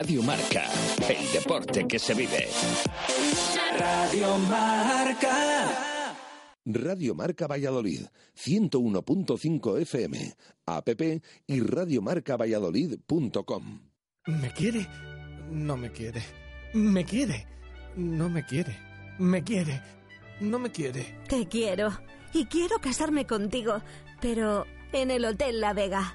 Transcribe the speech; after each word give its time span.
Radio 0.00 0.22
Marca, 0.22 0.64
el 1.08 1.32
deporte 1.32 1.88
que 1.88 1.98
se 1.98 2.14
vive. 2.14 2.46
Radio 3.76 4.38
Marca. 4.38 6.14
Radio 6.64 7.16
Marca 7.16 7.48
Valladolid, 7.48 8.02
101.5 8.36 9.80
FM, 9.80 10.34
app 10.66 10.88
y 11.48 11.60
radiomarcavalladolid.com. 11.60 13.80
¿Me 14.26 14.52
quiere? 14.52 14.86
No 15.50 15.76
me 15.76 15.90
quiere. 15.90 16.22
¿Me 16.74 17.04
quiere? 17.04 17.48
No 17.96 18.28
me 18.28 18.46
quiere. 18.46 18.78
¿Me 19.18 19.42
quiere? 19.42 19.82
No 20.40 20.60
me 20.60 20.70
quiere. 20.70 21.18
Te 21.28 21.48
quiero. 21.48 21.90
Y 22.32 22.44
quiero 22.44 22.78
casarme 22.80 23.26
contigo, 23.26 23.82
pero 24.20 24.64
en 24.92 25.10
el 25.10 25.24
Hotel 25.24 25.60
La 25.60 25.72
Vega, 25.72 26.14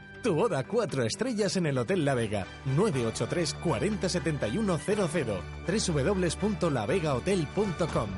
Tu 0.23 0.33
boda 0.35 0.63
cuatro 0.63 1.03
estrellas 1.03 1.57
en 1.57 1.65
el 1.65 1.79
Hotel 1.79 2.05
La 2.05 2.13
Vega. 2.13 2.45
983 2.75 3.55
40 3.55 4.07
71 4.07 4.77
00. 4.77 5.41
www.lavegahotel.com. 5.67 8.09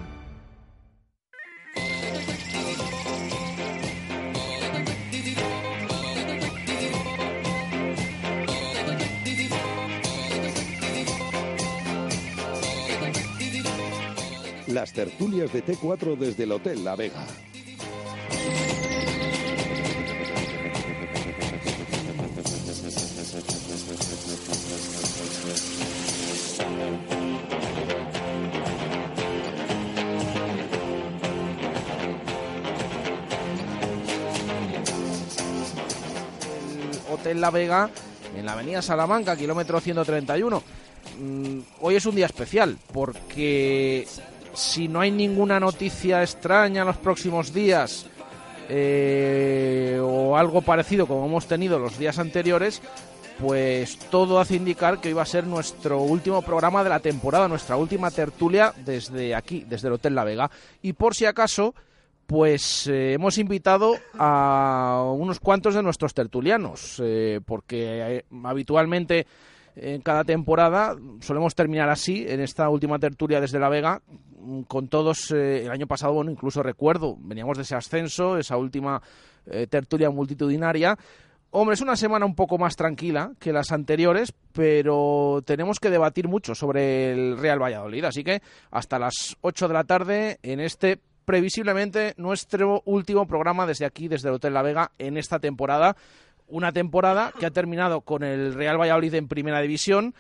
Las 14.68 14.92
tertulias 14.92 15.54
de 15.54 15.64
T4 15.64 16.18
desde 16.18 16.44
el 16.44 16.52
Hotel 16.52 16.84
La 16.84 16.96
Vega. 16.96 17.26
Hotel 37.34 37.42
La 37.42 37.50
Vega, 37.50 37.90
en 38.38 38.46
la 38.46 38.54
avenida 38.54 38.84
Salamanca, 38.84 39.36
kilómetro 39.36 39.80
131. 39.80 40.62
Mm, 41.20 41.60
Hoy 41.82 41.96
es 41.96 42.06
un 42.06 42.14
día 42.14 42.28
especial 42.28 42.78
porque 42.92 44.08
si 44.54 44.88
no 44.88 45.00
hay 45.00 45.10
ninguna 45.10 45.60
noticia 45.60 46.22
extraña 46.22 46.82
en 46.82 46.88
los 46.88 46.98
próximos 46.98 47.52
días 47.52 48.06
eh, 48.70 50.00
o 50.00 50.38
algo 50.38 50.62
parecido 50.62 51.08
como 51.08 51.26
hemos 51.26 51.48
tenido 51.48 51.80
los 51.80 51.98
días 51.98 52.20
anteriores, 52.20 52.84
pues 53.40 53.98
todo 54.12 54.40
hace 54.40 54.56
indicar 54.56 55.02
que 55.02 55.08
hoy 55.08 55.16
va 55.16 55.24
a 55.24 55.26
ser 55.26 55.48
nuestro 55.48 56.02
último 56.02 56.44
programa 56.44 56.84
de 56.84 56.92
la 56.92 57.00
temporada, 57.00 57.48
nuestra 57.48 57.78
última 57.78 58.12
tertulia 58.12 58.76
desde 58.86 59.34
aquí, 59.34 59.66
desde 59.68 59.88
el 59.88 59.96
Hotel 59.96 60.14
La 60.14 60.24
Vega. 60.24 60.52
Y 60.84 60.94
por 60.94 61.16
si 61.16 61.26
acaso, 61.26 61.74
pues 62.28 62.88
eh, 62.88 63.14
hemos 63.14 63.38
invitado 63.38 63.96
a 64.18 65.12
unos 65.16 65.40
cuantos 65.40 65.76
de 65.76 65.84
nuestros 65.84 66.14
tertulianos, 66.14 67.02
eh, 67.04 67.42
porque 67.46 68.18
eh, 68.18 68.26
habitualmente 68.44 69.28
en 69.76 70.02
cada 70.02 70.24
temporada 70.24 70.96
solemos 71.20 71.56
terminar 71.56 71.90
así, 71.90 72.26
en 72.28 72.40
esta 72.40 72.70
última 72.70 73.00
tertulia 73.00 73.42
desde 73.42 73.60
La 73.60 73.70
Vega, 73.70 74.02
con 74.68 74.88
todos, 74.88 75.32
el 75.32 75.72
año 75.72 75.88
pasado, 75.88 76.14
bueno, 76.14 76.30
incluso 76.30 76.62
recuerdo, 76.62 77.18
veníamos 77.20 77.58
de 77.58 77.64
ese 77.64 77.76
ascenso, 77.76 78.38
esa 78.38 78.58
última 78.58 79.02
tertulia 79.70 80.10
multitudinaria. 80.10 80.98
Hombre, 81.50 81.76
es 81.76 81.82
una 81.82 81.96
semana 81.96 82.26
un 82.26 82.36
poco 82.36 82.58
más 82.58 82.76
tranquila 82.76 83.32
que 83.40 83.54
las 83.54 83.72
anteriores, 83.72 84.34
pero 84.52 85.42
tenemos 85.46 85.80
que 85.80 85.90
debatir 85.90 86.28
mucho 86.28 86.56
sobre 86.56 87.14
el 87.14 87.38
Real 87.38 87.62
Valladolid. 87.62 88.04
Así 88.04 88.24
que 88.24 88.42
hasta 88.70 89.00
las 89.00 89.38
8 89.42 89.68
de 89.68 89.74
la 89.74 89.84
tarde 89.86 90.40
en 90.44 90.60
este 90.60 91.00
previsiblemente 91.26 92.14
nuestro 92.18 92.82
último 92.86 93.28
programa 93.28 93.66
desde 93.66 93.86
aquí, 93.86 94.08
desde 94.08 94.30
el 94.30 94.36
Hotel 94.36 94.54
La 94.54 94.62
Vega, 94.62 94.92
en 94.98 95.18
esta 95.18 95.40
temporada. 95.40 95.96
Una 96.48 96.72
temporada 96.72 97.34
que 97.40 97.46
ha 97.46 97.52
terminado 97.52 98.02
con 98.02 98.24
el 98.24 98.54
Real 98.54 98.80
Valladolid 98.80 99.14
en 99.16 99.28
primera 99.28 99.62
división 99.62 100.14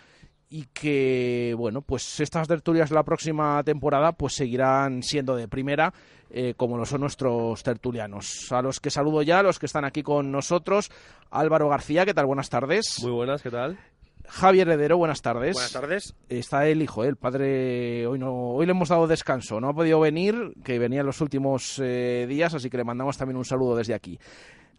y 0.50 0.66
que, 0.74 1.56
bueno, 1.58 1.82
pues 1.82 2.20
estas 2.20 2.48
tertulias 2.48 2.92
la 2.92 3.04
próxima 3.04 3.64
temporada 3.64 4.12
pues 4.12 4.34
seguirán 4.34 5.02
siendo 5.02 5.36
de 5.36 5.48
primera, 5.48 5.94
eh, 6.30 6.54
como 6.56 6.78
lo 6.78 6.86
son 6.86 7.02
nuestros 7.02 7.64
tertulianos. 7.64 8.52
A 8.52 8.62
los 8.62 8.80
que 8.80 8.92
saludo 8.92 9.24
ya, 9.24 9.40
a 9.40 9.44
los 9.44 9.58
que 9.58 9.66
están 9.66 9.84
aquí 9.84 10.04
con 10.04 10.32
nosotros. 10.32 10.92
Álvaro 11.32 11.70
García, 11.70 12.06
¿qué 12.06 12.14
tal? 12.14 12.28
Buenas 12.28 12.50
tardes. 12.50 13.00
Muy 13.02 13.12
buenas, 13.12 13.42
¿qué 13.42 13.50
tal? 13.50 13.80
Javier 14.28 14.68
Heredero, 14.68 14.98
buenas 14.98 15.22
tardes. 15.22 15.54
Buenas 15.54 15.74
tardes. 15.74 16.16
Está 16.30 16.68
el 16.68 16.82
hijo, 16.82 17.04
¿eh? 17.04 17.10
el 17.10 17.16
padre. 17.18 18.08
Hoy 18.08 18.20
no, 18.20 18.52
hoy 18.52 18.66
le 18.66 18.72
hemos 18.72 18.90
dado 18.90 19.08
descanso, 19.08 19.60
no 19.60 19.70
ha 19.70 19.74
podido 19.74 20.00
venir, 20.00 20.54
que 20.64 20.80
venía 20.80 21.02
en 21.02 21.06
los 21.06 21.22
últimos 21.22 21.80
eh, 21.80 22.26
días, 22.28 22.54
así 22.54 22.70
que 22.70 22.78
le 22.78 22.84
mandamos 22.84 23.18
también 23.18 23.38
un 23.38 23.46
saludo 23.46 23.76
desde 23.76 23.94
aquí. 23.94 24.20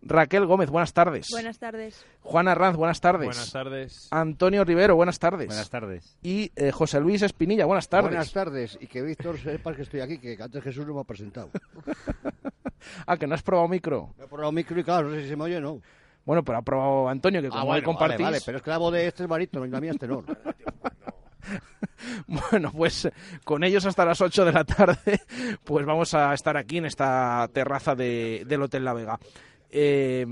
Raquel 0.06 0.44
Gómez, 0.44 0.68
buenas 0.68 0.92
tardes. 0.92 1.28
Buenas 1.30 1.58
tardes. 1.58 2.04
Juan 2.22 2.46
Arranz, 2.48 2.76
buenas 2.76 3.00
tardes. 3.00 3.26
Buenas 3.26 3.52
tardes. 3.52 4.08
Antonio 4.10 4.64
Rivero, 4.64 4.96
buenas 4.96 5.18
tardes. 5.18 5.46
Buenas 5.46 5.70
tardes. 5.70 6.18
Y 6.22 6.52
eh, 6.56 6.70
José 6.72 7.00
Luis 7.00 7.22
Espinilla, 7.22 7.64
buenas 7.64 7.88
tardes. 7.88 8.10
Buenas 8.10 8.32
tardes. 8.32 8.76
Y 8.80 8.86
que 8.86 9.02
Víctor 9.02 9.38
sepa 9.38 9.74
que 9.74 9.82
estoy 9.82 10.00
aquí, 10.00 10.18
que 10.18 10.36
antes 10.38 10.62
Jesús 10.62 10.86
no 10.86 10.94
me 10.94 11.00
ha 11.00 11.04
presentado. 11.04 11.50
ah, 13.06 13.16
que 13.16 13.26
no 13.26 13.34
has 13.34 13.42
probado 13.42 13.66
micro. 13.68 14.14
Me 14.18 14.24
he 14.24 14.28
probado 14.28 14.52
micro 14.52 14.78
y 14.78 14.84
claro, 14.84 15.08
no 15.08 15.14
sé 15.14 15.22
si 15.22 15.28
se 15.28 15.36
me 15.36 15.44
oye 15.44 15.56
o 15.56 15.60
no. 15.62 15.80
Bueno, 16.24 16.42
pero 16.42 16.58
ha 16.58 16.62
probado 16.62 17.08
Antonio, 17.08 17.40
que 17.40 17.48
Ah, 17.48 17.50
como 17.50 17.66
bueno, 17.66 17.78
hoy 17.78 17.82
compartís... 17.82 18.18
Vale, 18.18 18.36
vale, 18.36 18.42
pero 18.44 18.58
es 18.58 18.62
que 18.62 18.70
la 18.70 18.78
voz 18.78 18.92
de 18.92 19.06
este 19.06 19.22
es 19.24 19.28
barítono 19.28 19.66
y 19.66 19.70
la 19.70 19.80
mía 19.80 19.90
es 19.92 19.98
tenor. 19.98 20.24
Bueno, 22.26 22.72
pues 22.72 23.08
con 23.44 23.64
ellos 23.64 23.84
hasta 23.86 24.04
las 24.04 24.20
8 24.20 24.44
de 24.44 24.52
la 24.52 24.64
tarde, 24.64 25.20
pues 25.62 25.84
vamos 25.84 26.14
a 26.14 26.32
estar 26.34 26.56
aquí 26.56 26.78
en 26.78 26.86
esta 26.86 27.48
terraza 27.52 27.94
de, 27.94 28.44
del 28.46 28.62
Hotel 28.62 28.84
La 28.84 28.94
Vega. 28.94 29.18
Eh, 29.70 30.26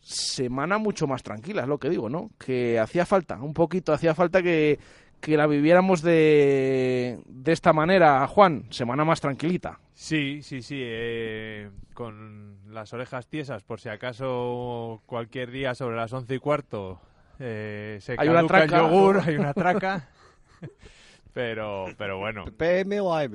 semana 0.00 0.78
mucho 0.78 1.06
más 1.06 1.22
tranquila, 1.22 1.62
es 1.62 1.68
lo 1.68 1.78
que 1.78 1.90
digo, 1.90 2.08
¿no? 2.08 2.30
Que 2.38 2.78
hacía 2.78 3.04
falta, 3.04 3.36
un 3.42 3.52
poquito, 3.52 3.92
hacía 3.92 4.14
falta 4.14 4.42
que, 4.42 4.78
que 5.20 5.36
la 5.36 5.46
viviéramos 5.46 6.02
de, 6.02 7.18
de 7.26 7.52
esta 7.52 7.72
manera, 7.72 8.26
Juan, 8.26 8.66
semana 8.70 9.04
más 9.04 9.20
tranquilita. 9.20 9.80
Sí, 9.94 10.40
sí, 10.42 10.62
sí, 10.62 10.78
eh, 10.82 11.70
con 11.94 12.58
las 12.72 12.92
orejas 12.92 13.26
tiesas, 13.28 13.62
por 13.62 13.80
si 13.80 13.88
acaso 13.88 15.02
cualquier 15.06 15.50
día 15.50 15.74
sobre 15.74 15.96
las 15.96 16.12
once 16.12 16.34
y 16.34 16.38
cuarto 16.38 17.00
eh, 17.38 17.98
se 18.00 18.14
Hay 18.18 18.28
una 18.28 18.38
caduca 18.38 18.62
el 18.62 18.68
traca. 18.70 18.82
yogur, 18.88 19.20
hay 19.26 19.36
una 19.36 19.54
traca. 19.54 20.08
pero, 21.32 21.86
pero 21.96 22.18
bueno, 22.18 22.44
PM 22.56 23.00
o 23.00 23.14
AM. 23.14 23.34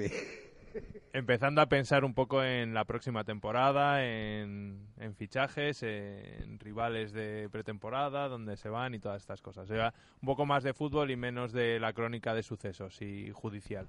Empezando 1.13 1.61
a 1.61 1.67
pensar 1.67 2.03
un 2.03 2.13
poco 2.13 2.43
en 2.43 2.73
la 2.73 2.85
próxima 2.85 3.23
temporada, 3.23 4.03
en, 4.05 4.87
fichajes, 5.17 5.83
en 5.83 6.59
rivales 6.59 7.11
de 7.13 7.49
pretemporada, 7.51 8.27
dónde 8.27 8.57
se 8.57 8.69
van 8.69 8.93
y 8.93 8.99
todas 8.99 9.21
estas 9.21 9.41
cosas. 9.41 9.69
O 9.69 9.73
sea, 9.73 9.93
un 10.21 10.25
poco 10.25 10.45
más 10.45 10.63
de 10.63 10.73
fútbol 10.73 11.11
y 11.11 11.15
menos 11.15 11.51
de 11.51 11.79
la 11.79 11.93
crónica 11.93 12.33
de 12.33 12.43
sucesos 12.43 13.01
y 13.01 13.31
judicial. 13.31 13.87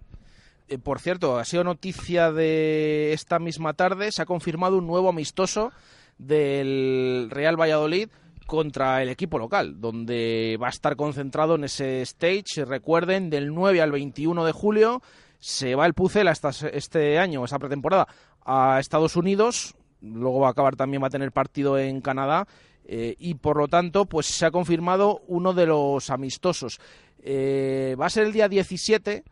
Eh, 0.69 0.79
por 0.79 1.01
cierto, 1.01 1.39
ha 1.39 1.45
sido 1.45 1.65
noticia 1.65 2.33
de 2.33 3.13
esta 3.13 3.39
misma 3.39 3.75
tarde, 3.75 4.13
se 4.13 4.23
ha 4.23 4.27
confirmado 4.27 4.79
un 4.79 4.87
nuevo 4.87 5.09
amistoso 5.09 5.73
del 6.19 7.29
Real 7.31 7.61
Valladolid 7.61 8.09
contra 8.47 9.03
el 9.03 9.09
equipo 9.09 9.39
local, 9.39 9.81
donde 9.81 10.59
va 10.61 10.67
a 10.67 10.71
estar 10.71 10.97
concentrado 10.97 11.55
en 11.55 11.65
ese 11.65 12.03
stage, 12.03 12.65
recuerden, 12.67 13.31
del 13.31 13.55
9 13.55 13.81
al 13.81 13.93
21 13.93 14.45
de 14.45 14.53
julio, 14.53 15.03
se 15.43 15.75
va 15.75 15.87
el 15.87 15.95
Pucela 15.95 16.31
esta- 16.31 16.51
este 16.51 17.19
año, 17.19 17.45
esa 17.45 17.59
pretemporada, 17.59 18.07
a 18.47 18.79
Estados 18.79 19.17
Unidos, 19.17 19.75
luego 20.01 20.39
va 20.39 20.47
a 20.47 20.51
acabar 20.53 20.77
también, 20.77 21.03
va 21.03 21.09
a 21.09 21.11
tener 21.11 21.33
partido 21.33 21.77
en 21.79 22.01
Canadá, 22.01 22.47
eh, 22.85 23.17
y 23.19 23.35
por 23.35 23.57
lo 23.57 23.67
tanto, 23.67 24.05
pues 24.07 24.27
se 24.27 24.47
ha 24.47 24.53
confirmado 24.53 25.21
uno 25.27 25.53
de 25.53 25.67
los 25.67 26.11
amistosos. 26.11 26.79
Eh, 27.25 27.97
va 28.01 28.07
a 28.07 28.11
ser 28.11 28.27
el 28.27 28.33
día 28.33 28.49
17 28.49 29.25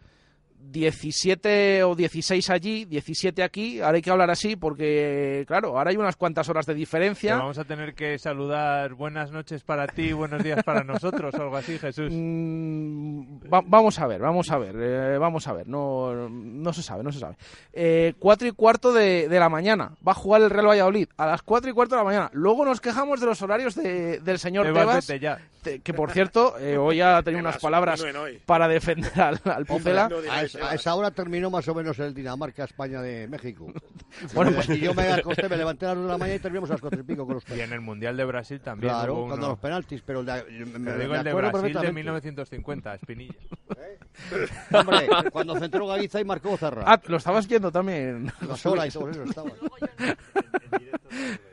17 0.63 1.83
o 1.85 1.95
16 1.95 2.51
allí, 2.51 2.85
17 2.85 3.43
aquí. 3.43 3.81
Ahora 3.81 3.97
hay 3.97 4.03
que 4.03 4.11
hablar 4.11 4.31
así 4.31 4.57
porque, 4.57 5.45
claro, 5.47 5.77
ahora 5.79 5.91
hay 5.91 5.97
unas 5.97 6.17
cuantas 6.17 6.49
horas 6.49 6.67
de 6.67 6.75
diferencia. 6.75 7.37
vamos 7.37 7.59
a 7.59 7.65
tener 7.65 7.95
que 7.95 8.19
saludar 8.19 8.95
buenas 8.95 9.31
noches 9.33 9.63
para 9.63 9.87
ti, 9.87 10.13
buenos 10.13 10.43
días 10.43 10.63
para 10.65 10.85
nosotros, 10.85 11.35
o 11.35 11.43
algo 11.43 11.57
así, 11.57 11.79
Jesús. 11.79 12.11
Mm, 12.13 13.41
va- 13.53 13.63
vamos 13.65 13.99
a 13.99 14.07
ver, 14.07 14.21
vamos 14.21 14.51
a 14.51 14.59
ver, 14.59 14.75
eh, 14.79 15.19
vamos 15.19 15.47
a 15.49 15.53
ver, 15.53 15.67
no, 15.69 16.29
no 16.29 16.73
se 16.73 16.83
sabe, 16.83 17.03
no 17.03 17.13
se 17.13 17.19
sabe. 17.21 17.37
Eh, 17.73 18.15
cuatro 18.19 18.47
y 18.49 18.53
cuarto 18.53 18.93
de, 18.93 19.29
de 19.29 19.39
la 19.41 19.49
mañana, 19.49 19.93
va 20.07 20.13
a 20.13 20.17
jugar 20.17 20.43
el 20.43 20.51
Real 20.51 20.69
Valladolid 20.69 21.09
a 21.17 21.27
las 21.27 21.43
cuatro 21.43 21.71
y 21.71 21.73
cuarto 21.73 21.95
de 21.95 22.01
la 22.01 22.05
mañana. 22.05 22.31
Luego 22.33 22.65
nos 22.65 22.81
quejamos 22.81 23.21
de 23.21 23.27
los 23.27 23.43
horarios 23.43 23.75
de- 23.75 24.21
del 24.21 24.39
señor 24.39 24.67
Tebas, 24.67 25.07
ya. 25.21 25.39
te- 25.63 25.81
que 25.81 25.93
por 25.95 26.11
cierto, 26.13 26.59
eh, 26.59 26.77
hoy 26.79 27.01
ha 27.01 27.23
tenido 27.23 27.41
unas 27.41 27.59
palabras 27.59 28.01
para 28.47 28.69
defender 28.69 29.21
al, 29.21 29.41
al 29.45 29.67
Pucela. 29.67 30.09
Digáis 30.53 30.73
A, 30.73 30.75
esa- 30.75 30.95
hora 30.95 31.11
terminó 31.11 31.51
más 31.51 31.67
o 31.69 31.75
menos 31.75 31.99
el 31.99 32.15
Dinamarca-España 32.15 33.01
de 33.03 33.29
México. 33.29 33.67
Bueno, 34.35 34.51
Y 34.51 34.55
pues- 34.55 34.69
y 34.71 34.81
yo 34.81 34.93
me 34.93 35.09
acosté, 35.13 35.49
me 35.49 35.57
levanté 35.57 35.87
a 35.87 35.91
las 35.91 35.97
2 35.99 36.05
de 36.07 36.11
la 36.13 36.19
mañana 36.19 36.37
y 36.37 36.41
terminamos 36.41 36.71
a 36.71 36.75
las 36.75 36.81
4 36.81 37.01
y 37.01 37.03
pico 37.05 37.25
con 37.25 37.35
los 37.35 37.43
Y 37.45 37.47
penaltis. 37.47 37.69
en 37.69 37.73
el 37.75 37.81
Mundial 37.81 38.17
de 38.17 38.25
Brasil 38.25 38.61
también 38.61 38.93
Claro, 38.93 39.15
hubo 39.15 39.27
cuando 39.29 39.47
uno. 39.47 39.53
los 39.55 39.59
penaltis, 39.61 40.03
pero 40.05 40.21
el 40.21 40.27
de, 40.27 40.45
me, 40.67 40.79
me- 40.79 40.93
digo 40.99 41.15
el 41.15 41.25
de 41.25 41.33
Brasil 41.33 41.53
de 41.53 41.53
perfectamente. 41.53 41.93
1950, 41.93 42.95
Espinilla. 42.97 43.35
Hombre, 44.73 45.09
cuando 45.33 45.59
centró 45.59 45.87
Gaguiza 45.87 46.21
y 46.21 46.25
marcó 46.25 46.57
Zarra. 46.57 46.83
Ah, 46.87 47.01
lo 47.07 47.17
estabas 47.17 47.47
viendo 47.47 47.71
también. 47.71 48.33
La 48.47 48.57
sola 48.57 48.87
y 48.87 48.91
todo 48.91 49.09
eso 49.11 49.23
estaba. 49.23 49.51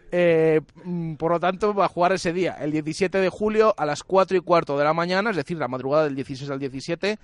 Eh, 0.10 0.62
mm, 0.86 1.16
por 1.16 1.32
lo 1.34 1.40
tanto, 1.40 1.74
va 1.74 1.86
a 1.86 1.90
jugar 1.90 2.14
ese 2.14 2.32
día, 2.32 2.54
el 2.62 2.72
17 2.72 3.18
de 3.20 3.28
julio, 3.30 3.74
a 3.78 3.86
las 3.86 4.04
4 4.04 4.38
y 4.38 4.40
cuarto 4.40 4.78
de 4.78 4.86
la 4.86 4.94
mañana, 4.94 5.32
es 5.32 5.36
decir, 5.36 5.58
la 5.58 5.68
madrugada 5.68 6.06
del 6.06 6.16
16 6.16 6.50
al 6.50 6.60
17, 6.60 7.20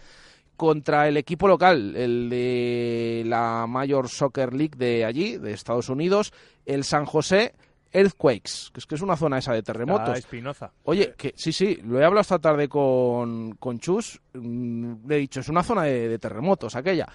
contra 0.56 1.08
el 1.08 1.18
equipo 1.18 1.48
local, 1.48 1.96
el 1.96 2.30
de 2.30 3.24
la 3.26 3.66
Major 3.68 4.08
Soccer 4.10 4.54
League 4.54 4.78
de 4.78 5.06
allí, 5.06 5.38
de 5.38 5.54
Estados 5.54 5.90
Unidos, 5.90 6.32
el 6.66 6.84
San 6.84 7.06
José 7.06 7.54
Earthquakes, 7.92 8.72
que 8.74 8.80
es 8.80 8.86
que 8.88 8.96
es 8.96 9.02
una 9.02 9.16
zona 9.16 9.38
esa 9.38 9.54
de 9.54 9.60
Ah, 9.60 9.64
terremotos. 9.64 10.18
Espinoza. 10.18 10.72
Oye, 10.84 11.14
que 11.16 11.34
sí, 11.36 11.52
sí, 11.52 11.80
lo 11.84 12.00
he 12.00 12.06
hablado 12.06 12.22
esta 12.22 12.40
tarde 12.40 12.68
con, 12.68 13.54
con 13.56 13.80
Chus, 13.80 14.20
mm, 14.34 15.08
le 15.08 15.16
he 15.16 15.20
dicho, 15.20 15.42
es 15.42 15.50
una 15.50 15.62
zona 15.64 15.84
de, 15.84 16.08
de 16.10 16.20
terremotos 16.20 16.76
aquella. 16.76 17.08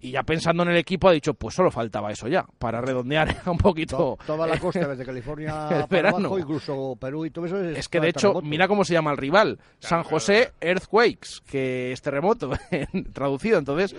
Y 0.00 0.10
ya 0.10 0.22
pensando 0.22 0.62
en 0.62 0.68
el 0.70 0.76
equipo 0.76 1.08
ha 1.08 1.12
dicho, 1.12 1.34
pues 1.34 1.54
solo 1.54 1.70
faltaba 1.70 2.12
eso 2.12 2.28
ya, 2.28 2.44
para 2.58 2.80
redondear 2.80 3.36
un 3.46 3.56
poquito 3.58 3.96
To- 3.96 4.18
Toda 4.26 4.46
la 4.46 4.58
costa, 4.58 4.86
desde 4.88 5.04
California 5.06 5.68
El 5.70 5.86
verano. 5.88 6.18
abajo, 6.18 6.38
incluso 6.38 6.96
Perú 7.00 7.24
y 7.24 7.30
todo 7.30 7.46
eso. 7.46 7.60
Es, 7.62 7.78
Es 7.78 7.88
que 7.88 8.00
de 8.00 8.10
hecho, 8.10 8.40
mira 8.42 8.68
cómo 8.68 8.84
se 8.84 8.92
llama 8.92 9.10
el 9.10 9.16
rival, 9.16 9.58
San 9.80 10.02
José 10.02 10.52
Earthquakes, 10.60 11.40
que 11.50 11.92
es 11.92 12.02
terremoto 12.02 12.50
traducido. 13.12 13.58
Entonces, 13.58 13.94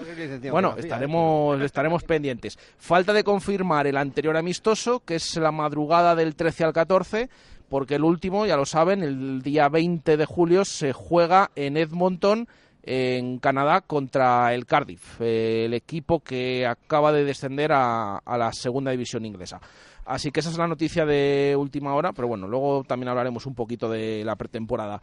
bueno, 0.51 0.75
estaremos 0.77 1.59
estaremos 1.61 2.03
pendientes. 2.03 2.57
Falta 2.77 3.11
de 3.13 3.23
confirmar 3.23 3.87
el 3.87 3.97
anterior 3.97 4.37
amistoso, 4.37 5.01
que 5.03 5.15
es 5.15 5.35
la 5.37 5.51
madrugada 5.51 6.15
del 6.15 6.35
13 6.35 6.63
al 6.65 6.73
14, 6.73 7.29
porque 7.69 7.95
el 7.95 8.03
último, 8.03 8.45
ya 8.45 8.55
lo 8.55 8.65
saben, 8.65 9.03
el 9.03 9.41
día 9.41 9.67
20 9.67 10.15
de 10.15 10.25
julio 10.25 10.63
se 10.63 10.93
juega 10.93 11.51
en 11.55 11.75
Edmonton 11.75 12.47
en 12.89 13.39
Canadá 13.39 13.81
contra 13.81 14.53
el 14.53 14.65
Cardiff, 14.65 15.19
eh, 15.19 15.65
el 15.65 15.73
equipo 15.73 16.21
que 16.21 16.65
acaba 16.65 17.11
de 17.11 17.25
descender 17.25 17.73
a, 17.73 18.17
a 18.17 18.37
la 18.37 18.53
segunda 18.53 18.91
división 18.91 19.25
inglesa. 19.25 19.59
Así 20.05 20.31
que 20.31 20.39
esa 20.39 20.49
es 20.49 20.57
la 20.57 20.67
noticia 20.67 21.05
de 21.05 21.53
última 21.57 21.93
hora, 21.93 22.13
pero 22.13 22.29
bueno, 22.29 22.47
luego 22.47 22.85
también 22.85 23.09
hablaremos 23.09 23.45
un 23.45 23.53
poquito 23.55 23.89
de 23.89 24.23
la 24.23 24.37
pretemporada. 24.37 25.01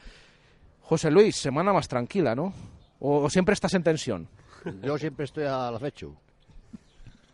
José 0.80 1.10
Luis, 1.10 1.36
semana 1.36 1.74
más 1.74 1.86
tranquila, 1.86 2.34
¿no? 2.34 2.54
¿O, 3.00 3.24
o 3.24 3.28
siempre 3.28 3.52
estás 3.52 3.74
en 3.74 3.82
tensión? 3.82 4.28
Yo 4.82 4.96
siempre 4.96 5.26
estoy 5.26 5.44
al 5.44 5.74
acecho. 5.76 6.16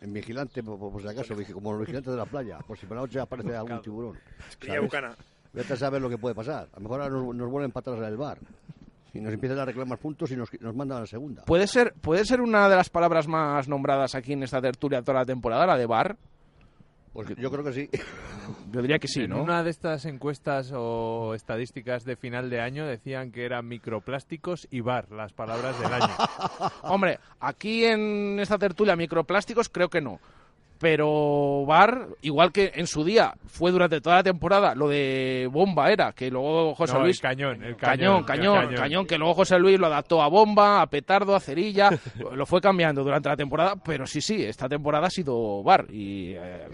En 0.01 0.11
vigilante, 0.11 0.61
por, 0.63 1.01
si 1.01 1.07
acaso, 1.07 1.33
como 1.53 1.71
los 1.71 1.81
vigilantes 1.81 2.11
de 2.11 2.17
la 2.17 2.25
playa, 2.25 2.59
por 2.59 2.77
si 2.77 2.85
por 2.85 2.97
la 2.97 3.03
noche 3.03 3.21
aparece 3.21 3.55
algún 3.55 3.81
tiburón. 3.81 4.19
Vete 5.53 5.73
a 5.73 5.77
saber 5.77 6.01
lo 6.01 6.09
que 6.09 6.17
puede 6.17 6.35
pasar. 6.35 6.67
A 6.73 6.77
lo 6.77 6.81
mejor 6.81 7.01
ahora 7.01 7.15
nos, 7.15 7.35
nos 7.35 7.49
vuelven 7.49 7.71
para 7.71 7.81
atrás 7.91 7.99
en 7.99 8.11
el 8.11 8.17
bar. 8.17 8.39
Y 9.13 9.19
nos 9.19 9.33
empiezan 9.33 9.59
a 9.59 9.65
reclamar 9.65 9.97
puntos 9.97 10.31
y 10.31 10.37
nos, 10.37 10.49
nos 10.61 10.75
mandan 10.75 10.97
a 10.97 11.01
la 11.01 11.07
segunda. 11.07 11.43
¿Puede 11.43 11.67
ser, 11.67 11.93
¿Puede 11.99 12.25
ser 12.25 12.41
una 12.41 12.69
de 12.69 12.75
las 12.75 12.89
palabras 12.89 13.27
más 13.27 13.67
nombradas 13.67 14.15
aquí 14.15 14.33
en 14.33 14.43
esta 14.43 14.61
tertulia 14.61 15.01
toda 15.01 15.19
la 15.19 15.25
temporada, 15.25 15.65
la 15.65 15.77
de 15.77 15.85
bar? 15.85 16.17
Pues 17.13 17.27
yo 17.35 17.51
creo 17.51 17.63
que 17.63 17.73
sí. 17.73 17.89
Yo 18.71 18.81
diría 18.81 18.97
que 18.97 19.07
sí, 19.07 19.23
en 19.23 19.31
¿no? 19.31 19.43
una 19.43 19.63
de 19.63 19.69
estas 19.69 20.05
encuestas 20.05 20.71
o 20.73 21.33
estadísticas 21.35 22.05
de 22.05 22.15
final 22.15 22.49
de 22.49 22.61
año 22.61 22.85
decían 22.85 23.31
que 23.31 23.43
eran 23.43 23.67
microplásticos 23.67 24.67
y 24.71 24.79
bar, 24.79 25.11
las 25.11 25.33
palabras 25.33 25.77
del 25.79 25.91
año. 25.91 26.13
Hombre, 26.83 27.19
aquí 27.39 27.83
en 27.83 28.39
esta 28.39 28.57
tertulia 28.57 28.95
microplásticos 28.95 29.67
creo 29.67 29.89
que 29.89 29.99
no. 29.99 30.19
Pero 30.81 31.63
VAR, 31.67 32.07
igual 32.23 32.51
que 32.51 32.71
en 32.73 32.87
su 32.87 33.03
día 33.03 33.35
fue 33.45 33.71
durante 33.71 34.01
toda 34.01 34.15
la 34.15 34.23
temporada, 34.23 34.73
lo 34.73 34.89
de 34.89 35.47
bomba 35.51 35.91
era, 35.91 36.11
que 36.11 36.31
luego 36.31 36.73
José 36.73 36.93
No, 36.93 36.99
el 36.99 37.05
Luis... 37.05 37.19
cañón, 37.19 37.63
el 37.63 37.75
cañón, 37.75 38.23
cañón, 38.23 38.55
cañón, 38.55 38.73
el 38.73 38.79
cañón, 38.79 39.05
que 39.05 39.19
luego 39.19 39.35
José 39.35 39.59
Luis 39.59 39.79
lo 39.79 39.85
adaptó 39.85 40.23
a 40.23 40.27
bomba, 40.27 40.81
a 40.81 40.87
petardo, 40.87 41.35
a 41.35 41.39
cerilla, 41.39 41.91
lo 42.33 42.45
fue 42.47 42.59
cambiando 42.59 43.03
durante 43.03 43.29
la 43.29 43.37
temporada, 43.37 43.75
pero 43.75 44.07
sí, 44.07 44.21
sí, 44.21 44.43
esta 44.43 44.67
temporada 44.67 45.05
ha 45.05 45.11
sido 45.11 45.61
VAR 45.61 45.85
y 45.91 46.33
eh, 46.33 46.67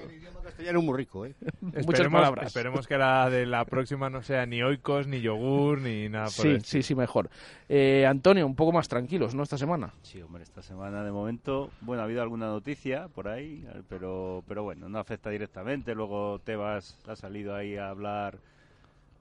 Castellano 0.57 0.81
muy 0.81 0.98
rico, 0.98 1.24
¿eh? 1.25 1.36
muchas 1.62 1.86
Esperemos, 1.86 2.12
palabras. 2.19 2.48
esperemos 2.48 2.88
que 2.88 2.98
la 2.98 3.30
de 3.30 3.45
la 3.45 3.63
próxima 3.65 4.09
no 4.09 4.24
sea 4.24 4.45
ni 4.48 4.63
oikos, 4.63 5.06
ni 5.06 5.21
yogur, 5.21 5.80
ni 5.81 6.09
nada 6.09 6.25
por 6.25 6.31
Sí, 6.33 6.48
el 6.48 6.63
sí, 6.63 6.81
sí, 6.81 6.95
mejor. 6.95 7.30
Eh, 7.69 8.07
Antonio, 8.07 8.48
un 8.48 8.56
poco 8.56 8.71
más 8.71 8.88
tranquilos, 8.88 9.36
¿no? 9.36 9.44
Esta 9.44 9.57
semana. 9.59 9.94
Sí, 10.01 10.19
hombre, 10.21 10.42
esta 10.42 10.63
semana 10.63 11.04
de 11.04 11.12
momento, 11.12 11.69
bueno, 11.81 12.01
ha 12.01 12.06
habido 12.06 12.24
alguna 12.24 12.48
noticia 12.48 13.07
por 13.07 13.27
ahí, 13.27 13.68
pero, 13.88 14.44
pero 14.48 14.63
bueno, 14.63 14.89
no 14.89 14.98
afecta 14.98 15.30
directamente. 15.30 15.94
Luego 15.94 16.39
Tebas 16.39 16.98
ha 17.07 17.15
salido 17.15 17.56
ahí 17.56 17.77
a 17.77 17.89
hablar 17.89 18.39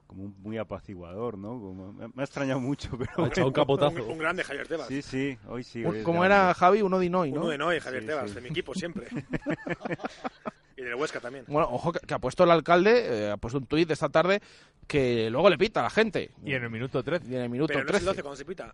como 0.07 0.23
un- 0.23 0.35
muy 0.41 0.57
apaciguador, 0.57 1.37
¿no? 1.37 1.49
Como- 1.59 1.93
me, 1.93 2.07
me 2.07 2.21
ha 2.21 2.23
extrañado 2.23 2.59
mucho, 2.59 2.89
pero... 2.97 3.25
Ha 3.25 3.27
echado 3.27 3.47
un 3.47 3.53
capotazo. 3.53 4.03
Un, 4.05 4.11
un 4.11 4.17
grande 4.17 4.43
Javier 4.43 4.67
Tebas. 4.67 4.87
Sí, 4.87 5.01
sí, 5.01 5.37
hoy 5.47 5.63
sí. 5.63 5.83
Hoy 5.85 6.01
Como 6.03 6.21
grande. 6.21 6.35
era 6.45 6.53
Javi, 6.53 6.81
uno 6.81 6.97
de 6.99 7.09
Noy, 7.09 7.31
¿no? 7.31 7.41
Uno 7.41 7.49
de 7.49 7.57
Noé, 7.57 7.79
Javier 7.81 8.01
Sí, 8.03 8.07
Tebas, 8.07 8.29
sí. 8.29 8.35
de 8.35 8.41
mi 8.41 8.49
equipo 8.49 8.73
siempre. 8.73 9.07
y 10.77 10.81
del 10.81 10.95
Huesca 10.95 11.19
también. 11.19 11.45
Bueno, 11.47 11.67
ojo 11.71 11.91
que, 11.91 11.99
que 11.99 12.13
ha 12.13 12.19
puesto 12.19 12.43
el 12.43 12.51
alcalde, 12.51 13.25
eh, 13.27 13.31
ha 13.31 13.37
puesto 13.37 13.57
un 13.57 13.65
tuit 13.65 13.87
de 13.87 13.93
esta 13.95 14.09
tarde 14.09 14.41
que 14.87 15.29
luego 15.29 15.49
le 15.49 15.57
pita 15.57 15.81
a 15.81 15.83
la 15.83 15.89
gente. 15.89 16.31
Y 16.45 16.53
en 16.53 16.63
el 16.63 16.69
minuto 16.69 17.03
13. 17.03 17.25
Y 17.27 17.35
en 17.35 17.41
el 17.41 17.49
minuto 17.49 17.67
Pero 17.73 17.79
no 17.79 17.89
es 17.89 17.95
el 17.95 17.99
13. 17.99 18.05
12 18.05 18.21
cuando 18.21 18.35
se 18.37 18.45
pita. 18.45 18.73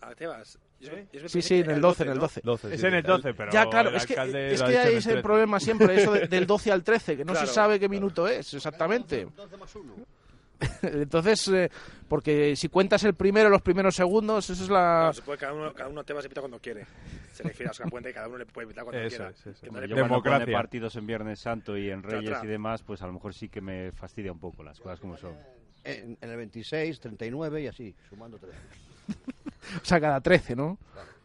A 0.00 0.14
Tebas. 0.14 0.58
Me 0.80 1.28
Sí, 1.28 1.42
sí, 1.42 1.56
en 1.56 1.70
el 1.70 1.80
12, 1.80 2.04
en 2.04 2.08
el 2.10 2.14
¿no? 2.16 2.20
12. 2.20 2.40
12, 2.44 2.74
Es 2.74 2.80
sí. 2.80 2.86
en 2.86 2.94
el 2.94 3.02
12, 3.02 3.34
pero 3.34 3.50
ya, 3.50 3.68
claro, 3.68 3.88
el 3.90 3.96
es 3.96 4.06
que, 4.06 4.12
es 4.14 4.62
que 4.62 4.78
hay 4.78 4.92
el 4.92 4.98
ese 4.98 5.08
13. 5.10 5.22
problema 5.22 5.58
siempre, 5.58 6.00
eso 6.00 6.12
de- 6.12 6.28
del 6.28 6.46
12 6.46 6.70
al 6.70 6.84
13, 6.84 7.16
que 7.16 7.24
no 7.24 7.32
Claro, 7.32 7.46
se 7.48 7.52
sabe 7.52 7.80
qué 7.80 7.88
minuto 7.88 8.28
es 8.28 8.54
exactamente. 8.54 9.26
Entonces, 10.82 11.46
eh, 11.48 11.70
porque 12.08 12.56
si 12.56 12.68
cuentas 12.68 13.04
el 13.04 13.14
primero, 13.14 13.48
los 13.48 13.62
primeros 13.62 13.94
segundos, 13.94 14.48
eso 14.50 14.64
es 14.64 14.70
la... 14.70 15.04
No, 15.06 15.12
se 15.12 15.22
puede, 15.22 15.38
cada 15.38 15.52
uno, 15.54 15.72
cada 15.72 15.88
uno 15.88 16.02
Tebas 16.04 16.22
se 16.24 16.28
pita 16.28 16.40
cuando 16.40 16.58
quiere. 16.58 16.84
Se 17.32 17.42
refiere 17.44 17.68
a 17.68 17.70
Oscar 17.70 17.88
Puente 17.90 18.10
y 18.10 18.12
cada 18.12 18.26
uno 18.28 18.38
le 18.38 18.46
puede 18.46 18.66
pitar 18.66 18.84
cuando 18.84 19.00
Eso 19.00 19.16
quiera. 19.16 19.30
es, 19.30 19.46
eso. 19.46 19.60
Que 19.60 19.68
Hombre, 19.68 19.82
no 19.82 19.88
yo 19.88 19.94
le- 19.94 20.00
cuando 20.02 20.16
pone 20.22 20.30
Democracia. 20.34 20.56
partidos 20.58 20.96
en 20.96 21.06
Viernes 21.06 21.38
Santo 21.40 21.76
y 21.76 21.90
en 21.90 22.02
Reyes 22.02 22.38
y 22.42 22.46
demás, 22.46 22.82
pues 22.82 23.02
a 23.02 23.06
lo 23.06 23.12
mejor 23.12 23.34
sí 23.34 23.48
que 23.48 23.60
me 23.60 23.92
fastidia 23.92 24.32
un 24.32 24.40
poco 24.40 24.62
las 24.64 24.80
cosas 24.80 24.98
como 24.98 25.16
son. 25.16 25.34
En, 25.84 26.18
en 26.20 26.30
el 26.30 26.36
26, 26.36 26.98
39 26.98 27.62
y 27.62 27.66
así, 27.68 27.94
sumando 28.08 28.38
13. 28.38 28.56
O 29.82 29.84
sea, 29.84 30.00
cada 30.00 30.20
13, 30.20 30.56
¿no? 30.56 30.78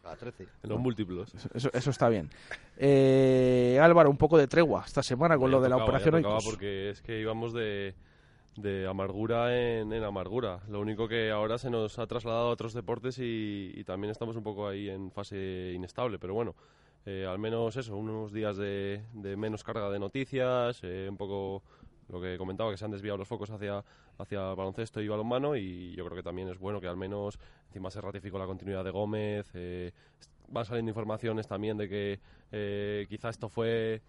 A 0.04 0.16
13. 0.16 0.42
En 0.64 0.68
los 0.70 0.78
múltiplos. 0.78 1.32
Eso, 1.54 1.70
eso 1.72 1.90
está 1.90 2.08
bien. 2.10 2.28
Eh, 2.76 3.78
Álvaro, 3.80 4.10
un 4.10 4.18
poco 4.18 4.36
de 4.36 4.46
tregua 4.46 4.82
esta 4.86 5.02
semana 5.02 5.36
con 5.38 5.50
Ya 5.50 5.56
lo 5.56 5.62
de 5.62 5.68
la 5.70 5.76
tocaba, 5.76 5.84
operación 5.98 6.14
Oikos. 6.16 6.44
porque 6.44 6.90
es 6.90 7.00
que 7.00 7.20
íbamos 7.20 7.54
de, 7.54 7.94
de 8.56 8.86
amargura 8.86 9.56
en, 9.56 9.92
amargura. 9.92 10.60
Lo 10.68 10.80
único 10.80 11.08
que 11.08 11.30
ahora 11.30 11.58
se 11.58 11.70
nos 11.70 11.98
ha 11.98 12.06
trasladado 12.06 12.48
a 12.48 12.50
otros 12.50 12.72
deportes 12.72 13.18
y, 13.18 13.72
y 13.74 13.84
también 13.84 14.10
estamos 14.10 14.36
un 14.36 14.42
poco 14.42 14.68
ahí 14.68 14.88
en 14.88 15.10
fase 15.10 15.72
inestable. 15.74 16.18
Pero 16.18 16.34
bueno, 16.34 16.54
eh, 17.06 17.26
al 17.28 17.38
menos 17.38 17.76
eso, 17.76 17.96
unos 17.96 18.32
días 18.32 18.56
de, 18.56 19.02
de 19.12 19.36
menos 19.36 19.64
carga 19.64 19.90
de 19.90 19.98
noticias, 19.98 20.80
eh, 20.82 21.06
un 21.10 21.16
poco 21.16 21.62
lo 22.08 22.20
que 22.20 22.36
comentaba, 22.36 22.70
que 22.70 22.76
se 22.76 22.84
han 22.84 22.90
desviado 22.90 23.18
los 23.18 23.28
focos 23.28 23.50
hacia, 23.50 23.84
hacia 24.18 24.40
baloncesto 24.54 25.00
y 25.00 25.08
balonmano 25.08 25.56
y 25.56 25.94
yo 25.94 26.04
creo 26.04 26.16
que 26.16 26.22
también 26.22 26.48
es 26.48 26.58
bueno 26.58 26.80
que 26.80 26.86
al 26.88 26.96
menos 26.96 27.38
encima 27.68 27.90
se 27.90 28.00
ratificó 28.00 28.38
la 28.38 28.46
continuidad 28.46 28.84
de 28.84 28.90
Gómez. 28.90 29.50
eh, 29.54 29.92
van 30.48 30.64
saliendo 30.64 30.90
informaciones 30.90 31.46
también 31.46 31.76
de 31.78 31.88
que 31.88 32.20
eh, 32.52 33.06
quizá 33.08 33.30
esto 33.30 33.48
fue 33.48 34.02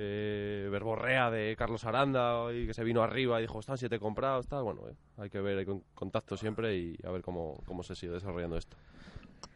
eh, 0.00 0.68
verborrea 0.70 1.30
de 1.30 1.54
Carlos 1.58 1.84
Aranda 1.84 2.52
y 2.54 2.66
que 2.66 2.72
se 2.74 2.84
vino 2.84 3.02
arriba 3.02 3.38
y 3.38 3.42
dijo, 3.42 3.58
están 3.60 3.76
siete 3.76 3.98
comprados, 3.98 4.46
tal. 4.46 4.62
Bueno, 4.62 4.88
eh, 4.88 4.94
hay 5.18 5.28
que 5.28 5.40
ver, 5.40 5.58
hay 5.58 5.66
con- 5.66 5.82
contacto 5.94 6.36
siempre 6.36 6.76
y 6.76 6.96
a 7.04 7.10
ver 7.10 7.22
cómo, 7.22 7.60
cómo 7.66 7.82
se 7.82 7.94
sigue 7.96 8.12
desarrollando 8.12 8.56
esto. 8.56 8.76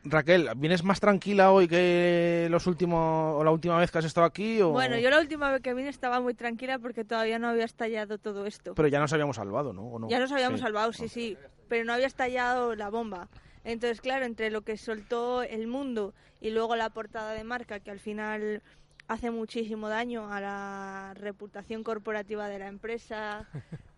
Raquel, 0.04 0.48
¿vienes 0.56 0.82
más 0.82 0.98
tranquila 0.98 1.52
hoy 1.52 1.68
que 1.68 2.48
los 2.50 2.66
últimos 2.66 3.36
o 3.36 3.44
la 3.44 3.52
última 3.52 3.78
vez 3.78 3.90
que 3.92 3.98
has 3.98 4.04
estado 4.04 4.26
aquí? 4.26 4.60
O... 4.60 4.70
Bueno, 4.70 4.98
yo 4.98 5.10
la 5.10 5.20
última 5.20 5.50
vez 5.52 5.60
que 5.62 5.74
vine 5.74 5.88
estaba 5.90 6.20
muy 6.20 6.34
tranquila 6.34 6.80
porque 6.80 7.04
todavía 7.04 7.38
no 7.38 7.48
había 7.48 7.64
estallado 7.64 8.18
todo 8.18 8.46
esto. 8.46 8.74
Pero 8.74 8.88
ya 8.88 8.98
nos 8.98 9.12
habíamos 9.12 9.36
salvado, 9.36 9.72
¿no? 9.72 9.82
¿O 9.82 9.98
no? 10.00 10.08
Ya 10.08 10.18
nos 10.18 10.32
habíamos 10.32 10.58
Sí. 10.58 10.64
salvado, 10.64 10.92
sí, 10.92 11.08
sí, 11.08 11.36
pero 11.68 11.84
no 11.84 11.92
había 11.92 12.08
estallado 12.08 12.74
la 12.74 12.90
bomba. 12.90 13.28
Entonces, 13.64 14.00
claro, 14.00 14.24
entre 14.24 14.50
lo 14.50 14.62
que 14.62 14.76
soltó 14.76 15.44
el 15.44 15.68
mundo 15.68 16.14
y 16.40 16.50
luego 16.50 16.74
la 16.74 16.90
portada 16.90 17.32
de 17.32 17.44
marca, 17.44 17.78
que 17.78 17.92
al 17.92 18.00
final 18.00 18.60
hace 19.08 19.30
muchísimo 19.30 19.88
daño 19.88 20.32
a 20.32 20.40
la 20.40 21.14
reputación 21.14 21.82
corporativa 21.84 22.48
de 22.48 22.58
la 22.58 22.68
empresa 22.68 23.46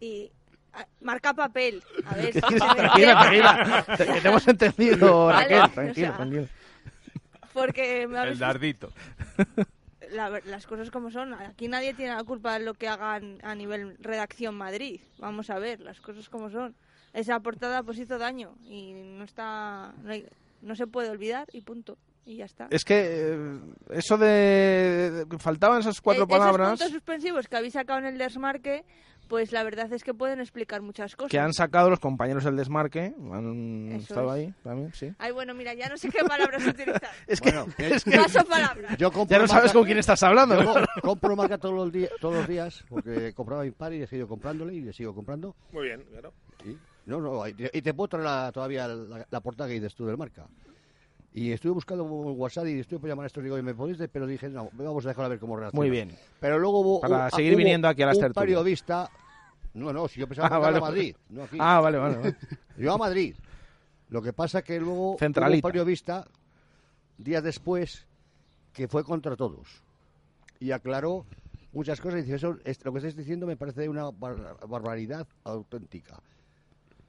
y 0.01 0.31
a- 0.73 0.87
marca 1.01 1.35
papel. 1.35 1.83
A 2.07 2.15
ver, 2.17 2.33
si 2.33 2.41
se 2.41 2.51
me 2.51 2.59
tranquila, 2.59 3.21
tranquila. 3.21 3.85
Te- 3.97 4.29
hemos 4.29 4.49
entendido, 4.49 5.27
Vale, 5.27 5.43
Raquel. 5.43 5.61
o 5.63 5.69
Tranquila, 5.69 6.07
sea, 6.09 6.17
tranquila. 6.17 6.49
Porque 7.53 8.07
me 8.09 8.23
El 8.23 8.39
dardito. 8.39 8.91
la 10.11 10.29
ver- 10.29 10.47
las 10.47 10.67
cosas 10.67 10.91
como 10.91 11.11
son. 11.11 11.35
Aquí 11.35 11.69
nadie 11.69 11.95
tiene 11.95 12.15
la 12.15 12.25
culpa 12.25 12.59
de 12.59 12.65
lo 12.65 12.75
que 12.75 12.89
hagan 12.89 13.39
a 13.43 13.55
nivel 13.55 13.97
redacción 14.01 14.55
Madrid. 14.57 15.01
Vamos 15.19 15.51
a 15.51 15.59
ver, 15.59 15.81
las 15.81 16.01
cosas 16.01 16.29
como 16.29 16.51
son. 16.51 16.75
Esa 17.13 17.39
portada 17.41 17.85
pues 17.85 17.99
hizo 17.99 18.19
daño 18.19 18.57
y 18.67 18.93
no 18.93 19.23
está, 19.25 19.95
no, 20.03 20.11
hay- 20.11 20.27
no 20.63 20.75
se 20.75 20.89
puede 20.89 21.11
olvidar 21.11 21.47
y 21.53 21.61
punto. 21.61 21.97
Y 22.27 22.37
ya 22.37 22.47
está. 22.47 22.69
Es 22.71 22.85
que 22.85 23.03
eh, 23.07 23.59
eso 23.91 24.17
de... 24.17 25.27
de- 25.29 25.39
Faltaban 25.39 25.81
esas 25.81 26.01
cuatro 26.01 26.25
E- 26.25 26.27
palabras 26.29 26.69
Esos 26.69 26.79
puntos 26.81 26.93
suspensivos 26.93 27.49
que 27.49 27.57
habéis 27.57 27.75
sacado 27.75 27.99
en 27.99 28.07
el 28.07 28.17
Desmarque, 28.19 28.85
pues 29.29 29.53
la 29.53 29.63
verdad 29.63 29.93
es 29.93 30.03
que 30.05 30.15
pueden 30.15 30.41
explicar 30.41 30.81
muchas 30.83 31.17
cosas. 31.17 31.31
que 31.31 31.39
han 31.39 31.53
sacado 31.53 31.91
los 31.91 31.99
compañeros 32.01 32.45
del 32.45 32.57
desmarque. 32.57 33.15
Han 33.33 33.89
Eso 33.93 34.03
estado 34.15 34.35
es. 34.37 34.47
ahí 34.47 34.55
también, 34.63 34.93
sí. 34.95 35.13
Ay, 35.19 35.33
bueno, 35.33 35.55
mira, 35.55 35.75
ya 35.75 35.89
no 35.89 35.97
sé 35.99 36.09
qué 36.11 36.25
palabras 36.25 36.63
utilizar. 36.67 37.11
Es 37.27 37.41
que, 37.41 37.51
es 37.79 38.05
que- 38.05 38.17
Paso 38.17 38.45
palabra. 38.47 38.97
Yo 38.97 39.11
ya 39.27 39.39
no 39.39 39.49
sabes 39.49 39.73
con 39.73 39.85
quién 39.85 39.99
estás 39.99 40.23
hablando. 40.23 40.63
Yo 40.63 40.73
co- 40.73 40.81
compro 41.03 41.37
marca 41.37 41.59
todos 41.59 41.75
los, 41.75 41.93
días, 41.93 42.11
todos 42.21 42.35
los 42.37 42.49
días 42.49 42.85
porque 42.89 43.33
compraba 43.35 43.67
Impar 43.67 43.93
y 43.93 44.03
he 44.03 44.07
seguido 44.07 44.29
comprándole 44.29 44.75
y 44.75 44.81
le 44.81 44.93
sigo 44.93 45.15
comprando. 45.15 45.55
Muy 45.73 45.85
bien, 45.87 46.03
claro. 46.11 46.33
Y, 46.65 46.77
no, 47.07 47.21
no, 47.21 47.47
y 47.47 47.53
te, 47.55 47.71
y 47.73 47.83
te 47.83 47.93
puedo 47.93 48.09
traer 48.09 48.25
la- 48.25 48.51
todavía 48.53 48.89
la, 48.89 49.27
la 49.31 49.41
portada 49.41 49.69
que 49.69 49.75
dices 49.75 49.95
tú 49.95 50.07
del 50.07 50.17
marca. 50.17 50.47
Y 51.37 51.51
estuve 51.51 51.73
buscando 51.73 52.05
WhatsApp 52.05 52.67
y 52.69 52.79
estuve 52.79 53.01
por 53.01 53.09
llamar 53.09 53.25
a 53.25 53.27
esto 53.27 53.41
y 53.41 53.45
digo, 53.45 53.61
¿me 53.61 53.75
podéis? 53.75 53.99
de-?" 53.99 54.07
Pero 54.09 54.27
dije, 54.27 54.49
no, 54.49 54.71
vamos 54.73 55.05
a 55.05 55.09
dejar 55.09 55.25
a 55.25 55.29
ver 55.29 55.41
cómo 55.41 55.57
reacciona. 55.57 55.81
Muy 55.81 55.91
bien. 55.91 56.17
Pero 56.41 56.59
luego 56.61 56.79
hubo 56.81 57.01
Para 57.01 57.25
un- 57.25 57.31
seguir 57.33 57.53
hubo 57.53 57.59
viniendo 57.59 57.89
aquí 57.89 58.03
a 58.03 58.07
las 58.07 58.17
un 58.17 58.23
tertulias. 58.23 58.45
periodista... 58.61 59.11
No, 59.75 59.93
no, 59.93 60.07
si 60.07 60.21
yo 60.21 60.29
pensaba 60.29 60.47
Ah, 60.47 60.51
que 60.51 60.63
vale. 60.63 60.79
a 60.79 60.81
Madrid, 60.81 61.17
no 61.31 61.43
aquí. 61.43 61.57
Ah, 61.59 61.81
vale, 61.81 61.99
vale, 61.99 62.17
vale. 62.19 62.37
Yo 62.79 62.93
a 62.95 62.97
Madrid. 62.99 63.35
Lo 64.11 64.23
que 64.23 64.33
pasa 64.33 64.63
que 64.63 64.79
luego 64.79 65.11
hubo 65.11 65.19
Centralita. 65.19 65.67
un 65.67 65.73
periodista, 65.73 66.25
días 67.19 67.43
después, 67.43 68.07
que 68.73 68.87
fue 68.87 69.03
contra 69.03 69.35
todos. 69.35 69.83
Y 70.61 70.71
aclaró 70.71 71.27
muchas 71.73 72.01
cosas 72.01 72.21
y 72.21 72.23
dice, 72.23 72.37
eso, 72.37 72.57
es- 72.65 72.85
lo 72.85 72.93
que 72.93 72.99
estáis 72.99 73.17
diciendo 73.17 73.49
me 73.49 73.57
parece 73.57 73.89
una 73.89 74.11
bar- 74.13 74.57
barbaridad 74.69 75.27
auténtica. 75.43 76.21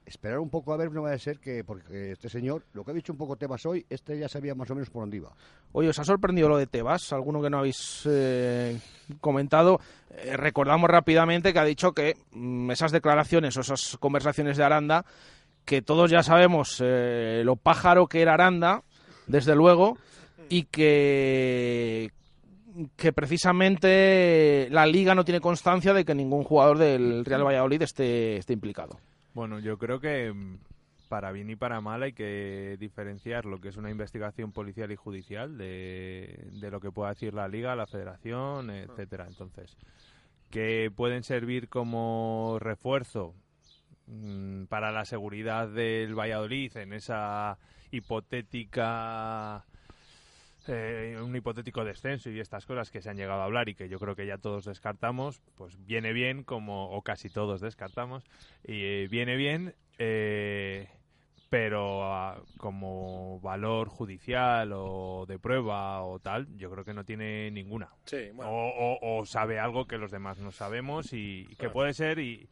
Esperar 0.06 0.38
un 0.38 0.50
poco 0.50 0.72
a 0.72 0.76
ver, 0.76 0.92
no 0.92 1.02
va 1.02 1.12
a 1.12 1.18
ser 1.18 1.40
que, 1.40 1.64
porque 1.64 2.12
este 2.12 2.28
señor, 2.28 2.62
lo 2.74 2.84
que 2.84 2.92
ha 2.92 2.94
dicho 2.94 3.12
un 3.12 3.18
poco 3.18 3.34
Tebas 3.34 3.66
hoy, 3.66 3.84
este 3.90 4.16
ya 4.16 4.28
sabía 4.28 4.54
más 4.54 4.70
o 4.70 4.74
menos 4.76 4.88
por 4.88 5.02
dónde 5.02 5.16
iba. 5.16 5.32
Oye, 5.72 5.88
¿os 5.88 5.98
ha 5.98 6.04
sorprendido 6.04 6.48
lo 6.48 6.56
de 6.56 6.68
Tebas? 6.68 7.12
Alguno 7.12 7.42
que 7.42 7.50
no 7.50 7.58
habéis 7.58 8.06
eh, 8.08 8.78
comentado. 9.20 9.80
Eh, 10.10 10.36
recordamos 10.36 10.88
rápidamente 10.88 11.52
que 11.52 11.58
ha 11.58 11.64
dicho 11.64 11.90
que 11.90 12.14
mm, 12.30 12.70
esas 12.70 12.92
declaraciones 12.92 13.56
o 13.56 13.62
esas 13.62 13.96
conversaciones 13.98 14.56
de 14.56 14.62
Aranda, 14.62 15.04
que 15.64 15.82
todos 15.82 16.08
ya 16.08 16.22
sabemos 16.22 16.80
eh, 16.84 17.42
lo 17.44 17.56
pájaro 17.56 18.06
que 18.06 18.22
era 18.22 18.34
Aranda, 18.34 18.84
desde 19.26 19.56
luego, 19.56 19.98
y 20.48 20.66
que, 20.66 22.12
que 22.94 23.12
precisamente 23.12 24.68
la 24.70 24.86
liga 24.86 25.16
no 25.16 25.24
tiene 25.24 25.40
constancia 25.40 25.92
de 25.92 26.04
que 26.04 26.14
ningún 26.14 26.44
jugador 26.44 26.78
del 26.78 27.24
Real 27.24 27.44
Valladolid 27.44 27.82
esté, 27.82 28.36
esté 28.36 28.52
implicado. 28.52 29.00
Bueno, 29.36 29.58
yo 29.58 29.76
creo 29.76 30.00
que 30.00 30.32
mm, 30.32 30.56
para 31.10 31.30
bien 31.30 31.50
y 31.50 31.56
para 31.56 31.82
mal 31.82 32.02
hay 32.02 32.14
que 32.14 32.78
diferenciar 32.80 33.44
lo 33.44 33.60
que 33.60 33.68
es 33.68 33.76
una 33.76 33.90
investigación 33.90 34.50
policial 34.50 34.90
y 34.90 34.96
judicial 34.96 35.58
de, 35.58 36.48
de 36.52 36.70
lo 36.70 36.80
que 36.80 36.90
pueda 36.90 37.10
decir 37.10 37.34
la 37.34 37.46
liga, 37.46 37.76
la 37.76 37.86
federación, 37.86 38.70
etcétera. 38.70 39.26
Entonces, 39.28 39.76
que 40.50 40.90
pueden 40.90 41.22
servir 41.22 41.68
como 41.68 42.56
refuerzo 42.60 43.34
mm, 44.06 44.64
para 44.70 44.90
la 44.90 45.04
seguridad 45.04 45.68
del 45.68 46.18
Valladolid 46.18 46.74
en 46.78 46.94
esa 46.94 47.58
hipotética 47.90 49.66
eh, 50.68 51.18
un 51.22 51.34
hipotético 51.36 51.84
descenso 51.84 52.30
y 52.30 52.40
estas 52.40 52.66
cosas 52.66 52.90
que 52.90 53.00
se 53.02 53.10
han 53.10 53.16
llegado 53.16 53.40
a 53.40 53.44
hablar 53.44 53.68
y 53.68 53.74
que 53.74 53.88
yo 53.88 53.98
creo 53.98 54.14
que 54.16 54.26
ya 54.26 54.38
todos 54.38 54.64
descartamos, 54.64 55.40
pues 55.56 55.76
viene 55.86 56.12
bien, 56.12 56.44
como 56.44 56.90
o 56.90 57.02
casi 57.02 57.28
todos 57.30 57.60
descartamos, 57.60 58.24
y 58.64 58.82
eh, 58.82 59.08
viene 59.10 59.36
bien, 59.36 59.74
eh, 59.98 60.88
pero 61.48 62.04
ah, 62.12 62.42
como 62.58 63.40
valor 63.40 63.88
judicial 63.88 64.72
o 64.74 65.24
de 65.28 65.38
prueba 65.38 66.02
o 66.02 66.18
tal, 66.18 66.46
yo 66.56 66.70
creo 66.70 66.84
que 66.84 66.94
no 66.94 67.04
tiene 67.04 67.50
ninguna. 67.50 67.88
Sí, 68.04 68.30
bueno. 68.34 68.50
o, 68.50 68.68
o- 69.00 69.18
o 69.20 69.26
sabe 69.26 69.58
algo 69.58 69.86
que 69.86 69.98
los 69.98 70.10
demás 70.10 70.38
no 70.38 70.50
sabemos 70.52 71.12
y, 71.12 71.46
y 71.50 71.54
que 71.56 71.70
puede 71.70 71.94
ser 71.94 72.18
y, 72.18 72.48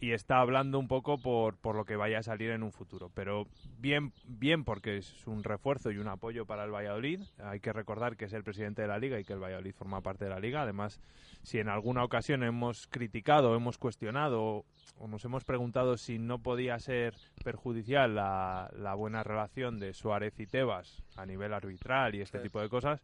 y 0.00 0.12
está 0.12 0.40
hablando 0.40 0.78
un 0.78 0.88
poco 0.88 1.18
por, 1.18 1.56
por 1.56 1.76
lo 1.76 1.84
que 1.84 1.96
vaya 1.96 2.18
a 2.18 2.22
salir 2.22 2.50
en 2.50 2.62
un 2.62 2.72
futuro. 2.72 3.10
Pero 3.14 3.46
bien, 3.78 4.12
bien 4.26 4.64
porque 4.64 4.96
es 4.96 5.26
un 5.26 5.44
refuerzo 5.44 5.90
y 5.90 5.98
un 5.98 6.08
apoyo 6.08 6.44
para 6.44 6.64
el 6.64 6.74
Valladolid. 6.74 7.20
Hay 7.38 7.60
que 7.60 7.72
recordar 7.72 8.16
que 8.16 8.24
es 8.24 8.32
el 8.32 8.42
presidente 8.42 8.82
de 8.82 8.88
la 8.88 8.98
liga 8.98 9.20
y 9.20 9.24
que 9.24 9.32
el 9.32 9.42
Valladolid 9.42 9.74
forma 9.74 10.00
parte 10.00 10.24
de 10.24 10.30
la 10.30 10.40
liga. 10.40 10.62
Además, 10.62 11.00
si 11.42 11.58
en 11.58 11.68
alguna 11.68 12.02
ocasión 12.02 12.42
hemos 12.42 12.88
criticado, 12.88 13.54
hemos 13.54 13.78
cuestionado 13.78 14.64
o 14.98 15.08
nos 15.08 15.24
hemos 15.24 15.44
preguntado 15.44 15.96
si 15.96 16.18
no 16.18 16.40
podía 16.40 16.78
ser 16.78 17.14
perjudicial 17.44 18.14
la, 18.14 18.70
la 18.76 18.94
buena 18.94 19.22
relación 19.22 19.78
de 19.78 19.94
Suárez 19.94 20.38
y 20.38 20.46
Tebas 20.46 21.02
a 21.16 21.26
nivel 21.26 21.52
arbitral 21.52 22.14
y 22.14 22.20
este 22.20 22.40
tipo 22.40 22.60
de 22.60 22.68
cosas, 22.68 23.00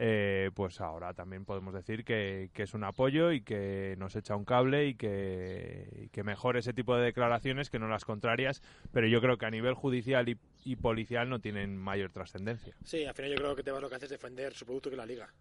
eh, 0.00 0.52
pues 0.54 0.80
ahora 0.80 1.12
también 1.12 1.44
podemos 1.44 1.74
decir 1.74 2.04
que, 2.04 2.50
es 2.54 2.72
un 2.72 2.84
apoyo 2.84 3.32
y 3.32 3.40
que 3.40 3.96
nos 3.98 4.14
echa 4.14 4.36
un 4.36 4.44
cable 4.44 4.86
y 4.86 4.94
que, 4.94 6.08
y 6.14 6.22
mejore 6.22 6.60
ese 6.60 6.72
tipo 6.72 6.96
de 6.96 7.04
declaraciones 7.04 7.68
que 7.68 7.80
no 7.80 7.88
las 7.88 8.04
contrarias, 8.04 8.62
pero 8.92 9.08
yo 9.08 9.20
creo 9.20 9.38
que 9.38 9.46
a 9.46 9.50
nivel 9.50 9.74
judicial 9.74 10.28
y, 10.28 10.76
policial 10.76 11.28
no 11.28 11.40
tienen 11.40 11.76
mayor 11.76 12.12
trascendencia. 12.12 12.76
Sí, 12.84 13.04
al 13.04 13.14
final 13.14 13.32
yo 13.32 13.38
creo 13.38 13.56
que 13.56 13.64
Tebas 13.64 13.82
lo 13.82 13.88
que 13.88 13.96
hace 13.96 14.04
es 14.04 14.10
defender 14.12 14.54
su 14.54 14.66
producto 14.66 14.88
que 14.88 14.96
la 14.96 15.06
liga. 15.06 15.32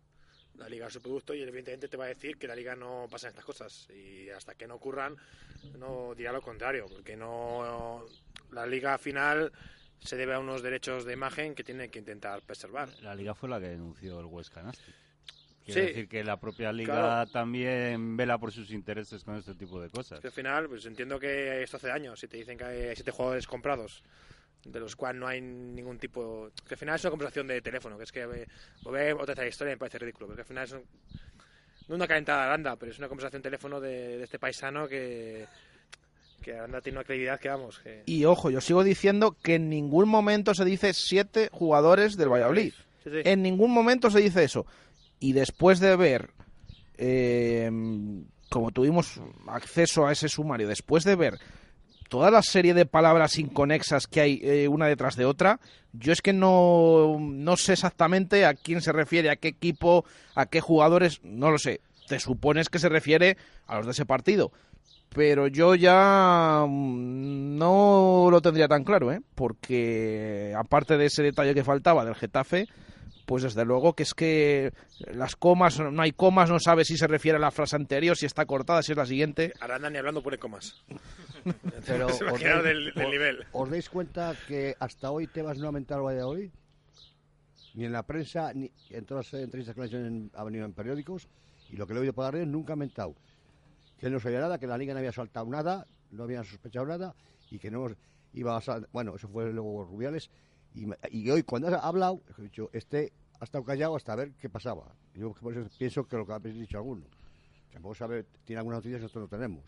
La 0.55 0.67
liga 0.67 0.87
es 0.87 0.93
su 0.93 1.01
producto 1.03 1.35
y 1.35 1.41
evidentemente 1.43 1.87
te 1.87 1.97
va 1.97 2.05
a 2.05 2.07
decir 2.07 2.37
que 2.37 2.47
la 2.47 2.55
liga 2.55 2.75
no 2.75 3.05
pasa 3.11 3.27
estas 3.27 3.45
cosas 3.45 3.87
y 3.91 4.29
hasta 4.31 4.55
que 4.55 4.65
no 4.65 4.75
ocurran 4.75 5.15
no 5.77 6.15
dirá 6.15 6.31
lo 6.31 6.41
contrario, 6.41 6.87
porque 6.91 7.15
no 7.15 8.05
la 8.51 8.65
liga 8.65 8.93
al 8.93 8.99
final 8.99 9.51
se 9.99 10.15
debe 10.15 10.33
a 10.33 10.39
unos 10.39 10.61
derechos 10.61 11.05
de 11.05 11.13
imagen 11.13 11.55
que 11.55 11.63
tiene 11.63 11.89
que 11.89 11.99
intentar 11.99 12.41
preservar. 12.41 12.89
La 13.01 13.15
liga 13.15 13.33
fue 13.35 13.49
la 13.49 13.59
que 13.59 13.67
denunció 13.69 14.19
el 14.19 14.25
Huesca 14.25 14.61
Nastic. 14.63 14.93
Quiero 15.65 15.81
Sí. 15.81 15.87
decir 15.87 16.07
que 16.07 16.23
la 16.23 16.39
propia 16.39 16.71
liga 16.71 16.93
Claro. 16.95 17.31
también 17.31 18.15
vela 18.15 18.37
por 18.37 18.53
sus 18.53 18.71
intereses 18.71 19.23
con 19.25 19.35
este 19.35 19.53
tipo 19.53 19.81
de 19.81 19.89
cosas. 19.89 20.21
Que 20.21 20.27
al 20.27 20.33
final, 20.33 20.69
pues 20.69 20.85
entiendo 20.85 21.19
que 21.19 21.61
esto 21.61 21.75
hace 21.75 21.91
años. 21.91 22.19
Si 22.19 22.27
te 22.27 22.37
dicen 22.37 22.57
que 22.57 22.63
hay 22.63 22.95
siete 22.95 23.11
jugadores 23.11 23.45
comprados, 23.47 24.01
de 24.63 24.79
los 24.79 24.95
cuales 24.95 25.19
no 25.19 25.27
hay 25.27 25.41
ningún 25.41 25.99
tipo. 25.99 26.49
Que 26.67 26.75
al 26.75 26.77
final 26.77 26.95
es 26.95 27.03
una 27.03 27.11
conversación 27.11 27.47
de 27.47 27.61
teléfono. 27.61 27.97
Que 27.97 28.03
es 28.05 28.11
que 28.13 28.21
eh, 28.21 28.47
volver 28.81 29.13
otra 29.15 29.25
vez 29.33 29.39
a 29.39 29.41
la 29.41 29.47
historia 29.49 29.73
me 29.73 29.77
parece 29.77 29.99
ridículo. 29.99 30.27
Porque 30.27 30.41
al 30.41 30.47
final 30.47 30.63
es 30.63 30.71
un- 30.71 30.85
no 31.89 31.95
una 31.95 32.07
calentada 32.07 32.39
de 32.43 32.47
Aranda, 32.47 32.75
pero 32.77 32.91
es 32.91 32.97
una 32.99 33.07
conversación 33.09 33.41
de 33.41 33.47
teléfono 33.49 33.79
de, 33.81 34.17
de 34.17 34.23
este 34.23 34.39
paisano 34.39 34.87
que. 34.87 35.47
Que 36.41 36.53
Aranda 36.53 36.81
tiene 36.81 36.99
una 36.99 37.05
credibilidad 37.05 37.39
que 37.39 37.49
vamos. 37.49 37.79
Que... 37.79 38.03
Y 38.05 38.25
ojo, 38.25 38.49
yo 38.49 38.61
sigo 38.61 38.83
diciendo 38.83 39.35
que 39.41 39.55
en 39.55 39.69
ningún 39.69 40.07
momento 40.07 40.53
se 40.53 40.65
dice 40.65 40.93
siete 40.93 41.49
jugadores 41.51 42.17
del 42.17 42.29
Valladolid. 42.29 42.73
Sí, 43.03 43.09
sí. 43.09 43.21
En 43.23 43.41
ningún 43.41 43.71
momento 43.71 44.09
se 44.09 44.19
dice 44.19 44.43
eso. 44.43 44.65
Y 45.19 45.33
después 45.33 45.79
de 45.79 45.95
ver, 45.95 46.29
eh, 46.97 47.69
como 48.49 48.71
tuvimos 48.71 49.19
acceso 49.47 50.05
a 50.05 50.11
ese 50.11 50.29
sumario, 50.29 50.67
después 50.67 51.03
de 51.03 51.15
ver 51.15 51.39
toda 52.07 52.31
la 52.31 52.41
serie 52.41 52.73
de 52.73 52.85
palabras 52.85 53.37
inconexas 53.37 54.07
que 54.07 54.21
hay 54.21 54.39
eh, 54.43 54.67
una 54.67 54.87
detrás 54.87 55.15
de 55.15 55.25
otra, 55.25 55.59
yo 55.93 56.13
es 56.13 56.21
que 56.21 56.33
no, 56.33 57.17
no 57.19 57.57
sé 57.57 57.73
exactamente 57.73 58.45
a 58.45 58.53
quién 58.53 58.81
se 58.81 58.91
refiere, 58.91 59.29
a 59.29 59.35
qué 59.35 59.49
equipo, 59.49 60.05
a 60.35 60.45
qué 60.45 60.61
jugadores, 60.61 61.19
no 61.23 61.51
lo 61.51 61.57
sé. 61.57 61.81
Te 62.07 62.19
supones 62.19 62.69
que 62.69 62.79
se 62.79 62.89
refiere 62.89 63.37
a 63.65 63.77
los 63.77 63.85
de 63.85 63.91
ese 63.91 64.05
partido. 64.05 64.51
Pero 65.17 65.47
yo 65.47 65.73
ya 65.73 66.63
mm, 66.67 67.57
no 67.57 68.27
lo 68.29 68.39
tendría 68.39 68.67
tan 68.67 68.83
claro, 68.83 69.11
¿eh? 69.11 69.19
Porque 69.33 70.53
aparte 70.55 70.95
de 70.95 71.07
ese 71.07 71.23
detalle 71.23 71.55
que 71.55 71.63
faltaba 71.63 72.05
del 72.05 72.13
Getafe, 72.13 72.67
pues 73.25 73.41
desde 73.41 73.65
luego 73.65 73.93
que 73.93 74.03
es 74.03 74.13
que 74.13 74.71
las 75.11 75.35
comas, 75.35 75.79
no 75.79 76.01
hay 76.03 76.11
comas, 76.11 76.51
no 76.51 76.59
sabe 76.59 76.85
si 76.85 76.97
se 76.97 77.07
refiere 77.07 77.37
a 77.37 77.41
la 77.41 77.49
frase 77.49 77.75
anterior, 77.75 78.15
si 78.15 78.27
está 78.27 78.45
cortada, 78.45 78.83
si 78.83 78.91
es 78.91 78.97
la 78.97 79.07
siguiente. 79.07 79.53
Aranda 79.59 79.89
ni 79.89 79.97
hablando 79.97 80.21
pone 80.21 80.37
comas. 80.37 80.75
Pero 81.87 82.05
os 82.09 82.19
dais- 82.21 82.63
del, 82.63 82.93
del 82.93 83.05
os- 83.05 83.11
nivel. 83.11 83.45
¿Os 83.53 83.69
dais 83.71 83.89
cuenta 83.89 84.35
que 84.47 84.75
hasta 84.79 85.09
hoy 85.09 85.25
Tebas 85.25 85.57
no 85.57 85.67
ha 85.67 85.71
mentado 85.71 86.01
al 86.01 86.15
Valladolid? 86.15 86.51
Ni 87.73 87.85
en 87.85 87.91
la 87.91 88.03
prensa, 88.03 88.53
ni 88.53 88.69
en 88.91 89.03
todas 89.05 89.33
las 89.33 89.41
entrevistas 89.41 89.73
que 89.73 89.81
le 89.81 89.85
han 89.87 89.89
hecho 89.89 89.97
en, 90.05 90.31
ha 90.35 90.43
venido 90.43 90.63
en 90.65 90.73
periódicos, 90.73 91.27
y 91.71 91.75
lo 91.75 91.87
que 91.87 91.93
le 91.93 91.99
he 91.99 92.01
oído 92.01 92.13
por 92.13 92.25
las 92.25 92.33
redes 92.35 92.47
nunca 92.47 92.73
ha 92.73 92.75
mentado. 92.75 93.15
Que 93.97 94.07
él 94.07 94.13
no 94.13 94.19
sabía 94.19 94.39
nada, 94.39 94.57
que 94.59 94.67
la 94.67 94.77
liga 94.77 94.93
no 94.93 94.99
había 94.99 95.11
saltado 95.11 95.45
nada, 95.47 95.87
no 96.11 96.23
habían 96.23 96.43
sospechado 96.45 96.85
nada, 96.85 97.15
y 97.49 97.59
que 97.59 97.71
no... 97.71 97.87
iba 98.33 98.55
a 98.55 98.61
sal- 98.61 98.87
bueno, 98.93 99.15
eso 99.15 99.27
fue 99.27 99.51
luego 99.51 99.85
Rubiales, 99.85 100.29
y, 100.75 100.85
y 101.09 101.29
hoy 101.31 101.43
cuando 101.43 101.67
ha 101.69 101.79
hablado, 101.79 102.21
he 102.37 102.41
dicho, 102.43 102.69
este 102.73 103.11
ha 103.39 103.43
estado 103.43 103.63
callado 103.63 103.95
hasta 103.95 104.15
ver 104.15 104.33
qué 104.39 104.49
pasaba. 104.49 104.95
Yo 105.13 105.31
por 105.33 105.55
eso 105.57 105.67
pienso 105.77 106.05
que 106.07 106.17
lo 106.17 106.25
que 106.25 106.33
habéis 106.33 106.55
dicho 106.59 106.77
alguno, 106.77 107.05
a 107.99 108.07
ver, 108.07 108.25
tiene 108.43 108.59
algunas 108.59 108.77
noticias 108.79 108.99
que 108.99 109.03
nosotros 109.03 109.31
no 109.31 109.37
tenemos. 109.37 109.63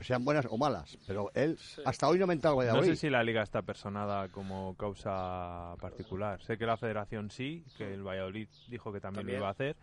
Sean 0.00 0.24
buenas 0.24 0.46
o 0.48 0.56
malas, 0.56 0.96
pero 1.08 1.30
él 1.34 1.58
hasta 1.84 2.06
hoy 2.08 2.18
no 2.18 2.24
ha 2.24 2.28
mentado 2.28 2.60
al 2.60 2.66
No 2.68 2.72
Valladolid. 2.74 2.90
sé 2.90 2.96
si 2.96 3.10
la 3.10 3.24
liga 3.24 3.42
está 3.42 3.62
personada 3.62 4.28
como 4.28 4.76
causa 4.76 5.74
particular. 5.80 6.40
Sé 6.40 6.56
que 6.56 6.66
la 6.66 6.76
federación 6.76 7.32
sí, 7.32 7.64
que 7.76 7.94
el 7.94 8.04
Valladolid 8.06 8.48
dijo 8.68 8.92
que 8.92 9.00
también, 9.00 9.22
También. 9.22 9.38
lo 9.38 9.42
iba 9.42 9.48
a 9.48 9.52
hacer, 9.52 9.76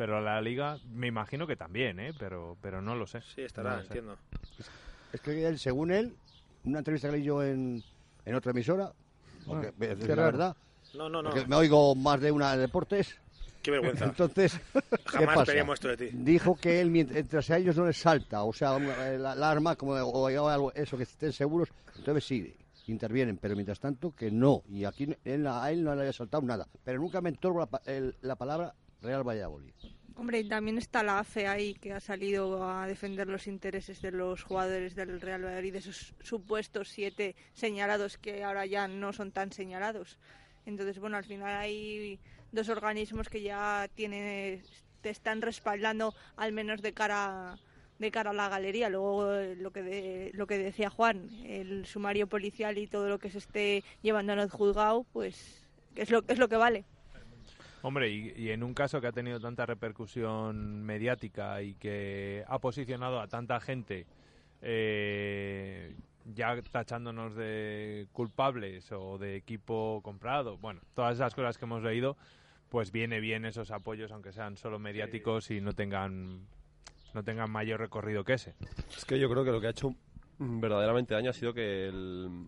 pero 0.00 0.18
la 0.22 0.40
liga 0.40 0.78
me 0.94 1.08
imagino 1.08 1.46
que 1.46 1.56
también, 1.56 2.00
¿eh? 2.00 2.14
Pero, 2.18 2.56
pero 2.62 2.80
no 2.80 2.94
lo 2.94 3.06
sé. 3.06 3.20
Sí, 3.20 3.42
estará, 3.42 3.74
No 3.74 3.80
entiendo. 3.82 4.16
Es 5.12 5.20
que 5.20 5.46
él, 5.46 5.58
según 5.58 5.90
él, 5.90 6.14
una 6.64 6.78
entrevista 6.78 7.08
que 7.08 7.18
leí 7.18 7.22
yo 7.22 7.42
en, 7.42 7.84
en 8.24 8.34
otra 8.34 8.52
emisora, 8.52 8.90
porque 9.44 9.66
Ah, 9.66 9.84
es 9.84 9.98
la 10.08 10.14
raro. 10.14 10.24
verdad, 10.24 10.56
No, 10.94 11.10
no, 11.10 11.22
no. 11.22 11.28
porque 11.28 11.46
me 11.46 11.54
oigo 11.54 11.94
más 11.96 12.18
de 12.22 12.32
una 12.32 12.52
de 12.52 12.62
deportes. 12.62 13.20
Qué 13.62 13.70
vergüenza. 13.70 14.06
Entonces, 14.06 14.58
¿qué 14.72 14.96
Jamás 15.04 15.34
pasa? 15.36 15.52
pedíamos 15.52 15.74
esto 15.74 15.88
de 15.88 15.96
ti. 15.98 16.08
Dijo 16.14 16.56
que 16.56 16.80
él, 16.80 16.90
mientras 16.90 17.50
a 17.50 17.58
ellos 17.58 17.76
no 17.76 17.84
les 17.84 17.98
salta, 17.98 18.42
o 18.44 18.54
sea, 18.54 18.76
eh, 18.78 19.18
la, 19.18 19.34
la 19.34 19.50
arma, 19.50 19.76
como, 19.76 19.92
o 19.92 20.48
algo, 20.48 20.72
eso, 20.72 20.96
que 20.96 21.02
estén 21.02 21.34
seguros, 21.34 21.68
entonces 21.98 22.24
sí, 22.24 22.56
intervienen, 22.86 23.36
pero 23.36 23.54
mientras 23.54 23.78
tanto 23.78 24.14
que 24.16 24.30
no. 24.30 24.62
Y 24.70 24.84
aquí 24.84 25.14
él, 25.24 25.46
a 25.46 25.70
él 25.70 25.84
no 25.84 25.94
le 25.94 26.04
haya 26.04 26.12
saltado 26.14 26.42
nada. 26.42 26.66
Pero 26.84 26.98
nunca 27.00 27.20
mentó 27.20 27.50
la, 27.52 27.66
pa- 27.66 27.82
el- 27.84 28.16
la 28.22 28.36
palabra 28.36 28.72
Real. 29.02 29.24
Hombre, 30.16 30.40
y 30.40 30.48
también 30.48 30.76
está 30.76 31.02
la 31.02 31.20
AFE 31.20 31.46
ahí 31.46 31.74
que 31.74 31.92
ha 31.94 32.00
salido 32.00 32.68
a 32.70 32.86
defender 32.86 33.26
los 33.28 33.46
intereses 33.46 34.02
de 34.02 34.10
los 34.10 34.42
jugadores 34.42 34.94
del 34.94 35.20
Real 35.20 35.42
Valladolid, 35.44 35.72
de 35.72 35.78
esos 35.78 36.14
supuestos 36.20 36.88
siete 36.88 37.34
señalados 37.54 38.18
que 38.18 38.44
ahora 38.44 38.66
ya 38.66 38.86
no 38.86 39.12
son 39.14 39.32
tan 39.32 39.50
señalados. 39.52 40.18
Entonces, 40.66 40.98
bueno, 40.98 41.16
al 41.16 41.24
final 41.24 41.56
hay 41.56 42.18
dos 42.52 42.68
organismos 42.68 43.30
que 43.30 43.40
ya 43.40 43.88
tienen, 43.94 44.62
te 45.00 45.08
están 45.08 45.40
respaldando 45.40 46.14
al 46.36 46.52
menos 46.52 46.82
de 46.82 46.92
cara 46.92 47.58
de 47.98 48.10
cara 48.10 48.30
a 48.30 48.34
la 48.34 48.48
galería. 48.48 48.88
Luego 48.88 49.34
eh, 49.34 49.54
lo 49.56 49.72
que 49.72 49.82
de- 49.82 50.30
lo 50.34 50.46
que 50.46 50.56
decía 50.58 50.88
Juan, 50.90 51.28
el 51.44 51.84
sumario 51.86 52.26
policial 52.26 52.78
y 52.78 52.86
todo 52.86 53.08
lo 53.08 53.18
que 53.18 53.30
se 53.30 53.38
esté 53.38 53.84
llevando 54.02 54.32
en 54.32 54.38
el 54.40 54.50
juzgado, 54.50 55.04
pues 55.12 55.66
es 55.96 56.10
lo 56.10 56.22
es 56.28 56.38
lo 56.38 56.48
que 56.48 56.56
vale. 56.56 56.84
Hombre, 57.82 58.10
y, 58.10 58.32
y 58.36 58.50
en 58.50 58.62
un 58.62 58.74
caso 58.74 59.00
que 59.00 59.06
ha 59.06 59.12
tenido 59.12 59.40
tanta 59.40 59.64
repercusión 59.66 60.82
mediática 60.82 61.62
y 61.62 61.74
que 61.74 62.44
ha 62.46 62.58
posicionado 62.58 63.20
a 63.20 63.26
tanta 63.28 63.58
gente 63.60 64.06
eh, 64.62 65.94
ya 66.26 66.60
tachándonos 66.70 67.34
de 67.34 68.06
culpables 68.12 68.92
o 68.92 69.18
de 69.18 69.36
equipo 69.36 70.00
comprado, 70.02 70.58
bueno, 70.58 70.80
todas 70.94 71.14
esas 71.16 71.34
cosas 71.34 71.56
que 71.58 71.64
hemos 71.64 71.82
leído, 71.82 72.16
pues 72.68 72.92
viene 72.92 73.18
bien 73.20 73.44
esos 73.44 73.70
apoyos, 73.70 74.12
aunque 74.12 74.32
sean 74.32 74.56
solo 74.56 74.78
mediáticos 74.78 75.50
y 75.50 75.60
no 75.60 75.72
tengan 75.72 76.46
no 77.12 77.24
tengan 77.24 77.50
mayor 77.50 77.80
recorrido 77.80 78.22
que 78.22 78.34
ese. 78.34 78.54
Es 78.96 79.04
que 79.04 79.18
yo 79.18 79.28
creo 79.28 79.44
que 79.44 79.50
lo 79.50 79.60
que 79.60 79.66
ha 79.66 79.70
hecho 79.70 79.94
verdaderamente 80.38 81.14
daño 81.14 81.30
ha 81.30 81.32
sido 81.32 81.52
que 81.52 81.88
el- 81.88 82.44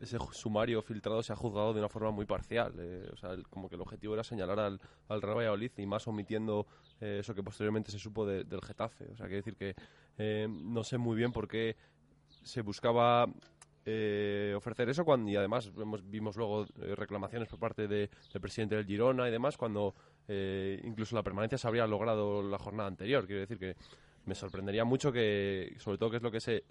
ese 0.00 0.16
sumario 0.32 0.80
filtrado 0.82 1.22
se 1.22 1.32
ha 1.32 1.36
juzgado 1.36 1.72
de 1.74 1.80
una 1.80 1.88
forma 1.88 2.10
muy 2.10 2.24
parcial. 2.24 2.72
eh, 2.78 3.08
o 3.12 3.16
sea, 3.16 3.32
el- 3.32 3.46
como 3.48 3.68
que 3.68 3.74
el 3.74 3.80
objetivo 3.82 4.14
era 4.14 4.24
señalar 4.24 4.58
al, 4.58 4.80
al 5.08 5.22
Real 5.22 5.36
Valladolid 5.38 5.70
y 5.76 5.86
más 5.86 6.06
omitiendo 6.08 6.66
eh, 7.00 7.18
eso 7.20 7.34
que 7.34 7.42
posteriormente 7.42 7.90
se 7.90 7.98
supo 7.98 8.24
de- 8.26 8.44
del 8.44 8.62
Getafe. 8.62 9.04
O 9.12 9.16
sea, 9.16 9.26
quiere 9.26 9.36
decir 9.42 9.56
que 9.56 9.74
eh, 10.18 10.48
no 10.50 10.82
sé 10.84 10.96
muy 10.98 11.16
bien 11.16 11.32
por 11.32 11.46
qué 11.46 11.76
se 12.42 12.62
buscaba 12.62 13.26
eh, 13.84 14.54
ofrecer 14.56 14.88
eso 14.88 15.04
cuando 15.04 15.30
y 15.30 15.36
además 15.36 15.74
vemos, 15.74 16.02
vimos 16.08 16.36
luego 16.36 16.66
reclamaciones 16.76 17.48
por 17.48 17.58
parte 17.58 17.88
de- 17.88 18.10
del 18.32 18.40
presidente 18.40 18.76
del 18.76 18.86
Girona 18.86 19.28
y 19.28 19.30
demás 19.30 19.56
cuando 19.56 19.94
eh, 20.28 20.80
incluso 20.84 21.14
la 21.16 21.22
permanencia 21.22 21.58
se 21.58 21.66
habría 21.66 21.86
logrado 21.86 22.42
la 22.42 22.58
jornada 22.58 22.88
anterior. 22.88 23.26
Quiero 23.26 23.40
decir 23.40 23.58
que 23.58 23.76
me 24.26 24.34
sorprendería 24.34 24.84
mucho 24.84 25.12
que, 25.12 25.74
sobre 25.78 25.98
todo 25.98 26.10
que 26.10 26.16
es 26.18 26.22
lo 26.22 26.30
que 26.30 26.40
se 26.40 26.64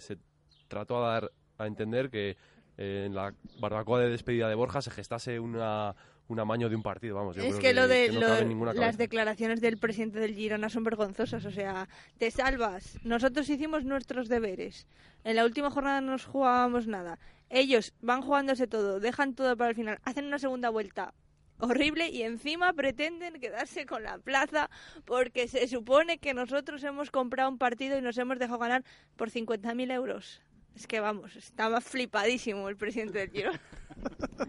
trató 0.67 1.03
a 1.03 1.09
dar 1.13 1.31
a 1.57 1.67
entender 1.67 2.09
que 2.09 2.37
eh, 2.81 3.03
en 3.07 3.13
la 3.13 3.33
barbacoa 3.59 3.99
de 3.99 4.09
despedida 4.09 4.47
de 4.47 4.55
Borja 4.55 4.81
se 4.81 4.89
gestase 4.89 5.37
una, 5.39 5.95
un 6.29 6.39
amaño 6.39 6.69
de 6.69 6.75
un 6.77 6.81
partido. 6.81 7.15
Vamos, 7.15 7.35
yo 7.35 7.43
es 7.43 7.49
creo 7.49 7.59
que 7.61 7.73
lo 7.73 7.87
de 7.89 8.05
que 8.07 8.13
no 8.13 8.19
lo- 8.21 8.43
ninguna 8.45 8.73
las 8.73 8.97
declaraciones 8.97 9.59
del 9.59 9.77
presidente 9.77 10.19
del 10.19 10.33
Girona 10.33 10.69
son 10.69 10.83
vergonzosas. 10.85 11.43
O 11.45 11.51
sea, 11.51 11.89
te 12.17 12.31
salvas. 12.31 12.97
Nosotros 13.03 13.49
hicimos 13.49 13.83
nuestros 13.83 14.29
deberes. 14.29 14.87
En 15.25 15.35
la 15.35 15.43
última 15.43 15.69
jornada 15.69 15.99
no 15.99 16.11
nos 16.13 16.25
jugábamos 16.25 16.87
nada. 16.87 17.19
Ellos 17.49 17.93
van 18.01 18.21
jugándose 18.21 18.67
todo, 18.67 18.99
dejan 19.01 19.33
todo 19.35 19.57
para 19.57 19.71
el 19.71 19.75
final, 19.75 19.99
hacen 20.05 20.25
una 20.25 20.39
segunda 20.39 20.69
vuelta 20.69 21.13
horrible 21.61 22.07
y 22.09 22.21
encima 22.21 22.71
pretenden 22.71 23.33
quedarse 23.41 23.85
con 23.85 24.03
la 24.03 24.17
plaza 24.19 24.69
porque 25.03 25.49
se 25.49 25.67
supone 25.67 26.17
que 26.19 26.33
nosotros 26.33 26.81
hemos 26.85 27.11
comprado 27.11 27.49
un 27.49 27.57
partido 27.57 27.97
y 27.97 28.01
nos 28.01 28.17
hemos 28.17 28.39
dejado 28.39 28.59
ganar 28.59 28.85
por 29.17 29.29
50.000 29.29 29.91
euros. 29.91 30.41
Es 30.79 30.87
que 30.87 31.01
vamos, 31.01 31.35
estaba 31.35 31.81
flipadísimo 31.81 32.69
el 32.69 32.77
presidente 32.77 33.19
del 33.19 33.29
Girona. 33.31 33.59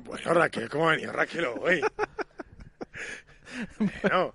Bueno, 0.04 0.32
Raquel, 0.34 0.68
¿cómo 0.68 0.88
ha 0.88 0.92
venido 0.92 1.12
Raquel 1.12 1.44
hoy? 1.46 1.80
Bueno, 3.78 4.34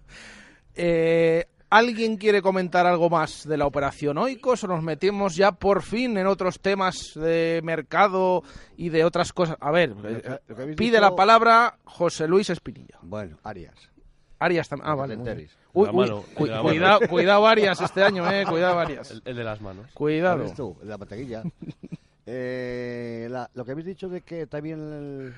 Eh, 0.75 1.45
¿Alguien 1.69 2.17
quiere 2.17 2.41
comentar 2.41 2.85
algo 2.85 3.09
más 3.09 3.47
de 3.47 3.57
la 3.57 3.65
operación 3.65 4.17
Oikos 4.17 4.63
o 4.63 4.67
nos 4.67 4.83
metemos 4.83 5.35
ya 5.35 5.51
por 5.53 5.81
fin 5.83 6.17
en 6.17 6.27
otros 6.27 6.59
temas 6.61 7.13
de 7.15 7.59
mercado 7.63 8.43
y 8.77 8.89
de 8.89 9.03
otras 9.03 9.33
cosas? 9.33 9.57
A 9.59 9.71
ver, 9.71 9.93
pide 9.95 10.75
dicho- 10.91 11.01
la 11.01 11.15
palabra 11.15 11.77
José 11.85 12.27
Luis 12.27 12.49
Espinilla. 12.49 12.99
Bueno, 13.01 13.37
Arias. 13.43 13.89
Arias 14.45 14.69
también. 14.69 14.89
Ah, 14.89 14.95
vale. 14.95 15.15
Uy, 15.73 15.87
cu- 15.87 16.23
cuidado, 16.63 16.99
cuidado 17.09 17.47
Arias 17.47 17.81
este 17.81 18.03
año, 18.03 18.29
eh, 18.31 18.45
cuidado 18.47 18.79
Arias. 18.79 19.11
El, 19.11 19.21
el 19.25 19.35
de 19.35 19.43
las 19.43 19.59
manos. 19.61 19.91
Cuidado. 19.93 20.37
¿Sabes 20.39 20.53
tú? 20.55 20.77
La 20.83 20.97
pataguilla. 20.97 21.43
Eh, 22.27 23.27
la- 23.29 23.47
lo 23.53 23.63
que 23.63 23.71
habéis 23.73 23.85
dicho 23.85 24.09
de 24.09 24.21
que 24.21 24.47
también 24.47 24.79
el- 24.79 25.33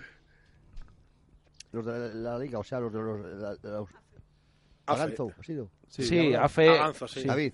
los 1.74 1.86
de 1.86 2.13
la 2.15 2.39
liga, 2.39 2.60
o 2.60 2.63
sea, 2.63 2.80
los 2.80 2.93
de 2.93 3.00
los... 3.02 3.20
la- 3.41 3.58
los. 3.62 3.89
Aganzo, 4.86 5.30
¿ha 5.38 5.43
sido? 5.43 5.70
Sí, 5.89 6.32
Afe- 6.32 6.80
Avanzo, 6.80 7.06
sí. 7.10 7.26
David. 7.26 7.52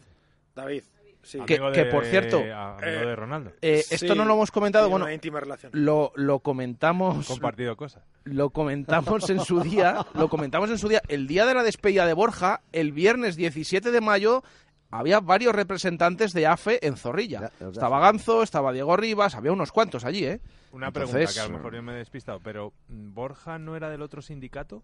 David, 0.56 0.84
sí. 1.24 1.40
Que- 1.48 1.56
Amigo 1.56 1.72
que, 1.72 1.86
de- 1.86 1.92
por 1.92 2.06
cierto, 2.06 2.38
amigo 2.38 2.78
Eh, 2.84 3.06
de 3.06 3.16
Ronaldo. 3.16 3.52
Eh, 3.62 3.82
Sí, 3.84 3.96
esto 3.96 4.14
no 4.16 4.26
lo 4.26 4.34
hemos 4.36 4.52
comentado, 4.52 4.90
bueno, 4.90 5.06
una 5.06 5.14
íntima 5.14 5.40
relación. 5.40 5.72
lo, 5.74 6.12
lo 6.16 6.40
comentamos 6.42 7.26
Compartido 7.28 7.76
cosas. 7.76 8.04
lo 8.26 8.52
comentamos 8.52 9.30
en 9.30 9.40
su 9.40 9.62
día, 9.62 10.06
lo 10.14 10.30
comentamos 10.30 10.70
en 10.70 10.78
su 10.78 10.88
día, 10.90 11.02
el 11.08 11.26
día 11.28 11.46
de 11.46 11.54
la 11.56 11.64
despedida 11.64 12.06
de 12.06 12.14
Borja, 12.14 12.62
el 12.72 12.92
viernes 12.92 13.36
17 13.36 13.90
de 13.92 14.02
mayo, 14.02 14.44
había 14.92 15.20
varios 15.20 15.56
representantes 15.56 16.34
de 16.34 16.46
AFE 16.46 16.86
en 16.86 16.96
Zorrilla. 16.98 17.52
Ya, 17.60 17.68
Estaba. 17.70 18.00
Ganzo, 18.00 18.44
estaba 18.44 18.72
Diego 18.72 18.96
Rivas, 18.96 19.34
había 19.34 19.52
unos 19.52 19.72
cuantos 19.72 20.06
allí, 20.06 20.24
¿eh? 20.26 20.40
Una 20.72 20.88
Entonces, 20.88 21.12
pregunta 21.14 21.34
que 21.34 21.40
a 21.40 21.48
lo 21.48 21.58
mejor 21.58 21.76
yo 21.76 21.82
me 21.84 21.94
he 21.94 21.98
despistado, 21.98 22.40
pero 22.44 22.74
mm, 22.90 23.14
¿Borja 23.14 23.58
no 23.58 23.76
era 23.76 23.90
del 23.90 24.02
otro 24.04 24.22
sindicato? 24.22 24.84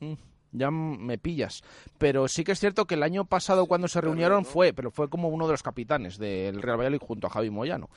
Mm, 0.00 0.14
Ya 0.52 0.70
me 0.70 1.18
pillas. 1.18 1.62
Pero 1.98 2.28
sí 2.28 2.44
que 2.44 2.52
es 2.52 2.60
cierto 2.60 2.86
que 2.86 2.94
el 2.94 3.02
año 3.02 3.24
pasado 3.24 3.66
cuando 3.66 3.88
se 3.88 4.00
reunieron 4.00 4.44
fue, 4.44 4.72
pero 4.72 4.90
fue 4.90 5.08
como 5.08 5.28
uno 5.28 5.46
de 5.46 5.52
los 5.52 5.62
capitanes 5.62 6.18
del 6.18 6.62
Real 6.62 6.78
Valladolid 6.78 7.00
junto 7.00 7.26
a 7.26 7.30
Javi 7.30 7.50
Moyano. 7.50 7.88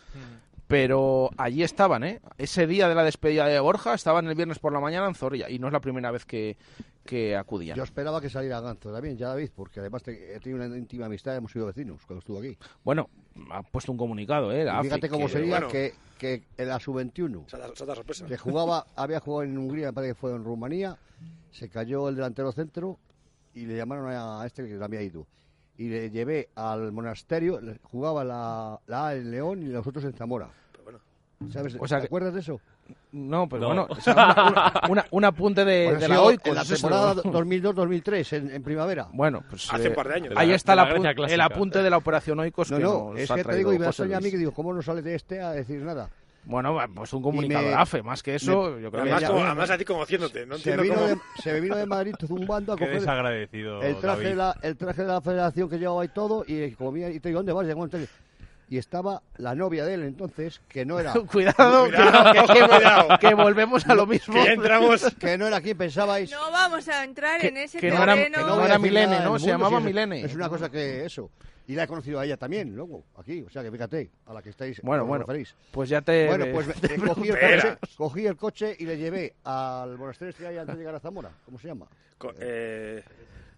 Pero 0.67 1.29
allí 1.37 1.61
estaban, 1.61 2.03
¿eh? 2.03 2.21
Ese 2.37 2.65
día 2.65 2.89
de 2.89 2.95
la 2.95 3.03
despedida 3.03 3.45
de 3.45 3.59
Borja 3.59 3.93
estaban 3.93 4.27
el 4.27 4.35
viernes 4.35 4.57
por 4.57 4.73
la 4.73 4.79
mañana 4.79 5.07
en 5.07 5.13
Zorrilla 5.13 5.49
y 5.49 5.59
no 5.59 5.67
es 5.67 5.73
la 5.73 5.79
primera 5.79 6.09
vez 6.09 6.25
que, 6.25 6.57
que 7.05 7.35
acudían. 7.35 7.77
Yo 7.77 7.83
esperaba 7.83 8.19
que 8.19 8.29
saliera 8.29 8.59
Ganzo 8.61 8.91
también, 8.91 9.15
ya 9.15 9.27
David, 9.29 9.51
porque 9.55 9.79
además 9.79 10.01
te- 10.03 10.35
he 10.35 10.39
tenido 10.39 10.65
una 10.65 10.75
íntima 10.75 11.05
amistad, 11.05 11.35
hemos 11.35 11.51
sido 11.51 11.67
vecinos 11.67 12.01
cuando 12.05 12.19
estuvo 12.19 12.39
aquí. 12.39 12.57
Bueno, 12.83 13.09
ha 13.51 13.61
puesto 13.61 13.91
un 13.91 13.97
comunicado, 13.97 14.51
¿eh? 14.51 14.63
La 14.65 14.81
fíjate 14.81 15.07
cómo 15.07 15.27
que- 15.27 15.31
sería 15.33 15.49
bueno. 15.51 15.67
que, 15.69 15.93
que 16.17 16.43
en 16.57 16.67
la 16.67 16.79
sub-21, 16.79 17.47
Salta, 17.47 17.75
salta 17.75 17.95
sorpresa. 17.95 18.25
que 18.25 18.37
jugaba, 18.37 18.87
había 18.95 19.19
jugado 19.19 19.43
en 19.43 19.57
Hungría, 19.57 19.87
me 19.87 19.93
parece 19.93 20.13
que 20.13 20.19
fue 20.19 20.31
en 20.31 20.43
Rumanía, 20.43 20.97
se 21.51 21.69
cayó 21.69 22.09
el 22.09 22.15
delantero 22.15 22.51
centro 22.51 22.97
y 23.53 23.65
le 23.67 23.77
llamaron 23.77 24.07
a 24.09 24.43
este 24.45 24.67
que 24.67 24.83
había 24.83 25.01
ido. 25.01 25.27
Y 25.77 25.89
le 25.89 26.09
llevé 26.09 26.49
al 26.55 26.91
monasterio, 26.91 27.61
le- 27.61 27.79
jugaba 27.83 28.23
la, 28.23 28.79
la 28.87 29.07
A 29.09 29.15
en 29.15 29.29
León 29.29 29.61
y 29.61 29.67
los 29.67 29.85
otros 29.85 30.05
en 30.05 30.13
Zamora. 30.13 30.49
Pero 30.71 30.83
bueno, 30.85 30.99
¿Sabes? 31.51 31.75
O 31.79 31.87
sea 31.87 31.97
¿Te 31.99 32.03
que- 32.03 32.07
acuerdas 32.07 32.33
de 32.33 32.39
eso? 32.39 32.59
No, 33.11 33.47
pero 33.47 33.61
No. 33.61 33.67
bueno, 33.67 33.87
o 33.89 33.95
sea, 33.95 34.13
una- 34.13 34.73
una- 34.89 35.05
un 35.11 35.23
apunte 35.25 35.63
de, 35.63 35.85
Bueno, 35.85 35.99
de 36.01 36.07
la 36.09 36.15
en 36.43 36.55
la 36.55 36.65
temporada 36.65 37.15
2000-2003, 37.15 38.33
en, 38.33 38.51
en 38.51 38.61
primavera. 38.63 39.07
Bueno, 39.13 39.41
pues 39.49 39.71
hace 39.71 39.85
eh, 39.85 39.89
un 39.89 39.95
par 39.95 40.07
de 40.09 40.13
años. 40.15 40.33
ahí 40.35 40.49
la- 40.49 40.55
está 40.55 40.73
de 40.73 40.75
la 40.75 40.83
el, 41.33 41.41
apunte 41.41 41.81
de 41.81 41.89
la 41.89 41.97
operación 41.97 42.39
Oikos 42.39 42.71
No, 42.71 42.77
que 42.77 42.83
no, 42.83 43.11
nos 43.11 43.19
es 43.19 43.31
ha 43.31 43.35
que 43.35 43.43
te 43.45 43.55
digo, 43.55 43.71
y 43.73 43.79
me 43.79 43.85
a 43.87 44.19
mí 44.19 44.31
que 44.31 44.37
digo, 44.37 44.51
¿cómo 44.51 44.73
no 44.73 44.81
sale 44.81 45.01
de 45.01 45.15
este 45.15 45.41
a 45.41 45.51
decir 45.51 45.81
nada? 45.81 46.09
Bueno, 46.47 46.77
pues 46.93 47.11
un 47.13 47.23
comunicado 47.23 47.63
me- 47.63 47.69
de 47.69 47.75
AFE, 47.75 48.03
más 48.03 48.21
que 48.21 48.35
eso, 48.35 48.71
me- 48.75 48.81
yo 48.83 48.91
creo 48.91 49.01
Además, 49.03 49.19
que 49.19 49.25
ya- 49.27 49.31
como- 49.33 49.45
además 49.45 49.69
a 49.71 49.77
ti 49.79 49.85
conociéndote, 49.85 50.45
no 50.45 50.57
Se 50.59 50.77
vino, 50.77 50.93
cómo... 50.93 51.07
de, 51.07 51.17
se 51.41 51.59
vino 51.59 51.75
de 51.75 51.85
Madrid 51.87 52.13
zumbando 52.27 52.73
a 52.73 52.75
Qué 52.75 52.83
coger 52.85 52.99
desagradecido, 52.99 53.81
el 53.81 53.95
traje, 53.95 54.23
de 54.27 54.35
la, 54.35 54.55
el 54.61 54.77
traje 54.77 55.01
de 55.01 55.07
la 55.07 55.21
federación 55.21 55.69
que 55.69 55.79
llevaba 55.79 56.05
y 56.05 56.09
todo, 56.09 56.43
y 56.47 56.69
como 56.71 56.91
mira, 56.91 57.09
y 57.09 57.19
te 57.19 57.29
digo, 57.29 57.39
¿dónde 57.39 57.51
vas? 57.53 57.65
Y 58.67 58.77
estaba 58.79 59.21
la 59.37 59.53
novia 59.53 59.85
de 59.85 59.93
él 59.93 60.03
entonces, 60.03 60.59
que 60.67 60.85
no 60.85 60.99
era... 60.99 61.13
Cuidado, 61.31 61.85
Cuidado, 61.85 62.31
que, 62.33 62.53
que- 62.53 62.67
cuidado. 62.67 63.07
que 63.21 63.33
volvemos 63.35 63.85
a 63.87 63.93
lo 63.95 64.05
mismo. 64.07 64.33
Que 64.43 64.53
entramos. 64.53 65.15
Que 65.19 65.37
no 65.37 65.47
era 65.47 65.61
quien 65.61 65.77
pensabais. 65.77 66.31
No 66.31 66.51
vamos 66.51 66.87
a 66.87 67.03
entrar 67.03 67.39
Que- 67.41 67.47
en 67.49 67.57
ese 67.57 67.79
que 67.79 67.91
no 67.91 68.01
era- 68.03 68.15
terreno. 68.15 68.37
que 68.39 68.43
no 68.43 68.65
era 68.65 68.79
Milene, 68.79 69.19
¿no? 69.19 69.37
Se 69.39 69.47
llamaba 69.47 69.77
si 69.77 69.77
es- 69.77 69.83
Milene. 69.83 70.21
Es 70.21 70.33
una 70.35 70.49
cosa 70.49 70.69
que 70.69 71.05
eso. 71.05 71.29
Y 71.67 71.73
la 71.73 71.83
he 71.83 71.87
conocido 71.87 72.19
a 72.19 72.25
ella 72.25 72.37
también, 72.37 72.75
luego, 72.75 73.03
aquí. 73.17 73.41
O 73.41 73.49
sea, 73.49 73.63
que 73.63 73.71
fíjate, 73.71 74.11
a 74.27 74.33
la 74.33 74.41
que 74.43 74.49
estáis... 74.51 74.79
Bueno, 74.83 75.03
bueno. 75.05 75.25
referís. 75.25 75.55
Pues 75.71 75.89
ya 75.89 75.99
te. 76.01 76.27
Bueno, 76.27 76.45
pues 76.53 76.67
me 76.67 77.07
cogí, 77.07 77.29
el 77.29 77.39
coche, 77.39 77.77
cogí 77.97 78.25
el 78.27 78.35
coche 78.37 78.75
y 78.77 78.85
le 78.85 78.97
llevé 78.97 79.33
al 79.43 79.97
monasterio 79.97 80.31
que 80.37 80.45
hay 80.45 80.57
antes 80.57 80.75
de 80.75 80.79
llegar 80.81 80.93
a 80.95 80.99
Zamora. 80.99 81.31
¿Cómo 81.43 81.57
se 81.57 81.67
llama? 81.67 81.87
Co- 82.19 82.33
eh, 82.39 83.03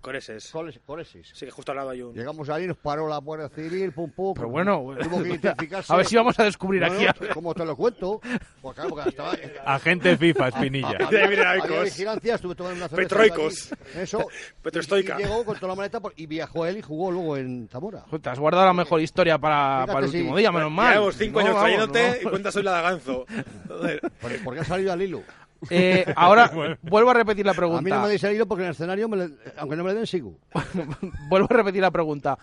Coreses. 0.02 0.52
Coles- 0.54 0.80
Colesis. 0.86 1.30
Sí, 1.34 1.46
que 1.46 1.52
justo 1.52 1.72
al 1.72 1.78
lado 1.78 1.90
hay 1.90 2.02
un... 2.02 2.14
Llegamos 2.14 2.48
allí, 2.50 2.68
nos 2.68 2.78
paró 2.78 3.08
la 3.10 3.18
Guardia 3.18 3.50
Civil, 3.50 3.92
pum, 3.92 4.10
pum. 4.12 4.34
Pero 4.36 4.50
bueno, 4.50 4.84
tuvo 5.02 5.22
que 5.24 5.30
identificarse. 5.36 5.92
a 5.92 5.98
ver 5.98 6.06
si 6.06 6.16
vamos 6.16 6.38
a 6.40 6.44
descubrir 6.44 6.82
No, 6.82 6.90
no, 6.94 7.10
aquí. 7.10 7.28
como 7.34 7.54
te 7.54 7.66
lo 7.66 7.76
cuento. 7.76 8.22
Pues 8.62 8.76
claro, 8.76 8.90
porque 8.92 9.10
estaba, 9.10 9.34
Agente 9.66 10.16
FIFA, 10.18 10.48
Espinilla. 10.50 10.98
Había 11.06 11.54
vigilancia, 11.84 12.36
estuve 12.36 12.56
tomando 12.56 12.86
una. 12.86 12.90
Petroicos. 12.90 13.70
Eso. 13.96 14.26
Petrostoica. 14.62 15.16
Y, 15.20 15.22
y 15.22 15.26
llegó 15.26 15.44
con 15.44 15.56
toda 15.56 15.70
la 15.70 15.76
maleta 15.76 16.00
por- 16.00 16.14
y 16.16 16.26
viajó 16.26 16.66
él 16.66 16.78
y 16.78 16.82
jugó 16.82 17.12
luego 17.12 17.36
en 17.38 17.68
Zamora. 17.70 18.06
Te 18.22 18.30
has 18.30 18.40
guardado 18.40 18.66
la 18.66 18.74
mejor 18.74 19.02
historia 19.02 19.38
para, 19.38 19.86
para 19.88 20.00
el 20.00 20.06
último 20.06 20.38
día, 20.38 20.52
menos 20.52 20.72
mal. 20.72 20.94
Llevamos 20.94 21.16
cinco 21.18 21.40
No, 21.42 21.48
años 21.48 21.60
trayéndote 21.60 22.10
no. 22.10 22.16
y 22.28 22.32
cuentas 22.32 22.56
hoy 22.56 22.64
la 22.64 22.78
de 22.78 22.82
Ganzo. 22.84 23.26
Joder. 23.68 24.02
Por- 24.22 24.44
Porque 24.44 24.60
ha 24.62 24.64
salido 24.64 24.94
al 24.94 25.02
hilo. 25.02 25.24
Eh, 25.70 26.06
ahora, 26.16 26.52
vuelvo 26.82 27.10
a 27.10 27.14
repetir 27.14 27.46
la 27.46 27.52
A 27.52 27.56
mí 27.56 27.60
no 27.62 27.68
pregunta. 27.68 28.02
me 28.02 28.08
deis 28.10 28.24
el 28.24 28.36
hilo 28.36 28.48
porque 28.48 28.64
en 28.64 28.68
el 28.68 28.74
escenario, 28.74 29.10
me 29.10 29.18
le- 29.18 29.30
aunque 29.58 29.76
no 29.76 29.84
me 29.84 29.90
le 29.92 29.96
den, 29.98 30.08
sigo. 30.08 30.36
Vuelvo 31.30 31.48
a 31.50 31.54
repetir 31.56 31.82
la 31.82 31.92
pregunta. 31.92 32.38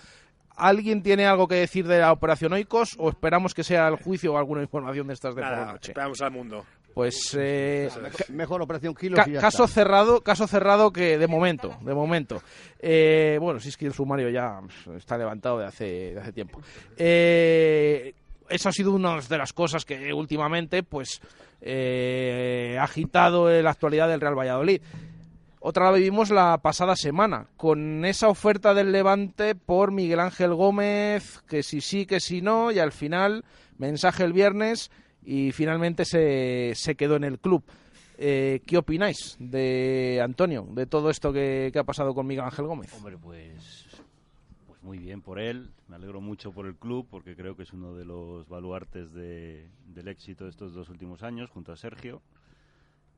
¿Alguien 0.56 1.02
tiene 1.02 1.26
algo 1.26 1.48
que 1.48 1.56
decir 1.56 1.86
de 1.86 1.98
la 1.98 2.12
operación 2.12 2.52
Oikos 2.52 2.90
o 2.98 3.08
esperamos 3.08 3.54
que 3.54 3.64
sea 3.64 3.88
el 3.88 3.96
juicio 3.96 4.34
o 4.34 4.38
alguna 4.38 4.62
información 4.62 5.08
de 5.08 5.14
estas 5.14 5.34
de 5.34 5.42
por 5.42 5.50
la 5.50 5.56
Nada, 5.56 5.72
noche? 5.72 5.90
esperamos 5.90 6.20
al 6.22 6.30
mundo. 6.30 6.64
Pues 6.94 7.36
eh, 7.36 7.88
Mejor, 8.28 8.62
operación 8.62 8.94
kilos 8.94 9.18
ca- 9.18 9.28
y 9.28 9.32
ya 9.32 9.40
caso 9.40 9.64
está. 9.64 9.80
cerrado, 9.80 10.20
caso 10.20 10.46
cerrado 10.46 10.92
que 10.92 11.18
de 11.18 11.26
momento, 11.26 11.76
de 11.80 11.92
momento. 11.92 12.40
Eh, 12.78 13.36
bueno, 13.40 13.58
si 13.58 13.70
es 13.70 13.76
que 13.76 13.86
el 13.86 13.92
sumario 13.94 14.28
ya 14.30 14.60
está 14.96 15.18
levantado 15.18 15.58
de 15.58 15.66
hace, 15.66 15.84
de 16.14 16.20
hace 16.20 16.32
tiempo. 16.32 16.60
Eh, 16.96 18.14
eso 18.48 18.68
ha 18.68 18.72
sido 18.72 18.92
una 18.92 19.18
de 19.20 19.38
las 19.38 19.52
cosas 19.52 19.84
que 19.84 20.12
últimamente 20.12 20.84
pues 20.84 21.20
eh, 21.66 22.78
agitado 22.80 23.50
la 23.50 23.70
actualidad 23.70 24.08
del 24.08 24.20
Real 24.20 24.38
Valladolid. 24.38 24.82
Otra 25.60 25.86
la 25.86 25.92
vivimos 25.92 26.28
la 26.28 26.58
pasada 26.58 26.94
semana, 26.94 27.46
con 27.56 28.04
esa 28.04 28.28
oferta 28.28 28.74
del 28.74 28.92
Levante 28.92 29.54
por 29.54 29.92
Miguel 29.92 30.20
Ángel 30.20 30.52
Gómez, 30.52 31.40
que 31.48 31.62
si 31.62 31.80
sí, 31.80 32.04
que 32.04 32.20
si 32.20 32.42
no, 32.42 32.70
y 32.70 32.78
al 32.80 32.92
final, 32.92 33.46
mensaje 33.78 34.24
el 34.24 34.34
viernes, 34.34 34.90
y 35.24 35.52
finalmente 35.52 36.04
se, 36.04 36.72
se 36.74 36.96
quedó 36.96 37.16
en 37.16 37.24
el 37.24 37.38
club. 37.38 37.64
Eh, 38.18 38.60
¿Qué 38.66 38.76
opináis 38.76 39.36
de 39.38 40.20
Antonio, 40.22 40.66
de 40.70 40.84
todo 40.84 41.08
esto 41.08 41.32
que, 41.32 41.70
que 41.72 41.78
ha 41.78 41.84
pasado 41.84 42.14
con 42.14 42.26
Miguel 42.26 42.44
Ángel 42.44 42.66
Gómez? 42.66 42.92
Hombre, 42.94 43.16
pues 43.16 43.83
muy 44.84 44.98
bien 44.98 45.22
por 45.22 45.38
él. 45.40 45.70
Me 45.88 45.96
alegro 45.96 46.20
mucho 46.20 46.52
por 46.52 46.66
el 46.66 46.76
club 46.76 47.08
porque 47.10 47.34
creo 47.34 47.56
que 47.56 47.62
es 47.64 47.72
uno 47.72 47.94
de 47.94 48.04
los 48.04 48.46
baluartes 48.48 49.12
de- 49.12 49.68
del 49.86 50.08
éxito 50.08 50.44
de 50.44 50.50
estos 50.50 50.74
dos 50.74 50.88
últimos 50.90 51.22
años 51.22 51.50
junto 51.50 51.72
a 51.72 51.76
Sergio. 51.76 52.22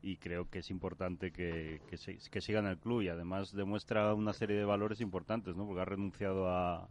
Y 0.01 0.19
creo 0.19 0.49
que 0.49 0.61
es 0.61 0.71
importante 0.71 1.33
que, 1.33 1.81
que, 1.91 1.97
se- 1.97 2.19
que 2.31 2.41
siga 2.41 2.61
en 2.61 2.67
el 2.67 2.79
club 2.79 3.03
y 3.03 3.09
además 3.09 3.53
demuestra 3.53 4.15
una 4.15 4.33
serie 4.33 4.57
de 4.57 4.65
valores 4.65 5.01
importantes, 5.01 5.57
¿no? 5.57 5.67
Porque 5.67 5.81
ha 5.81 5.85
renunciado 5.85 6.49
a, 6.49 6.89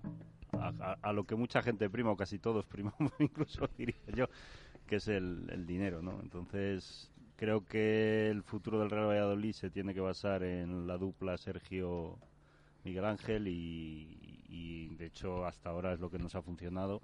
a- 0.54 0.98
a 1.02 1.14
lo 1.14 1.24
que 1.24 1.36
mucha 1.36 1.62
gente 1.62 1.90
prima, 1.90 2.12
o 2.12 2.18
casi 2.18 2.38
todos 2.40 2.66
primamos, 2.66 2.98
incluso 3.20 3.70
diría 3.78 3.96
yo, 4.14 4.28
que 4.88 4.98
es 4.98 5.08
el, 5.08 5.50
el 5.52 5.66
dinero, 5.66 6.02
¿no? 6.02 6.20
Entonces, 6.22 7.10
creo 7.38 7.66
que 7.66 8.30
el 8.30 8.44
futuro 8.44 8.80
del 8.80 8.90
Real 8.90 9.08
Valladolid 9.08 9.54
se 9.54 9.70
tiene 9.70 9.94
que 9.94 10.02
basar 10.02 10.44
en 10.44 10.86
la 10.86 10.98
dupla 10.98 11.38
Sergio 11.38 12.18
Miguel 12.84 13.06
Ángel 13.06 13.48
y, 13.48 14.18
y, 14.48 14.96
de 14.96 15.08
hecho 15.08 15.46
hasta 15.46 15.70
ahora 15.70 15.94
es 15.94 16.00
lo 16.00 16.10
que 16.10 16.20
nos 16.20 16.36
ha 16.36 16.42
funcionado. 16.42 17.02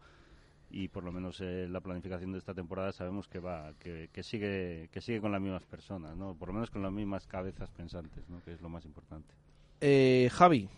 Y 0.69 0.87
por 0.87 1.03
lo 1.03 1.11
menos 1.11 1.41
eh, 1.41 1.67
la 1.69 1.81
planificación 1.81 2.31
de 2.31 2.37
esta 2.37 2.53
temporada 2.53 2.93
sabemos 2.93 3.27
que 3.27 3.39
va 3.39 3.73
que, 3.77 4.09
que 4.13 4.23
sigue 4.23 4.87
que 4.93 5.01
sigue 5.01 5.19
con 5.19 5.33
las 5.33 5.41
mismas 5.41 5.65
personas 5.65 6.15
no 6.15 6.33
por 6.33 6.47
lo 6.47 6.53
menos 6.53 6.69
con 6.71 6.81
las 6.81 6.93
mismas 6.93 7.27
cabezas 7.27 7.69
pensantes 7.71 8.29
no 8.29 8.41
que 8.43 8.53
es 8.53 8.61
lo 8.61 8.69
más 8.69 8.85
importante. 8.85 9.33
Eh, 9.81 10.29
Javi, 10.31 10.69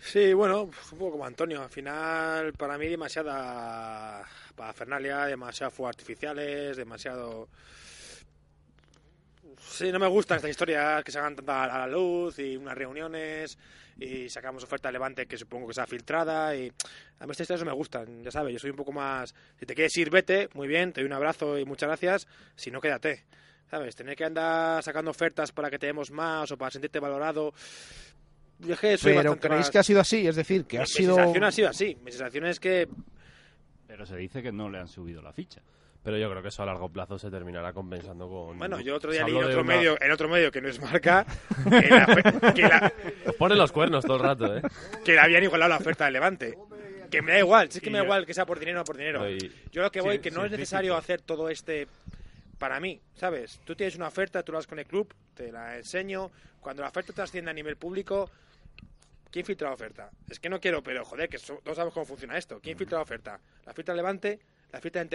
Sí, 0.00 0.32
bueno, 0.32 0.64
un 0.64 0.70
poco 0.98 1.12
como 1.12 1.26
Antonio. 1.26 1.62
Al 1.62 1.68
final, 1.68 2.52
para 2.54 2.78
mí, 2.78 2.86
demasiada 2.86 4.24
parafernalia, 4.54 5.26
demasiado 5.26 5.70
fuegos 5.70 5.90
artificiales, 5.96 6.76
demasiado. 6.76 7.48
Sí, 9.60 9.90
no 9.92 9.98
me 9.98 10.06
gustan 10.06 10.36
estas 10.36 10.50
historias 10.50 11.02
que 11.04 11.12
se 11.12 11.18
hagan 11.18 11.36
tanta 11.36 11.64
a 11.64 11.78
la 11.80 11.86
luz 11.86 12.38
y 12.38 12.56
unas 12.56 12.76
reuniones 12.76 13.58
y 13.98 14.28
sacamos 14.28 14.62
oferta 14.64 14.88
de 14.88 14.92
Levante 14.92 15.26
que 15.26 15.36
supongo 15.36 15.66
que 15.68 15.74
sea 15.74 15.86
filtrada 15.86 16.54
y 16.54 16.68
a 17.18 17.26
mí 17.26 17.30
estas 17.32 17.40
historias 17.40 17.60
no 17.64 17.70
me 17.72 17.76
gustan, 17.76 18.22
ya 18.22 18.30
sabes, 18.30 18.52
yo 18.52 18.58
soy 18.58 18.70
un 18.70 18.76
poco 18.76 18.92
más... 18.92 19.34
Si 19.58 19.66
te 19.66 19.74
quieres 19.74 19.96
ir, 19.96 20.08
vete, 20.10 20.48
muy 20.54 20.68
bien, 20.68 20.92
te 20.92 21.00
doy 21.00 21.06
un 21.08 21.12
abrazo 21.14 21.58
y 21.58 21.64
muchas 21.64 21.88
gracias, 21.88 22.26
si 22.54 22.70
no, 22.70 22.80
quédate. 22.80 23.24
¿Sabes? 23.70 23.94
Tener 23.96 24.16
que 24.16 24.24
andar 24.24 24.82
sacando 24.82 25.10
ofertas 25.10 25.52
para 25.52 25.68
que 25.68 25.78
te 25.78 25.86
demos 25.86 26.10
más 26.10 26.50
o 26.52 26.56
para 26.56 26.70
sentirte 26.70 27.00
valorado... 27.00 27.52
Yo 28.60 28.74
es 28.74 28.80
que 28.80 28.96
soy 28.98 29.14
pero 29.14 29.36
¿creéis 29.38 29.66
más- 29.66 29.70
que 29.70 29.78
ha 29.78 29.82
sido 29.84 30.00
así? 30.00 30.26
Es 30.26 30.34
decir, 30.36 30.64
que 30.64 30.78
mi, 30.78 30.82
ha 30.82 30.82
mi 30.82 30.86
sido... 30.88 31.14
sensación 31.14 31.44
ha 31.44 31.52
sido 31.52 31.68
así. 31.68 31.96
Mi 32.02 32.10
sensación 32.10 32.46
es 32.46 32.58
que 32.58 32.88
pero 33.86 34.04
se 34.04 34.16
dice 34.16 34.42
que 34.42 34.52
no 34.52 34.68
le 34.68 34.78
han 34.78 34.88
subido 34.88 35.22
la 35.22 35.32
ficha 35.32 35.62
Pero 36.08 36.16
yo 36.18 36.30
creo 36.30 36.40
que 36.42 36.48
eso 36.48 36.62
a 36.62 36.66
largo 36.66 36.88
plazo 36.88 37.18
se 37.18 37.30
terminará 37.30 37.74
compensando 37.74 38.28
con... 38.30 38.56
Bueno, 38.58 38.80
yo 38.80 38.96
otro 38.96 39.12
día 39.12 39.24
leí 39.26 39.36
en 39.36 39.44
otro, 39.44 39.60
una- 39.60 39.76
medio, 39.76 40.00
en 40.00 40.10
otro 40.10 40.26
medio 40.26 40.50
que 40.50 40.62
no 40.62 40.68
es 40.68 40.80
marca 40.80 41.26
que, 41.68 41.88
la, 41.90 42.52
que, 42.54 42.62
la- 42.62 42.92
Os 43.26 43.34
ponen 43.34 43.58
los 43.58 43.70
cuernos 43.72 44.06
todo 44.06 44.16
el 44.16 44.22
rato, 44.22 44.56
¿eh? 44.56 44.62
que 45.04 45.12
le 45.12 45.20
habían 45.20 45.42
igualado 45.44 45.68
la 45.68 45.76
oferta 45.76 46.04
del 46.06 46.14
Levante. 46.14 46.56
Que 47.10 47.20
me 47.20 47.32
da 47.32 47.38
igual, 47.40 47.70
sí 47.70 47.80
que 47.82 47.90
me 47.90 47.98
da 47.98 48.04
igual 48.04 48.24
que 48.24 48.32
sea 48.32 48.46
por 48.46 48.58
dinero 48.58 48.80
o 48.80 48.84
por 48.84 48.96
dinero. 48.96 49.28
Y- 49.30 49.52
Yo 49.70 49.82
lo 49.82 49.90
que 49.92 50.00
voy, 50.00 50.16
Sí, 50.16 50.22
que 50.22 50.30
no 50.30 50.40
sí, 50.40 50.46
es 50.46 50.52
necesario 50.52 50.96
hacer 50.96 51.20
todo 51.20 51.50
este 51.50 51.88
para 52.58 52.80
mí, 52.80 53.00
¿sabes? 53.14 53.60
Tú 53.66 53.76
tienes 53.76 53.94
una 53.96 54.08
oferta, 54.08 54.42
tú 54.42 54.52
la 54.52 54.58
das 54.58 54.66
con 54.66 54.78
el 54.78 54.86
club, 54.86 55.12
te 55.34 55.52
la 55.52 55.76
enseño. 55.76 56.30
Cuando 56.60 56.82
la 56.82 56.88
oferta 56.88 57.12
trasciende 57.12 57.50
a 57.50 57.54
nivel 57.54 57.76
público, 57.76 58.30
¿quién 59.30 59.44
filtra 59.44 59.68
la 59.68 59.74
oferta? 59.74 60.10
Es 60.30 60.40
que 60.40 60.48
no 60.48 60.58
quiero, 60.58 60.82
pero 60.82 61.04
joder, 61.04 61.28
que 61.28 61.36
so- 61.38 61.60
todos 61.62 61.76
sabemos 61.76 61.92
cómo 61.92 62.06
funciona 62.06 62.38
esto. 62.38 62.60
¿Quién 62.62 62.78
filtra 62.78 62.96
la 62.96 63.02
oferta? 63.02 63.38
¿La 63.66 63.74
filtra 63.74 63.94
Levante? 63.94 64.38
¿La 64.72 64.80
filtra 64.80 65.00
el 65.00 65.08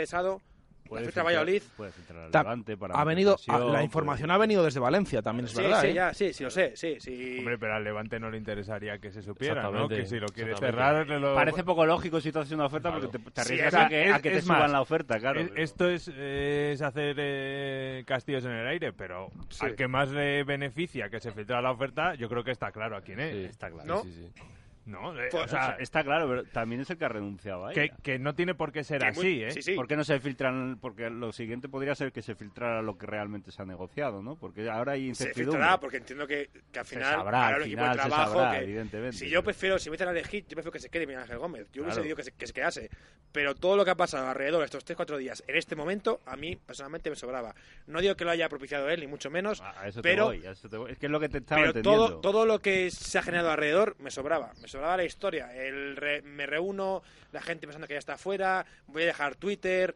interesado? 0.83 0.89
¿La 0.89 0.89
Puede 0.89 1.05
filtra 1.05 1.23
Valladolid? 1.23 1.63
puede 1.77 1.91
filtrar 1.91 2.23
al 2.25 2.31
Ta- 2.31 2.43
Levante 2.43 2.77
para 2.77 2.95
ha 2.95 3.03
venido, 3.03 3.37
a- 3.47 3.57
la 3.57 3.65
puede- 3.65 3.83
información 3.83 4.31
ha 4.31 4.37
venido 4.37 4.63
desde 4.63 4.79
Valencia, 4.79 5.21
también 5.21 5.45
es 5.45 5.51
Sí, 5.51 5.61
verdad. 5.61 5.81
sí, 5.81 5.87
¿eh? 5.87 5.93
ya, 5.93 6.13
sí, 6.13 6.33
sí, 6.33 6.43
lo 6.43 6.49
sé, 6.51 6.73
sí, 6.75 6.97
sí. 6.99 7.35
Hombre, 7.39 7.57
pero 7.57 7.73
al 7.75 7.83
Levante 7.83 8.19
no 8.19 8.29
le 8.29 8.37
interesaría 8.37 8.97
que 8.99 9.11
se 9.11 9.21
supiera, 9.21 9.69
¿no? 9.71 9.87
Que 9.87 10.05
si 10.05 10.19
lo 10.19 10.27
quiere 10.27 10.55
cerrar... 10.57 11.07
lo- 11.07 11.35
Parece 11.35 11.63
poco 11.63 11.85
lógico 11.85 12.19
si 12.21 12.31
tú 12.31 12.39
haces 12.39 12.51
una 12.53 12.65
oferta 12.65 12.89
Claro. 12.89 13.09
porque 13.09 13.17
te, 13.19 13.31
te 13.31 13.43
Sí, 13.43 13.53
arriesgas 13.53 13.71
sea, 13.73 13.85
a 13.85 13.89
que, 13.89 14.03
a 14.11 14.15
es- 14.17 14.21
que 14.21 14.31
te 14.31 14.41
suban 14.41 14.59
más, 14.59 14.71
la 14.71 14.81
oferta, 14.81 15.19
claro. 15.19 15.39
es- 15.39 15.51
Esto 15.55 15.89
es, 15.89 16.07
es 16.09 16.81
hacer 16.81 17.15
eh, 17.19 18.03
castillos 18.05 18.45
en 18.45 18.51
el 18.51 18.67
aire, 18.67 18.93
pero 18.93 19.29
al 19.61 19.75
que 19.75 19.87
más 19.87 20.09
le 20.11 20.43
beneficia 20.43 21.09
que 21.09 21.19
se 21.19 21.31
filtra 21.31 21.61
la 21.61 21.71
oferta, 21.71 22.15
yo 22.15 22.29
creo 22.29 22.43
que 22.43 22.51
está 22.51 22.71
claro 22.71 22.95
a 22.97 23.01
quién 23.01 23.19
es. 23.19 23.31
Sí, 23.33 23.43
está 23.45 23.69
claro. 23.71 23.87
¿No? 23.87 24.03
Sí, 24.03 24.11
sí. 24.13 24.43
No, 24.85 25.17
Eh, 25.17 25.29
Pues, 25.31 25.45
o 25.45 25.47
sea, 25.47 25.77
está 25.79 26.03
claro, 26.03 26.27
pero 26.27 26.43
también 26.43 26.81
es 26.81 26.89
el 26.89 26.97
que 26.97 27.05
ha 27.05 27.09
renunciado 27.09 27.67
a 27.67 27.71
que, 27.73 28.19
no 28.19 28.35
tiene 28.35 28.53
por 28.53 28.71
qué 28.73 28.83
ser 28.83 28.99
Que 28.99 29.07
así, 29.07 29.19
muy- 29.19 29.43
¿eh? 29.43 29.51
Sí, 29.51 29.61
sí. 29.61 29.75
¿Por 29.75 29.87
qué 29.87 29.95
no 29.95 30.03
se 30.03 30.19
filtran? 30.19 30.77
Porque 30.81 31.09
lo 31.09 31.31
siguiente 31.31 31.69
podría 31.69 31.95
ser 31.95 32.11
que 32.11 32.21
se 32.21 32.35
filtrara 32.35 32.81
lo 32.81 32.97
que 32.97 33.05
realmente 33.05 33.51
se 33.51 33.61
ha 33.61 33.65
negociado, 33.65 34.21
¿no? 34.21 34.35
Porque 34.35 34.69
ahora 34.69 34.93
hay 34.93 35.03
Se 35.03 35.07
incertidumbre. 35.07 35.53
filtrará 35.59 35.79
porque 35.79 35.97
entiendo 35.97 36.27
que, 36.27 36.49
que 36.71 36.79
al 36.79 36.85
Se 36.85 36.95
final 36.95 37.13
sabrá, 37.15 37.45
habrá 37.47 37.55
al 37.57 37.63
final 37.63 37.93
se 37.93 38.07
trabajo 38.09 38.33
sabrá, 38.39 38.59
evidentemente, 38.61 39.17
si 39.17 39.29
yo 39.29 39.41
prefiero 39.43 39.79
si 39.79 39.89
me 39.89 39.93
dicen 39.95 40.07
a 40.09 40.11
elegir 40.11 40.43
yo 40.43 40.55
prefiero 40.55 40.71
que 40.71 40.79
se 40.79 40.89
quede 40.89 41.07
Miguel 41.07 41.21
Ángel 41.23 41.37
Gómez 41.37 41.67
yo 41.71 41.83
hubiese 41.83 42.01
dicho 42.01 42.15
que 42.15 42.23
se, 42.23 42.31
que 42.33 42.47
se 42.47 42.53
quedase 42.53 42.89
pero 43.31 43.55
todo 43.55 43.77
lo 43.77 43.85
que 43.85 43.91
ha 43.91 43.95
pasado 43.95 44.27
alrededor 44.27 44.59
de 44.59 44.65
estos 44.65 44.85
3-4 44.85 45.17
días 45.17 45.43
en 45.47 45.55
este 45.55 45.75
momento 45.75 46.21
a 46.25 46.35
mí 46.35 46.55
personalmente 46.55 47.09
me 47.09 47.15
sobraba 47.15 47.55
no 47.87 48.01
digo 48.01 48.15
que 48.15 48.25
lo 48.25 48.31
haya 48.31 48.49
propiciado 48.49 48.89
él 48.89 48.99
ni 48.99 49.07
mucho 49.07 49.29
menos 49.31 49.61
A 49.61 49.87
eso 49.87 50.01
te 50.01 50.09
pero 50.09 50.25
voy, 50.25 50.45
eso 50.45 50.67
te 50.69 50.77
voy. 50.77 50.91
Es 50.91 50.97
que 50.97 51.05
es 51.07 51.11
lo 51.11 51.19
que 51.19 51.29
te 51.29 51.37
estaba 51.39 51.61
pero 51.61 51.67
entendiendo. 51.69 52.07
todo, 52.09 52.21
todo 52.21 52.45
lo 52.45 52.59
que 52.59 52.91
se 52.91 53.17
ha 53.17 53.21
generado 53.21 53.51
alrededor 53.51 53.95
me 53.99 54.11
sobraba. 54.11 54.51
Me 54.61 54.67
sobraba 54.67 54.72
la 54.81 55.03
historia. 55.03 55.53
El 55.55 55.95
re- 55.95 56.21
me 56.21 56.45
reúno, 56.45 57.03
la 57.31 57.41
gente 57.41 57.67
pensando 57.67 57.87
que 57.87 57.93
ya 57.93 57.99
está 57.99 58.17
fuera, 58.17 58.65
voy 58.87 59.03
a 59.03 59.07
dejar 59.07 59.35
Twitter. 59.35 59.95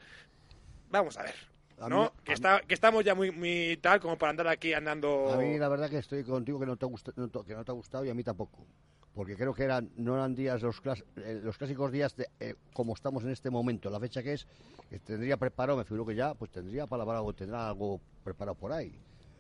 Vamos 0.90 1.18
a 1.18 1.24
ver. 1.24 1.36
A 1.80 1.90
¿No? 1.90 2.04
mí- 2.04 2.10
que, 2.24 2.34
está, 2.34 2.62
que 2.62 2.74
estamos 2.74 3.04
ya 3.04 3.14
muy, 3.14 3.32
muy 3.32 3.78
tal 3.82 4.00
como 4.00 4.18
para 4.18 4.32
andar 4.32 4.48
aquí 4.48 4.74
andando. 4.74 5.32
A 5.34 5.38
mí 5.38 5.58
la 5.58 5.70
verdad 5.70 5.90
que 5.90 5.98
estoy 6.00 6.24
contigo 6.24 6.60
que 6.60 6.66
no 6.66 6.76
te 6.76 6.86
ha 6.86 6.88
gustado, 6.90 7.28
no 7.34 7.44
que 7.44 7.54
no 7.54 7.64
te 7.64 7.72
ha 7.72 7.76
gustado 7.76 8.06
y 8.06 8.10
a 8.10 8.14
mí 8.14 8.24
tampoco. 8.24 8.66
Porque 9.14 9.36
creo 9.36 9.54
que 9.54 9.64
eran 9.64 9.90
no 9.96 10.16
eran 10.16 10.36
días 10.36 10.62
los, 10.62 10.82
clas- 10.82 11.04
eh, 11.18 11.40
los 11.44 11.58
clásicos 11.58 11.92
días 11.92 12.16
de, 12.16 12.30
eh, 12.40 12.56
como 12.74 12.94
estamos 12.94 13.24
en 13.24 13.32
este 13.32 13.50
momento, 13.50 13.90
la 13.90 14.00
fecha 14.00 14.22
que 14.22 14.34
es, 14.34 14.48
que 14.90 15.00
tendría 15.00 15.38
preparado, 15.38 15.78
me 15.78 15.84
figuro 15.86 16.06
que 16.06 16.16
ya, 16.16 16.34
pues 16.36 16.52
tendría 16.52 16.86
para 16.88 17.00
lavar 17.00 17.18
algo, 17.18 17.34
tendrá 17.34 17.68
algo 17.68 18.00
preparado 18.24 18.56
por 18.56 18.72
ahí. 18.72 18.96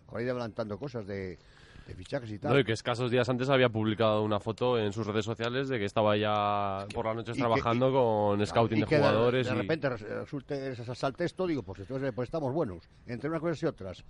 Habrá 0.08 0.21
ido 0.23 0.32
adelantando 0.32 0.78
cosas 0.80 1.06
de... 1.06 1.38
de 1.88 1.95
fichajes 1.95 2.30
y 2.32 2.38
tal. 2.39 2.54
No, 2.54 2.60
y 2.60 2.63
que 2.63 2.73
escasos 2.73 3.10
días 3.10 3.28
antes 3.30 3.50
había 3.50 3.69
publicado 3.69 4.21
una 4.23 4.39
foto 4.39 4.78
en 4.78 4.91
sus 4.93 5.08
redes 5.08 5.26
sociales 5.26 5.69
de 5.69 5.80
que 5.80 5.86
estaba 5.86 6.17
ya 6.17 6.86
por 6.93 7.06
las 7.06 7.15
noches 7.15 7.36
y 7.36 7.39
que- 7.39 7.45
trabajando 7.45 7.91
con 7.91 8.45
scouting 8.45 8.78
y 8.80 8.82
de 8.82 8.88
que 8.88 8.95
de- 8.95 9.02
jugadores. 9.02 9.47
De, 9.47 9.54
y... 9.54 9.58
repente 9.58 9.89
res- 9.89 10.02
resulte 10.02 10.76
salte 10.95 11.26
esto, 11.26 11.47
digo, 11.47 11.63
pues, 11.63 11.80
entonces, 11.80 12.12
pues 12.13 12.28
estamos 12.28 12.54
buenos. 12.54 12.84
Entre 13.08 13.30
unas 13.30 13.41
cosas 13.41 13.63
y 13.63 13.65
otras. 13.65 14.04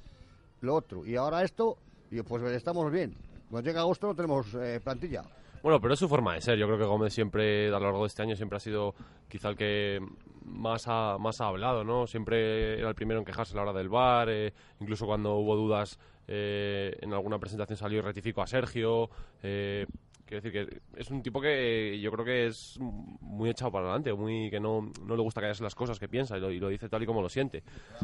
Lo 0.62 0.76
otro. 0.76 1.06
Y 1.06 1.16
ahora 1.16 1.44
esto, 1.44 1.78
digo, 2.10 2.24
pues 2.24 2.44
estamos 2.52 2.92
bien. 2.92 3.16
Cuando 3.50 3.70
llega 3.70 3.82
agosto 3.82 4.08
no 4.08 4.16
tenemos 4.16 4.54
eh, 4.56 4.82
plantilla. 4.84 5.24
Bueno, 5.64 5.80
pero 5.82 5.94
es 5.94 6.00
su 6.00 6.08
forma 6.08 6.34
de 6.36 6.42
ser. 6.42 6.58
Yo 6.58 6.66
creo 6.68 6.78
que 6.78 6.86
Gómez 6.86 7.14
siempre, 7.14 7.68
a 7.68 7.72
lo 7.72 7.80
largo 7.80 8.02
de 8.02 8.08
este 8.08 8.22
año, 8.22 8.36
siempre 8.36 8.58
ha 8.58 8.60
sido 8.60 8.94
quizá 9.28 9.50
el 9.50 9.56
que 9.56 10.00
más 10.46 10.84
ha, 10.88 11.18
más 11.20 11.42
ha 11.42 11.48
hablado, 11.48 11.84
¿no? 11.84 12.08
Siempre 12.08 12.80
era 12.80 12.90
el 12.90 12.96
primero 12.96 13.20
en 13.20 13.26
quejarse 13.26 13.54
a 13.54 13.58
la 13.58 13.62
hora 13.64 13.74
del 13.74 13.90
bar, 13.90 14.30
eh, 14.30 14.54
incluso 14.80 15.06
cuando 15.06 15.36
hubo 15.36 15.56
dudas 15.56 16.00
eh, 16.28 16.96
en 17.02 17.14
alguna 17.14 17.40
presentación 17.40 17.78
salió 17.78 18.00
y 18.00 18.02
rectificó 18.02 18.42
a 18.42 18.48
Sergio. 18.48 19.10
eh, 19.44 19.86
quiero 20.26 20.42
decir 20.44 20.52
que 20.52 20.82
es 21.00 21.10
un 21.10 21.22
tipo 21.24 21.40
que 21.40 21.98
yo 22.02 22.12
creo 22.12 22.26
que 22.26 22.48
es 22.48 22.78
muy 22.80 23.50
echado 23.50 23.72
para 23.72 23.86
adelante, 23.86 24.14
muy 24.14 24.50
que 24.50 24.60
no, 24.60 24.92
no 25.06 25.16
le 25.16 25.22
gusta 25.22 25.40
callarse 25.40 25.64
las 25.64 25.74
cosas 25.76 25.98
que 26.00 26.10
piensa 26.10 26.38
y 26.38 26.42
lo, 26.42 26.52
y 26.52 26.60
lo 26.60 26.68
dice 26.70 26.90
tal 26.90 27.02
y 27.04 27.06
como 27.06 27.22
lo 27.22 27.30
siente. 27.30 27.64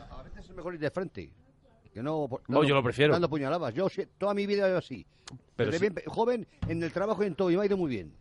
A 0.10 0.24
veces 0.24 0.46
es 0.50 0.56
mejor 0.56 0.74
ir 0.74 0.80
de 0.80 0.90
frente. 0.92 1.30
Que 1.94 2.02
no, 2.02 2.28
No, 2.48 2.64
yo 2.64 2.74
lo 2.74 2.82
prefiero. 2.82 3.14
Dando 3.14 3.30
puñaladas. 3.30 3.72
Yo 3.76 3.88
toda 4.18 4.34
mi 4.34 4.48
vida 4.48 4.68
yo 4.68 4.78
así. 4.78 5.06
Pero 5.56 5.70
Desde 5.70 5.78
sí. 5.78 5.82
bien 5.84 5.94
pe- 5.94 6.04
joven, 6.08 6.48
en 6.68 6.82
el 6.82 6.92
trabajo 6.92 7.24
y 7.24 7.28
en 7.28 7.36
todo, 7.36 7.52
y 7.52 7.56
me 7.58 7.62
ha 7.62 7.66
ido 7.68 7.78
muy 7.78 7.90
bien. 7.92 8.14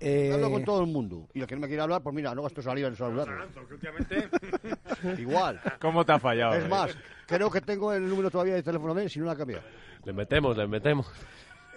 Eh, 0.00 0.30
Hablo 0.32 0.50
con 0.50 0.64
todo 0.64 0.80
el 0.80 0.86
mundo. 0.86 1.28
Y 1.34 1.40
el 1.40 1.46
que 1.46 1.54
no 1.54 1.60
me 1.60 1.66
quiere 1.66 1.82
hablar, 1.82 2.02
pues 2.02 2.14
mira, 2.14 2.34
no 2.34 2.42
gasto 2.42 2.62
saliva 2.62 2.88
en 2.88 2.96
saludarlo. 2.96 3.46
Igual. 5.18 5.60
¿Cómo 5.78 6.04
te 6.04 6.12
ha 6.12 6.18
fallado? 6.18 6.54
Es 6.54 6.64
eh? 6.64 6.68
más, 6.68 6.96
creo 7.26 7.50
que 7.50 7.60
tengo 7.60 7.92
el 7.92 8.08
número 8.08 8.30
todavía 8.30 8.54
de 8.54 8.62
teléfono 8.62 8.94
de 8.94 9.04
él, 9.04 9.10
si 9.10 9.18
no 9.18 9.26
lo 9.26 9.32
ha 9.32 9.36
cambiado. 9.36 9.62
Le 10.04 10.12
metemos, 10.12 10.56
le 10.56 10.66
metemos. 10.66 11.06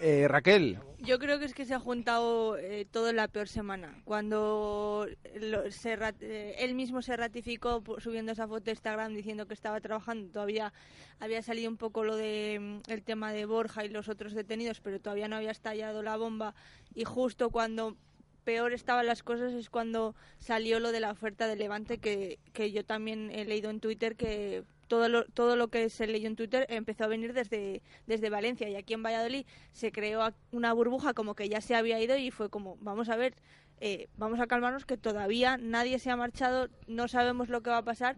Eh, 0.00 0.26
Raquel, 0.26 0.80
Yo 0.98 1.20
creo 1.20 1.38
que 1.38 1.44
es 1.44 1.54
que 1.54 1.64
se 1.64 1.72
ha 1.72 1.78
juntado 1.78 2.56
eh, 2.58 2.84
todo 2.90 3.10
en 3.10 3.16
la 3.16 3.28
peor 3.28 3.46
semana. 3.46 4.02
Cuando 4.04 5.06
lo- 5.40 5.70
se 5.70 5.96
eh, 6.20 6.56
él 6.58 6.74
mismo 6.74 7.00
se 7.00 7.16
ratificó 7.16 7.80
subiendo 7.98 8.32
esa 8.32 8.48
foto 8.48 8.64
de 8.64 8.72
Instagram 8.72 9.14
diciendo 9.14 9.46
que 9.46 9.54
estaba 9.54 9.80
trabajando, 9.80 10.32
todavía 10.32 10.72
había 11.20 11.42
salido 11.42 11.70
un 11.70 11.76
poco 11.76 12.02
lo 12.02 12.16
de 12.16 12.58
mm, 12.60 12.90
el 12.90 13.04
tema 13.04 13.32
de 13.32 13.46
Borja 13.46 13.84
y 13.84 13.88
los 13.88 14.08
otros 14.08 14.34
detenidos, 14.34 14.80
pero 14.80 15.00
todavía 15.00 15.28
no 15.28 15.36
había 15.36 15.52
estallado 15.52 16.02
la 16.02 16.16
bomba. 16.16 16.54
Y 16.92 17.04
justo 17.04 17.50
cuando 17.50 17.96
peor 18.44 18.72
estaban 18.72 19.06
las 19.06 19.22
cosas 19.22 19.52
es 19.52 19.70
cuando 19.70 20.14
salió 20.38 20.80
lo 20.80 20.92
de 20.92 21.00
la 21.00 21.10
oferta 21.10 21.46
de 21.46 21.56
Levante, 21.56 21.98
que, 21.98 22.38
que 22.52 22.70
yo 22.70 22.84
también 22.84 23.30
he 23.32 23.44
leído 23.44 23.70
en 23.70 23.80
Twitter 23.80 24.16
que 24.16 24.64
todo 24.86 25.08
lo, 25.08 25.24
todo 25.24 25.56
lo 25.56 25.68
que 25.68 25.88
se 25.90 26.06
leyó 26.06 26.28
en 26.28 26.36
Twitter 26.36 26.66
empezó 26.68 27.04
a 27.04 27.08
venir 27.08 27.32
desde, 27.32 27.82
desde 28.06 28.30
Valencia 28.30 28.68
y 28.68 28.76
aquí 28.76 28.94
en 28.94 29.02
Valladolid 29.02 29.46
se 29.72 29.92
creó 29.92 30.32
una 30.52 30.72
burbuja 30.72 31.14
como 31.14 31.34
que 31.34 31.48
ya 31.48 31.60
se 31.60 31.74
había 31.74 32.00
ido 32.00 32.16
y 32.16 32.30
fue 32.30 32.50
como, 32.50 32.76
vamos 32.80 33.08
a 33.08 33.16
ver, 33.16 33.34
eh, 33.80 34.08
vamos 34.16 34.40
a 34.40 34.46
calmarnos 34.46 34.84
que 34.84 34.96
todavía 34.96 35.56
nadie 35.56 35.98
se 35.98 36.10
ha 36.10 36.16
marchado, 36.16 36.68
no 36.86 37.08
sabemos 37.08 37.48
lo 37.48 37.62
que 37.62 37.70
va 37.70 37.78
a 37.78 37.82
pasar. 37.82 38.16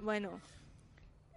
Bueno, 0.00 0.40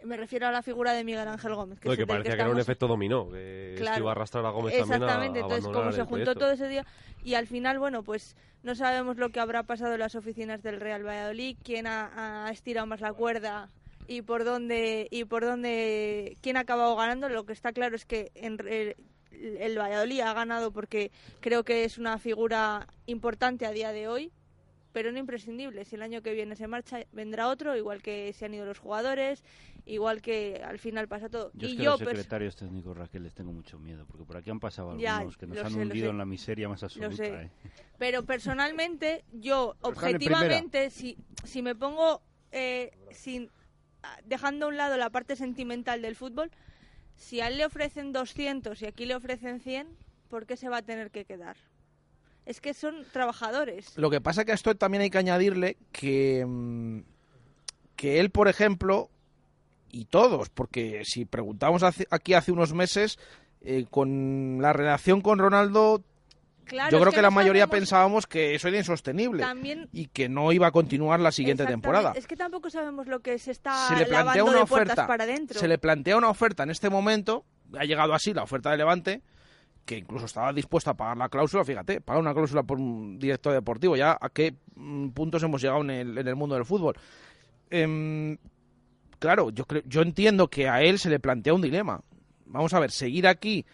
me 0.03 0.17
refiero 0.17 0.47
a 0.47 0.51
la 0.51 0.61
figura 0.61 0.93
de 0.93 1.03
Miguel 1.03 1.27
Ángel 1.27 1.55
Gómez. 1.55 1.77
No, 1.77 1.81
que 1.81 1.89
el 1.91 1.97
del 1.97 2.07
parecía 2.07 2.35
que 2.35 2.41
era 2.41 2.49
un 2.51 2.59
efecto 2.59 2.87
dominó, 2.87 3.29
que 3.29 3.75
esto 3.75 3.99
iba 3.99 4.09
a 4.09 4.11
arrastrar 4.11 4.45
a 4.45 4.49
Gómez 4.49 4.77
también 4.77 5.01
Exactamente, 5.01 5.39
entonces 5.39 5.65
como 5.65 5.91
se 5.91 6.01
el 6.01 6.07
juntó 6.07 6.35
todo 6.35 6.51
ese 6.51 6.67
día 6.67 6.85
y 7.23 7.33
al 7.35 7.47
final, 7.47 7.79
bueno, 7.79 8.03
pues 8.03 8.35
no 8.63 8.75
sabemos 8.75 9.17
lo 9.17 9.29
que 9.29 9.39
habrá 9.39 9.63
pasado 9.63 9.93
en 9.93 9.99
las 9.99 10.15
oficinas 10.15 10.61
del 10.63 10.79
Real 10.79 11.05
Valladolid, 11.05 11.57
quién 11.63 11.87
ha, 11.87 12.45
ha 12.45 12.51
estirado 12.51 12.87
más 12.87 13.01
la 13.01 13.13
cuerda 13.13 13.69
y 14.07 14.21
por 14.21 14.43
dónde 14.43 15.07
y 15.11 15.25
por 15.25 15.43
dónde 15.45 16.37
quién 16.41 16.57
ha 16.57 16.61
acabado 16.61 16.95
ganando. 16.95 17.29
Lo 17.29 17.45
que 17.45 17.53
está 17.53 17.71
claro 17.73 17.95
es 17.95 18.05
que 18.05 18.31
en 18.35 18.57
re- 18.57 18.97
el 19.31 19.77
Valladolid 19.77 20.21
ha 20.21 20.33
ganado 20.33 20.71
porque 20.71 21.11
creo 21.39 21.63
que 21.63 21.83
es 21.85 21.97
una 21.97 22.17
figura 22.17 22.87
importante 23.05 23.65
a 23.65 23.71
día 23.71 23.91
de 23.91 24.07
hoy, 24.07 24.31
pero 24.91 25.11
no 25.11 25.19
imprescindible. 25.19 25.85
Si 25.85 25.95
el 25.95 26.01
año 26.01 26.21
que 26.21 26.33
viene 26.33 26.55
se 26.55 26.67
marcha, 26.67 26.99
vendrá 27.11 27.47
otro, 27.47 27.75
igual 27.75 28.01
que 28.01 28.33
se 28.33 28.45
han 28.45 28.53
ido 28.53 28.65
los 28.65 28.79
jugadores, 28.79 29.43
igual 29.85 30.21
que 30.21 30.61
al 30.63 30.79
final 30.79 31.07
pasa 31.07 31.29
todo. 31.29 31.51
Yo 31.53 31.67
es 31.67 31.73
y 31.73 31.77
que 31.77 31.83
yo 31.83 31.91
los 31.91 31.99
secretarios 31.99 32.55
técnicos, 32.55 32.97
Raquel, 32.97 33.23
les 33.23 33.33
tengo 33.33 33.51
mucho 33.51 33.77
miedo, 33.79 34.05
porque 34.05 34.25
por 34.25 34.37
aquí 34.37 34.49
han 34.49 34.59
pasado 34.59 34.97
Ya, 34.97 35.17
algunos 35.17 35.37
que 35.37 35.47
nos 35.47 35.57
han 35.59 35.73
sé, 35.73 35.79
hundido 35.79 36.09
en 36.09 36.17
la 36.17 36.25
miseria 36.25 36.69
más 36.69 36.83
absoluta. 36.83 37.23
¿eh? 37.23 37.51
Pero 37.97 38.25
personalmente, 38.25 39.23
yo 39.31 39.75
Pero 39.81 39.93
objetivamente, 39.93 40.89
si, 40.89 41.17
si 41.43 41.61
me 41.61 41.75
pongo 41.75 42.21
eh, 42.51 42.91
sin 43.11 43.51
ah, 44.03 44.17
dejando 44.25 44.65
a 44.65 44.69
un 44.69 44.77
lado 44.77 44.97
la 44.97 45.09
parte 45.09 45.35
sentimental 45.35 46.01
del 46.01 46.15
fútbol, 46.15 46.51
si 47.15 47.41
a 47.41 47.47
él 47.47 47.57
le 47.57 47.65
ofrecen 47.65 48.11
200 48.13 48.81
y 48.81 48.85
aquí 48.85 49.05
le 49.05 49.15
ofrecen 49.15 49.59
100, 49.59 49.87
¿por 50.29 50.45
qué 50.45 50.57
se 50.57 50.69
va 50.69 50.77
a 50.77 50.81
tener 50.81 51.11
que 51.11 51.25
quedar? 51.25 51.57
Es 52.49 52.61
que 52.61 52.73
son 52.73 53.05
trabajadores. 53.11 53.95
Lo 53.95 54.09
que 54.09 54.21
pasa 54.21 54.43
que 54.43 54.51
a 54.51 54.55
esto 54.55 54.73
también 54.75 55.03
hay 55.03 55.09
que 55.11 55.19
añadirle 55.19 55.77
que, 55.91 56.43
mm, 56.47 57.01
que 57.95 58.19
él, 58.19 58.31
por 58.31 58.47
ejemplo, 58.47 59.09
y 59.91 60.05
todos, 60.05 60.49
porque 60.49 61.03
si 61.05 61.25
preguntamos 61.25 61.83
hace- 61.83 62.07
aquí 62.09 62.33
hace 62.33 62.51
unos 62.51 62.73
meses, 62.73 63.19
eh, 63.61 63.85
con 63.89 64.57
la 64.61 64.73
relación 64.73 65.21
con 65.21 65.37
Ronaldo, 65.37 66.01
Claro, 66.65 66.91
yo 66.91 66.97
es 66.97 67.01
creo 67.03 67.13
que 67.13 67.21
la 67.21 67.29
mayoría 67.31 67.63
sabemos- 67.63 67.79
pensábamos 67.79 68.27
que 68.27 68.55
eso 68.55 68.67
era 68.67 68.77
insostenible 68.77 69.41
También 69.43 69.87
y 69.91 70.07
que 70.07 70.27
no 70.29 70.51
iba 70.51 70.67
a 70.67 70.71
continuar 70.71 71.19
la 71.19 71.31
siguiente 71.31 71.65
temporada. 71.67 72.13
Es 72.15 72.25
que 72.27 72.35
tampoco 72.35 72.69
sabemos 72.71 73.07
lo 73.07 73.19
que 73.21 73.37
se 73.39 73.51
está 73.51 73.87
se 73.89 73.95
le 73.95 74.05
plantea 74.05 74.19
lavando 74.35 74.45
una 74.51 74.59
de 74.61 74.65
puertas 74.65 74.93
oferta 74.93 75.07
para 75.07 75.23
adentro. 75.23 75.59
se 75.59 75.67
le 75.67 75.77
plantea 75.77 76.17
una 76.17 76.29
oferta 76.29 76.63
en 76.63 76.69
este 76.71 76.89
momento 76.89 77.43
ha 77.77 77.85
llegado 77.85 78.13
así 78.15 78.33
la 78.33 78.41
oferta 78.43 78.71
de 78.71 78.77
Levante 78.77 79.21
que 79.89 79.97
incluso 79.97 80.27
estaba 80.27 80.53
dispuesta 80.53 80.91
a 80.91 80.93
pagar 80.93 81.17
la 81.17 81.29
cláusula 81.29 81.65
fíjate 81.65 81.99
pagar 81.99 82.21
una 82.21 82.31
cláusula 82.31 82.61
por 82.61 82.77
un 82.77 83.17
director 83.17 83.53
deportivo 83.53 83.95
ya 83.95 84.15
a 84.21 84.29
qué 84.29 84.53
mm, 84.75 85.09
puntos 85.09 85.41
hemos 85.41 85.59
llegado 85.59 85.81
en 85.81 85.89
el, 85.89 86.17
en 86.19 86.27
el 86.27 86.35
mundo 86.35 86.53
del 86.53 86.65
fútbol 86.65 86.95
Em, 87.71 88.37
claro 89.19 89.49
yo 89.49 89.65
creo 89.65 89.81
yo 89.85 90.01
entiendo 90.01 90.47
que 90.47 90.69
a 90.69 90.81
él 90.81 90.99
se 90.99 91.09
le 91.09 91.19
plantea 91.19 91.55
un 91.55 91.61
dilema 91.61 92.01
vamos 92.45 92.71
a 92.73 92.79
ver 92.79 92.91
seguir 92.91 93.27
aquí 93.27 93.65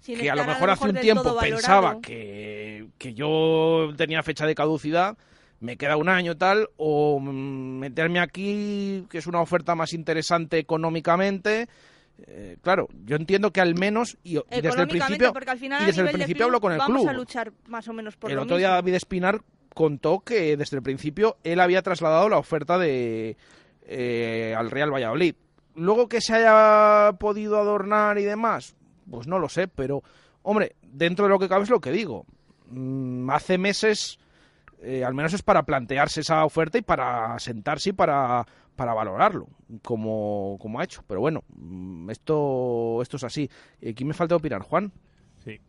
Sin 0.00 0.18
que 0.18 0.30
a 0.30 0.34
lo 0.34 0.42
estar 0.42 0.54
mejor 0.54 0.70
hace 0.70 0.88
un 0.88 0.96
tiempo 0.96 1.36
pensaba 1.38 2.00
que, 2.00 2.88
que 2.98 3.14
yo 3.14 3.92
tenía 3.96 4.22
fecha 4.24 4.46
de 4.46 4.54
caducidad, 4.54 5.16
me 5.60 5.76
queda 5.76 5.96
un 5.96 6.08
año 6.08 6.36
tal, 6.36 6.68
o 6.76 7.20
mm, 7.20 7.78
meterme 7.78 8.18
aquí, 8.18 9.06
que 9.08 9.18
es 9.18 9.28
una 9.28 9.40
oferta 9.40 9.76
más 9.76 9.92
interesante 9.92 10.58
económicamente. 10.58 11.68
Eh, 12.26 12.56
claro, 12.62 12.88
yo 13.04 13.16
entiendo 13.16 13.52
que 13.52 13.60
al 13.60 13.74
menos, 13.74 14.16
y, 14.22 14.38
y 14.38 14.42
desde 14.60 14.82
el 14.82 14.88
principio, 14.88 15.32
al 15.46 15.58
final 15.58 15.82
y 15.82 15.86
desde 15.86 16.02
el 16.02 16.10
principio 16.10 16.46
hablo 16.46 16.60
con 16.60 16.72
el 16.72 16.78
vamos 16.78 17.02
club. 17.02 17.08
a 17.08 17.12
luchar 17.12 17.52
más 17.66 17.88
o 17.88 17.92
menos 17.92 18.16
por 18.16 18.30
el 18.30 18.36
lo 18.36 18.42
otro 18.42 18.56
día. 18.56 18.70
David 18.70 18.94
Espinar 18.94 19.40
contó 19.74 20.20
que 20.20 20.56
desde 20.56 20.76
el 20.76 20.82
principio 20.82 21.38
él 21.44 21.60
había 21.60 21.82
trasladado 21.82 22.28
la 22.28 22.38
oferta 22.38 22.78
de 22.78 23.36
eh, 23.86 24.54
al 24.56 24.70
Real 24.70 24.92
Valladolid. 24.92 25.34
Luego 25.74 26.08
que 26.08 26.20
se 26.20 26.34
haya 26.34 27.12
podido 27.18 27.58
adornar 27.58 28.18
y 28.18 28.24
demás, 28.24 28.76
pues 29.10 29.26
no 29.26 29.38
lo 29.38 29.48
sé, 29.48 29.68
pero 29.68 30.02
hombre, 30.42 30.76
dentro 30.82 31.24
de 31.24 31.30
lo 31.30 31.38
que 31.38 31.48
cabe 31.48 31.64
es 31.64 31.70
lo 31.70 31.80
que 31.80 31.90
digo. 31.90 32.26
Mm, 32.66 33.30
hace 33.30 33.58
meses, 33.58 34.18
eh, 34.82 35.04
al 35.04 35.14
menos 35.14 35.32
es 35.32 35.42
para 35.42 35.62
plantearse 35.62 36.20
esa 36.20 36.44
oferta 36.44 36.78
y 36.78 36.82
para 36.82 37.38
sentarse 37.38 37.90
y 37.90 37.92
para, 37.92 38.46
para 38.76 38.94
valorarlo, 38.94 39.48
como, 39.82 40.56
como 40.60 40.80
ha 40.80 40.84
hecho. 40.84 41.02
Pero 41.06 41.20
bueno, 41.20 41.42
esto, 42.10 43.00
esto 43.02 43.16
es 43.16 43.24
así. 43.24 43.50
Aquí 43.86 44.04
me 44.04 44.14
falta 44.14 44.36
opinar, 44.36 44.62
Juan. 44.62 44.92
Sí. 45.44 45.60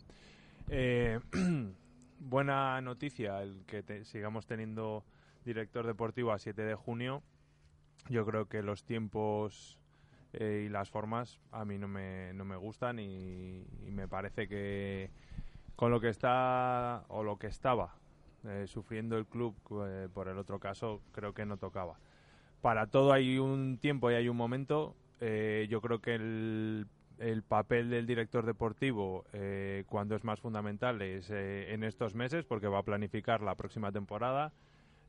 Eh, 0.69 1.19
buena 2.19 2.79
noticia 2.81 3.41
el 3.41 3.63
que 3.65 3.83
te- 3.83 4.05
sigamos 4.05 4.45
teniendo 4.45 5.03
director 5.45 5.85
deportivo 5.85 6.31
a 6.31 6.39
7 6.39 6.63
de 6.63 6.75
junio. 6.75 7.21
Yo 8.09 8.25
creo 8.25 8.47
que 8.47 8.61
los 8.63 8.83
tiempos 8.83 9.77
eh, 10.33 10.63
y 10.65 10.69
las 10.69 10.89
formas 10.89 11.39
a 11.51 11.65
mí 11.65 11.77
no 11.77 11.87
me, 11.87 12.33
no 12.33 12.45
me 12.45 12.55
gustan 12.55 12.99
y, 12.99 13.65
y 13.85 13.91
me 13.91 14.07
parece 14.07 14.47
que 14.47 15.09
con 15.75 15.91
lo 15.91 15.99
que 15.99 16.09
está 16.09 17.03
o 17.07 17.23
lo 17.23 17.37
que 17.37 17.47
estaba 17.47 17.95
eh, 18.45 18.65
sufriendo 18.67 19.17
el 19.17 19.25
club 19.25 19.55
eh, 19.85 20.07
por 20.13 20.27
el 20.27 20.37
otro 20.37 20.59
caso 20.59 21.01
creo 21.11 21.33
que 21.33 21.45
no 21.45 21.57
tocaba. 21.57 21.97
Para 22.63 22.87
todo 22.87 23.11
hay 23.11 23.37
un 23.39 23.77
tiempo 23.77 24.09
y 24.09 24.13
hay 24.13 24.29
un 24.29 24.37
momento. 24.37 24.95
Eh, 25.19 25.67
yo 25.69 25.81
creo 25.81 25.99
que 25.99 26.15
el, 26.15 26.87
el 27.19 27.43
papel 27.43 27.89
del 27.89 28.05
director 28.07 28.45
deportivo 28.45 29.25
eh, 29.33 29.83
cuando 29.89 30.15
es 30.15 30.23
más 30.23 30.39
fundamental 30.39 31.01
es 31.01 31.29
eh, 31.29 31.73
en 31.73 31.83
estos 31.83 32.15
meses 32.15 32.45
porque 32.45 32.67
va 32.67 32.79
a 32.79 32.83
planificar 32.83 33.41
la 33.41 33.55
próxima 33.55 33.91
temporada. 33.91 34.53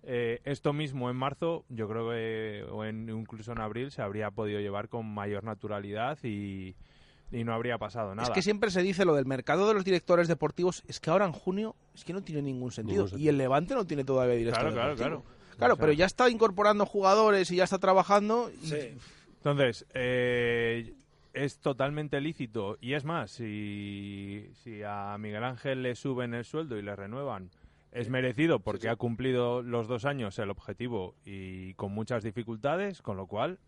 Eh, 0.03 0.40
esto 0.45 0.73
mismo 0.73 1.09
en 1.11 1.17
marzo, 1.17 1.64
yo 1.69 1.88
creo 1.88 2.11
que, 2.11 2.64
o 2.73 2.85
en, 2.85 3.09
incluso 3.09 3.53
en 3.53 3.61
abril, 3.61 3.93
se 3.93 4.03
habría 4.03 4.33
podido 4.33 4.59
llevar 4.59 4.88
con 4.88 5.07
mayor 5.07 5.45
naturalidad 5.45 6.19
y, 6.25 6.75
y 7.31 7.45
no 7.45 7.55
habría 7.55 7.79
pasado 7.79 8.17
nada. 8.17 8.27
Es 8.29 8.35
que 8.35 8.43
siempre 8.43 8.71
se 8.71 8.83
dice 8.83 9.05
lo 9.05 9.14
del 9.14 9.27
mercado 9.27 9.69
de 9.69 9.75
los 9.75 9.85
directores 9.85 10.27
deportivos, 10.27 10.83
es 10.88 10.99
que 10.99 11.09
ahora 11.11 11.25
en 11.25 11.33
junio 11.33 11.77
es 11.95 12.05
que 12.05 12.12
no 12.12 12.21
tiene 12.21 12.43
ningún 12.43 12.73
sentido. 12.73 13.07
Y 13.17 13.29
el 13.29 13.38
Levante 13.38 13.75
no 13.75 13.87
tiene 13.87 14.03
todavía 14.05 14.35
director 14.35 14.61
Claro, 14.73 14.75
claro, 14.75 14.88
deportivo. 14.90 15.09
claro. 15.23 15.23
Claro, 15.23 15.34
O 15.75 15.77
sea- 15.77 15.81
pero 15.81 15.93
ya 15.93 16.07
está 16.07 16.29
incorporando 16.31 16.87
jugadores 16.87 17.51
y 17.51 17.57
ya 17.57 17.64
está 17.64 17.79
trabajando. 17.79 18.51
y- 18.62 18.69
Entonces, 19.37 19.87
eh, 19.95 20.95
es 21.33 21.59
totalmente 21.59 22.21
lícito. 22.21 22.79
Y 22.81 22.95
es 22.95 23.05
más, 23.05 23.31
si, 23.31 24.49
si 24.62 24.83
a 24.83 25.17
Miguel 25.19 25.45
Ángel 25.45 25.83
le 25.83 25.95
suben 25.97 26.33
el 26.35 26.45
sueldo 26.45 26.79
y 26.79 26.83
le 26.83 26.95
renuevan, 26.97 27.51
es 27.93 28.09
merecido 28.09 28.59
porque 28.61 28.88
ha 28.88 28.97
cumplido 28.97 29.62
los 29.62 29.87
dos 29.87 30.05
años 30.05 30.38
el 30.38 30.51
objetivo 30.51 31.14
y 31.25 31.75
con 31.75 31.93
muchas 31.93 32.23
dificultades, 32.25 33.03
con 33.03 33.17
lo 33.17 33.27
cual 33.27 33.59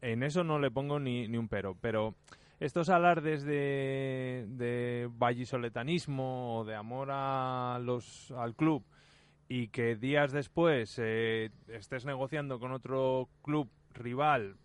en 0.00 0.22
eso 0.22 0.44
no 0.44 0.58
le 0.58 0.70
pongo 0.70 0.98
ni, 1.00 1.26
ni 1.28 1.36
un 1.38 1.48
pero. 1.48 1.76
Pero 1.80 2.14
estos 2.60 2.88
alardes 2.88 3.42
de, 3.44 4.46
de 4.48 5.08
vallisoletanismo 5.12 6.58
o 6.60 6.64
de 6.64 6.74
amor 6.74 7.08
a 7.10 7.78
los, 7.82 8.30
al 8.30 8.54
club 8.54 8.82
y 9.48 9.68
que 9.68 9.96
días 9.96 10.32
después 10.32 10.98
eh, 10.98 11.50
estés 11.68 12.04
negociando 12.04 12.58
con 12.58 12.72
otro 12.72 13.28
club 13.42 13.68
rival 13.94 14.56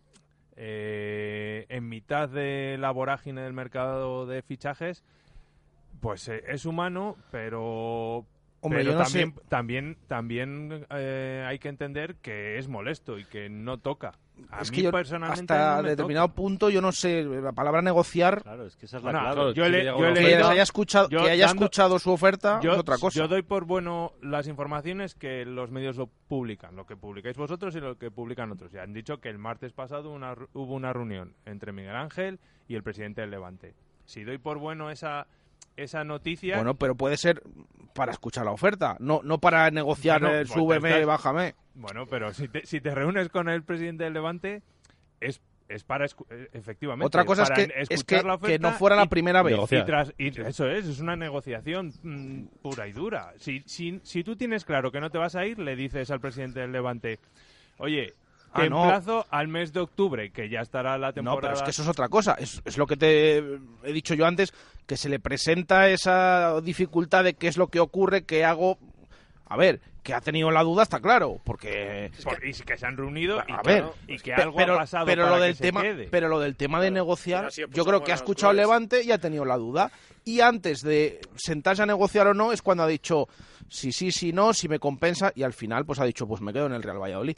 eh, 0.56 1.66
en 1.70 1.88
mitad 1.88 2.30
de 2.30 2.78
la 2.80 2.92
vorágine 2.92 3.42
del 3.42 3.54
mercado 3.54 4.26
de 4.26 4.42
fichajes, 4.42 5.04
pues 6.02 6.28
eh, 6.28 6.44
es 6.48 6.66
humano, 6.66 7.16
pero, 7.32 8.26
Hombre, 8.60 8.84
pero 8.84 8.94
no 8.94 9.04
también, 9.04 9.34
también, 9.48 9.98
también 10.08 10.86
eh, 10.90 11.46
hay 11.48 11.58
que 11.60 11.70
entender 11.70 12.16
que 12.16 12.58
es 12.58 12.68
molesto 12.68 13.18
y 13.18 13.26
que 13.26 13.50
no 13.50 13.78
toca. 13.78 14.14
A 14.50 14.62
es 14.62 14.72
mí 14.72 14.78
que 14.78 14.84
yo, 14.84 14.92
personalmente 14.92 15.54
hasta 15.54 15.78
no 15.78 15.84
me 15.84 15.90
determinado 15.90 16.30
punto 16.34 16.70
yo 16.70 16.82
no 16.82 16.92
sé 16.92 17.24
la 17.24 17.52
palabra 17.52 17.82
negociar 17.82 18.42
Claro, 18.44 18.66
es 18.66 18.76
que 18.76 18.86
esa 18.86 18.98
es 18.98 19.04
Bueno, 19.04 19.22
la 19.24 19.34
clave. 19.34 19.54
yo 19.54 19.70
le- 19.70 19.84
yo 19.86 20.08
he 20.08 20.14
que 20.14 20.36
haya 20.36 20.64
escuchado 20.64 21.10
yo 21.10 21.24
que 21.24 21.30
haya 21.32 21.48
dando- 21.48 21.64
escuchado 21.66 22.00
su 22.00 22.12
oferta 22.12 22.60
yo, 22.62 22.74
es 22.74 22.80
otra 22.80 22.98
cosa 22.98 23.18
yo 23.20 23.28
doy 23.28 23.42
por 23.42 23.66
bueno 23.66 24.14
las 24.22 24.48
informaciones 24.48 25.16
que 25.16 25.46
los 25.46 25.72
medios 25.72 25.98
lo 25.98 26.08
publican, 26.08 26.76
lo 26.76 26.86
que 26.86 26.96
publicáis 26.96 27.38
vosotros 27.38 27.76
y 27.76 27.80
lo 27.80 27.98
que 27.98 28.10
publican 28.12 28.52
otros. 28.52 28.72
Ya 28.72 28.84
han 28.84 28.94
dicho 28.94 29.20
que 29.20 29.30
el 29.30 29.38
martes 29.38 29.74
pasado 29.74 30.10
una 30.12 30.34
hubo 30.54 30.74
una 30.74 30.94
reunión 30.94 31.36
entre 31.46 31.72
Miguel 31.72 31.96
Ángel 31.96 32.40
y 32.68 32.76
el 32.76 32.84
presidente 32.84 33.22
del 33.22 33.32
Levante. 33.32 33.74
Si 34.06 34.24
doy 34.24 34.38
por 34.38 34.58
bueno 34.58 34.90
esa 34.92 35.28
esa 35.78 36.04
noticia, 36.04 36.56
bueno 36.58 36.76
pero 36.76 36.96
puede 36.96 37.18
ser 37.18 37.42
para 37.94 38.12
escuchar 38.12 38.46
la 38.46 38.52
oferta 38.52 38.96
no 39.00 39.22
no 39.24 39.40
para 39.40 39.70
negociar 39.72 40.22
Bueno, 40.22 40.38
pues 40.38 40.50
súbeme 40.50 40.90
estás- 40.90 41.06
bájame 41.06 41.56
bueno, 41.74 42.06
pero 42.06 42.34
si 42.34 42.48
te, 42.48 42.66
si 42.66 42.82
te 42.82 42.94
reúnes 42.94 43.30
con 43.30 43.50
el 43.50 43.64
presidente 43.64 44.04
del 44.04 44.14
Levante 44.14 44.62
es 45.20 45.42
es 45.70 45.86
para 45.86 46.06
escu- 46.06 46.26
eh, 46.30 46.50
efectivamente 46.52 47.06
Otra 47.08 47.24
cosa 47.24 47.44
es 47.44 47.50
para 47.50 47.66
que- 47.66 47.74
es 47.82 47.90
escuchar 47.90 48.22
que- 48.24 48.28
la 48.28 48.38
que 48.38 48.46
oferta 48.46 48.70
no 48.72 48.78
fuera 48.78 48.96
la 48.98 49.04
y- 49.04 49.08
primera 49.08 49.42
vez. 49.42 49.58
y 49.72 49.76
tras- 49.86 50.14
y 50.18 50.28
eso 50.42 50.68
es 50.70 50.86
es 50.86 51.00
una 51.00 51.16
negociación 51.16 51.94
mm, 52.04 52.44
pura 52.62 52.88
y 52.90 52.92
dura 52.92 53.34
si, 53.38 53.62
si 53.66 54.00
si 54.04 54.22
tú 54.24 54.36
tienes 54.36 54.66
claro 54.66 54.92
que 54.92 55.00
no 55.00 55.10
te 55.10 55.18
vas 55.18 55.36
a 55.36 55.46
ir 55.46 55.60
le 55.60 55.78
dices 55.78 56.12
al 56.12 56.20
presidente 56.20 56.60
del 56.60 56.74
Levante 56.74 57.20
oye 57.78 58.14
Ah, 58.54 58.68
no. 58.68 58.84
emplazo 58.84 59.26
al 59.30 59.48
mes 59.48 59.72
de 59.72 59.80
octubre 59.80 60.30
que 60.32 60.50
ya 60.50 60.60
estará 60.60 60.98
la 60.98 61.14
temporada 61.14 61.38
No, 61.38 61.42
pero 61.42 61.54
es 61.54 61.62
que 61.64 61.70
eso 61.70 61.84
es 61.84 61.88
otra 61.88 62.10
cosa. 62.10 62.34
Es, 62.38 62.62
es 62.66 62.78
lo 62.78 62.86
que 62.86 62.98
te 62.98 63.38
he 63.38 63.94
dicho 63.94 64.14
yo 64.14 64.26
antes, 64.26 64.54
que 64.92 64.98
se 64.98 65.08
le 65.08 65.20
presenta 65.20 65.88
esa 65.88 66.60
dificultad 66.60 67.24
de 67.24 67.36
qué 67.36 67.48
es 67.48 67.56
lo 67.56 67.70
que 67.70 67.80
ocurre, 67.80 68.26
qué 68.26 68.44
hago. 68.44 68.78
A 69.46 69.56
ver, 69.56 69.80
que 70.04 70.14
ha 70.14 70.20
tenido 70.20 70.52
la 70.52 70.64
duda 70.64 70.84
está 70.84 71.00
claro, 71.00 71.40
porque... 71.46 72.12
Por- 72.26 72.46
y 72.46 72.52
que 72.52 72.78
se 72.78 72.86
han 72.86 72.98
reunido 72.98 73.38
y 73.48 73.54
A 73.54 73.60
que, 73.62 73.72
ver, 73.72 73.86
y 74.06 74.18
que 74.18 74.34
algo 74.34 74.58
pero, 74.58 74.74
ha 74.74 74.80
pasado 74.80 75.06
pero 75.06 75.24
para 75.24 75.36
lo 75.38 75.42
que 75.42 75.46
del 75.48 75.56
se 75.56 75.64
tema, 75.64 75.82
quede. 75.82 76.08
pero 76.12 76.28
lo 76.28 76.42
del 76.42 76.58
tema 76.58 76.82
de 76.82 76.92
negociar, 76.92 77.50
yo 77.52 77.68
puesto 77.70 77.86
creo 77.86 78.04
que 78.04 78.12
ha 78.12 78.16
escuchado 78.16 78.52
clubes. 78.52 78.68
Levante 78.68 79.02
y 79.02 79.14
ha 79.14 79.18
tenido 79.18 79.46
la 79.46 79.56
duda. 79.56 79.90
Y 80.26 80.42
antes 80.42 80.82
de 80.82 81.22
sentarse 81.38 81.84
a 81.84 81.86
negociar 81.86 82.28
o 82.28 82.34
no, 82.34 82.52
es 82.52 82.62
cuando 82.62 82.84
ha 82.84 82.88
dicho 82.88 83.30
sí, 83.70 83.94
sí, 83.94 84.12
sí, 84.12 84.34
no, 84.34 84.54
si 84.54 84.68
me 84.68 84.78
compensa, 84.78 85.32
y 85.36 85.44
al 85.44 85.54
final 85.54 85.86
pues 85.86 86.02
ha 86.02 86.06
dicho 86.06 86.28
pues 86.28 86.42
me 86.42 86.52
quedo 86.52 86.66
en 86.66 86.74
el 86.74 86.84
Real 86.84 87.02
Valladolid. 87.02 87.38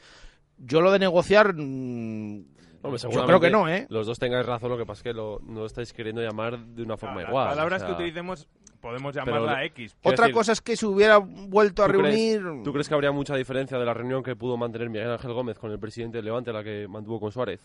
Yo 0.57 0.81
lo 0.81 0.91
de 0.91 0.97
negociar, 0.97 1.53
mm, 1.55 2.45
Hombre, 2.83 2.91
yo 2.93 2.97
seguramente 3.09 3.27
creo 3.27 3.39
que 3.39 3.49
no, 3.49 3.67
¿eh? 3.69 3.85
Los 3.89 4.05
dos 4.07 4.19
tengáis 4.19 4.45
razón, 4.45 4.69
lo 4.69 4.77
que 4.77 4.85
pasa 4.85 4.99
es 4.99 5.03
que 5.03 5.13
lo, 5.13 5.39
no 5.43 5.61
lo 5.61 5.65
estáis 5.65 5.91
queriendo 5.93 6.21
llamar 6.21 6.59
de 6.59 6.83
una 6.83 6.97
forma 6.97 7.21
Las 7.21 7.29
igual. 7.29 7.47
palabras 7.49 7.83
o 7.83 7.85
que 7.87 7.91
utilicemos 7.93 8.47
podemos 8.81 9.13
Pero 9.13 9.25
llamarla 9.25 9.59
lo- 9.59 9.65
X 9.67 9.95
Otra 10.03 10.25
decir, 10.25 10.33
cosa 10.33 10.51
es 10.51 10.61
que 10.61 10.75
se 10.75 10.85
hubiera 10.85 11.17
vuelto 11.17 11.83
a 11.83 11.87
¿tú 11.87 11.99
crees- 11.99 12.41
reunir... 12.41 12.63
¿Tú 12.63 12.73
crees 12.73 12.87
que 12.89 12.93
habría 12.93 13.11
mucha 13.13 13.35
diferencia 13.35 13.77
de 13.77 13.85
la 13.85 13.93
reunión 13.93 14.21
que 14.21 14.35
pudo 14.35 14.57
mantener 14.57 14.89
Miguel 14.89 15.09
Ángel 15.11 15.31
Gómez 15.33 15.57
con 15.57 15.71
el 15.71 15.79
presidente 15.79 16.17
del 16.17 16.25
Levante, 16.25 16.51
la 16.51 16.63
que 16.63 16.87
mantuvo 16.89 17.19
con 17.21 17.31
Suárez? 17.31 17.61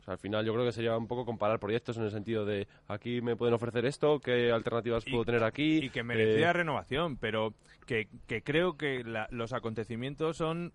O 0.00 0.02
sea, 0.04 0.12
al 0.12 0.18
final 0.18 0.44
yo 0.44 0.52
creo 0.52 0.64
que 0.66 0.72
sería 0.72 0.96
un 0.96 1.06
poco 1.06 1.24
comparar 1.24 1.58
proyectos 1.58 1.96
en 1.96 2.02
el 2.04 2.10
sentido 2.10 2.44
de 2.44 2.68
aquí 2.86 3.20
me 3.22 3.36
pueden 3.36 3.54
ofrecer 3.54 3.86
esto, 3.86 4.20
qué 4.20 4.52
alternativas 4.52 5.06
Y- 5.06 5.10
puedo 5.10 5.24
tener 5.24 5.42
aquí. 5.44 5.78
y 5.78 5.88
que 5.90 6.02
merecía 6.02 6.50
eh, 6.50 6.52
renovación, 6.52 7.16
pero 7.16 7.54
que, 7.86 8.08
que 8.26 8.42
creo 8.42 8.76
que 8.76 9.02
la- 9.04 9.28
los 9.30 9.54
acontecimientos 9.54 10.36
son 10.36 10.72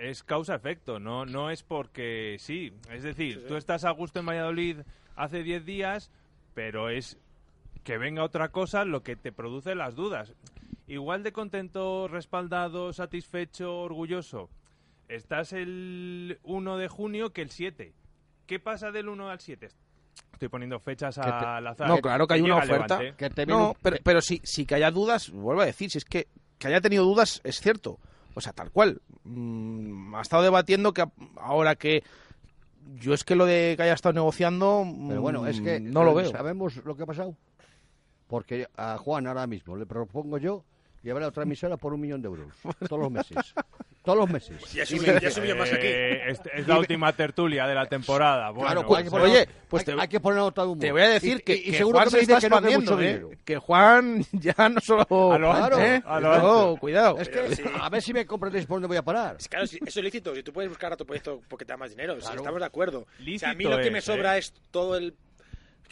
es 0.00 0.22
causa-efecto, 0.22 0.98
no 1.00 1.24
no 1.26 1.50
es 1.50 1.62
porque 1.62 2.36
sí. 2.38 2.72
Es 2.90 3.02
decir, 3.02 3.46
tú 3.48 3.56
estás 3.56 3.84
a 3.84 3.90
gusto 3.90 4.20
en 4.20 4.26
Valladolid 4.26 4.78
hace 5.16 5.42
10 5.42 5.64
días, 5.64 6.10
pero 6.54 6.88
es 6.88 7.18
que 7.84 7.98
venga 7.98 8.22
otra 8.24 8.50
cosa 8.50 8.84
lo 8.84 9.02
que 9.02 9.16
te 9.16 9.32
produce 9.32 9.74
las 9.74 9.94
dudas. 9.94 10.34
Igual 10.86 11.22
de 11.22 11.32
contento, 11.32 12.06
respaldado, 12.08 12.92
satisfecho, 12.92 13.78
orgulloso. 13.80 14.50
Estás 15.08 15.52
el 15.52 16.38
1 16.42 16.76
de 16.76 16.88
junio 16.88 17.32
que 17.32 17.42
el 17.42 17.50
7. 17.50 17.92
¿Qué 18.46 18.58
pasa 18.58 18.90
del 18.90 19.08
1 19.08 19.28
al 19.30 19.40
7? 19.40 19.68
Estoy 20.32 20.48
poniendo 20.48 20.78
fechas 20.80 21.14
te- 21.14 21.20
al 21.22 21.66
azar. 21.66 21.88
No, 21.88 21.98
claro 21.98 22.26
que 22.26 22.34
hay 22.34 22.40
una 22.40 22.56
oferta. 22.56 22.98
Que 23.16 23.30
te 23.30 23.46
No, 23.46 23.74
pero, 23.82 23.96
pero 24.02 24.20
si, 24.20 24.40
si 24.44 24.66
que 24.66 24.74
haya 24.74 24.90
dudas, 24.90 25.30
vuelvo 25.30 25.62
a 25.62 25.66
decir, 25.66 25.90
si 25.90 25.98
es 25.98 26.04
que, 26.04 26.28
que 26.58 26.66
haya 26.68 26.80
tenido 26.80 27.04
dudas 27.04 27.40
es 27.44 27.60
cierto. 27.60 27.98
O 28.34 28.40
sea, 28.40 28.52
tal 28.52 28.70
cual. 28.70 29.00
Mm, 29.24 30.14
ha 30.14 30.22
estado 30.22 30.42
debatiendo 30.42 30.92
que 30.92 31.04
ahora 31.36 31.76
que 31.76 32.02
yo 32.96 33.14
es 33.14 33.24
que 33.24 33.36
lo 33.36 33.46
de 33.46 33.74
que 33.76 33.82
haya 33.82 33.92
estado 33.92 34.12
negociando 34.12 34.84
Pero 35.08 35.22
bueno, 35.22 35.46
es 35.46 35.60
que 35.60 35.80
mm, 35.80 35.92
no 35.92 36.04
lo 36.04 36.14
veo. 36.14 36.30
¿Sabemos 36.30 36.76
lo 36.84 36.96
que 36.96 37.04
ha 37.04 37.06
pasado? 37.06 37.36
Porque 38.26 38.66
a 38.76 38.96
Juan 38.98 39.26
ahora 39.26 39.46
mismo 39.46 39.76
le 39.76 39.86
propongo 39.86 40.38
yo 40.38 40.64
llevar 41.02 41.22
a 41.24 41.28
otra 41.28 41.42
emisora 41.42 41.76
por 41.76 41.92
un 41.94 42.00
millón 42.00 42.22
de 42.22 42.28
euros 42.28 42.48
todos 42.88 43.00
los 43.02 43.10
meses. 43.10 43.36
todos 44.02 44.18
los 44.18 44.30
meses. 44.30 44.60
Ya 44.72 44.84
me 44.90 45.06
ya 45.06 45.12
dice, 45.14 45.30
subió 45.30 45.56
más 45.56 45.72
aquí. 45.72 45.86
Eh, 45.86 46.30
es, 46.30 46.40
es 46.54 46.66
la 46.68 46.78
última 46.78 47.12
tertulia 47.12 47.66
de 47.66 47.74
la 47.74 47.86
temporada. 47.86 48.50
Bueno, 48.50 48.66
Claro, 48.66 48.86
pues, 48.86 48.98
hay 48.98 49.04
que 49.04 49.10
poner- 49.10 49.26
oye, 49.26 49.48
pues 49.68 49.88
hay, 49.88 49.94
te- 49.94 50.00
hay 50.02 50.08
que 50.08 50.20
poner 50.20 50.42
de 50.52 50.62
humor. 50.62 50.78
Te 50.78 50.92
voy 50.92 51.02
a 51.02 51.08
decir 51.10 51.38
Y- 51.38 51.42
que, 51.42 51.54
y, 51.54 51.62
que 51.70 51.76
seguro 51.78 51.98
Juan 51.98 52.04
que 52.06 52.10
se 52.10 52.16
me 52.16 52.22
está 52.22 52.40
que 52.40 52.48
no 52.48 52.56
expandiendo, 52.56 53.00
¿eh? 53.00 53.06
dinero. 53.06 53.30
Que 53.44 53.56
Juan 53.58 54.24
ya 54.32 54.68
no 54.68 54.80
solo... 54.80 55.32
A 55.32 55.38
lo 55.38 55.50
Claro, 55.52 55.78
¿eh? 55.80 56.02
a 56.04 56.20
lo 56.20 56.28
Cuidado, 56.30 56.68
ancho. 56.70 56.80
cuidado. 56.80 57.18
Es 57.18 57.28
que 57.28 57.40
a 57.80 57.88
ver 57.88 58.02
si 58.02 58.12
me 58.12 58.26
comprendes 58.26 58.66
por 58.66 58.76
dónde 58.76 58.88
voy 58.88 58.96
a 58.96 59.02
parar. 59.02 59.36
Es 59.38 59.48
Claro, 59.48 59.64
eso 59.64 59.76
es 59.80 59.96
lícito. 59.96 60.34
Si 60.34 60.42
tú 60.42 60.52
puedes 60.52 60.68
buscar 60.70 60.92
a 60.92 60.96
tu 60.96 61.04
proyecto 61.06 61.40
porque 61.48 61.64
te 61.64 61.72
da 61.72 61.76
más 61.76 61.90
dinero, 61.90 62.20
si 62.20 62.26
estamos 62.28 62.58
de 62.60 62.66
acuerdo. 62.66 63.06
Si 63.24 63.44
a 63.44 63.54
mí 63.54 63.64
lo 63.64 63.78
que 63.78 63.90
me 63.90 64.00
sobra 64.00 64.36
¿eh? 64.36 64.40
es 64.40 64.52
todo 64.70 64.96
el. 64.96 65.14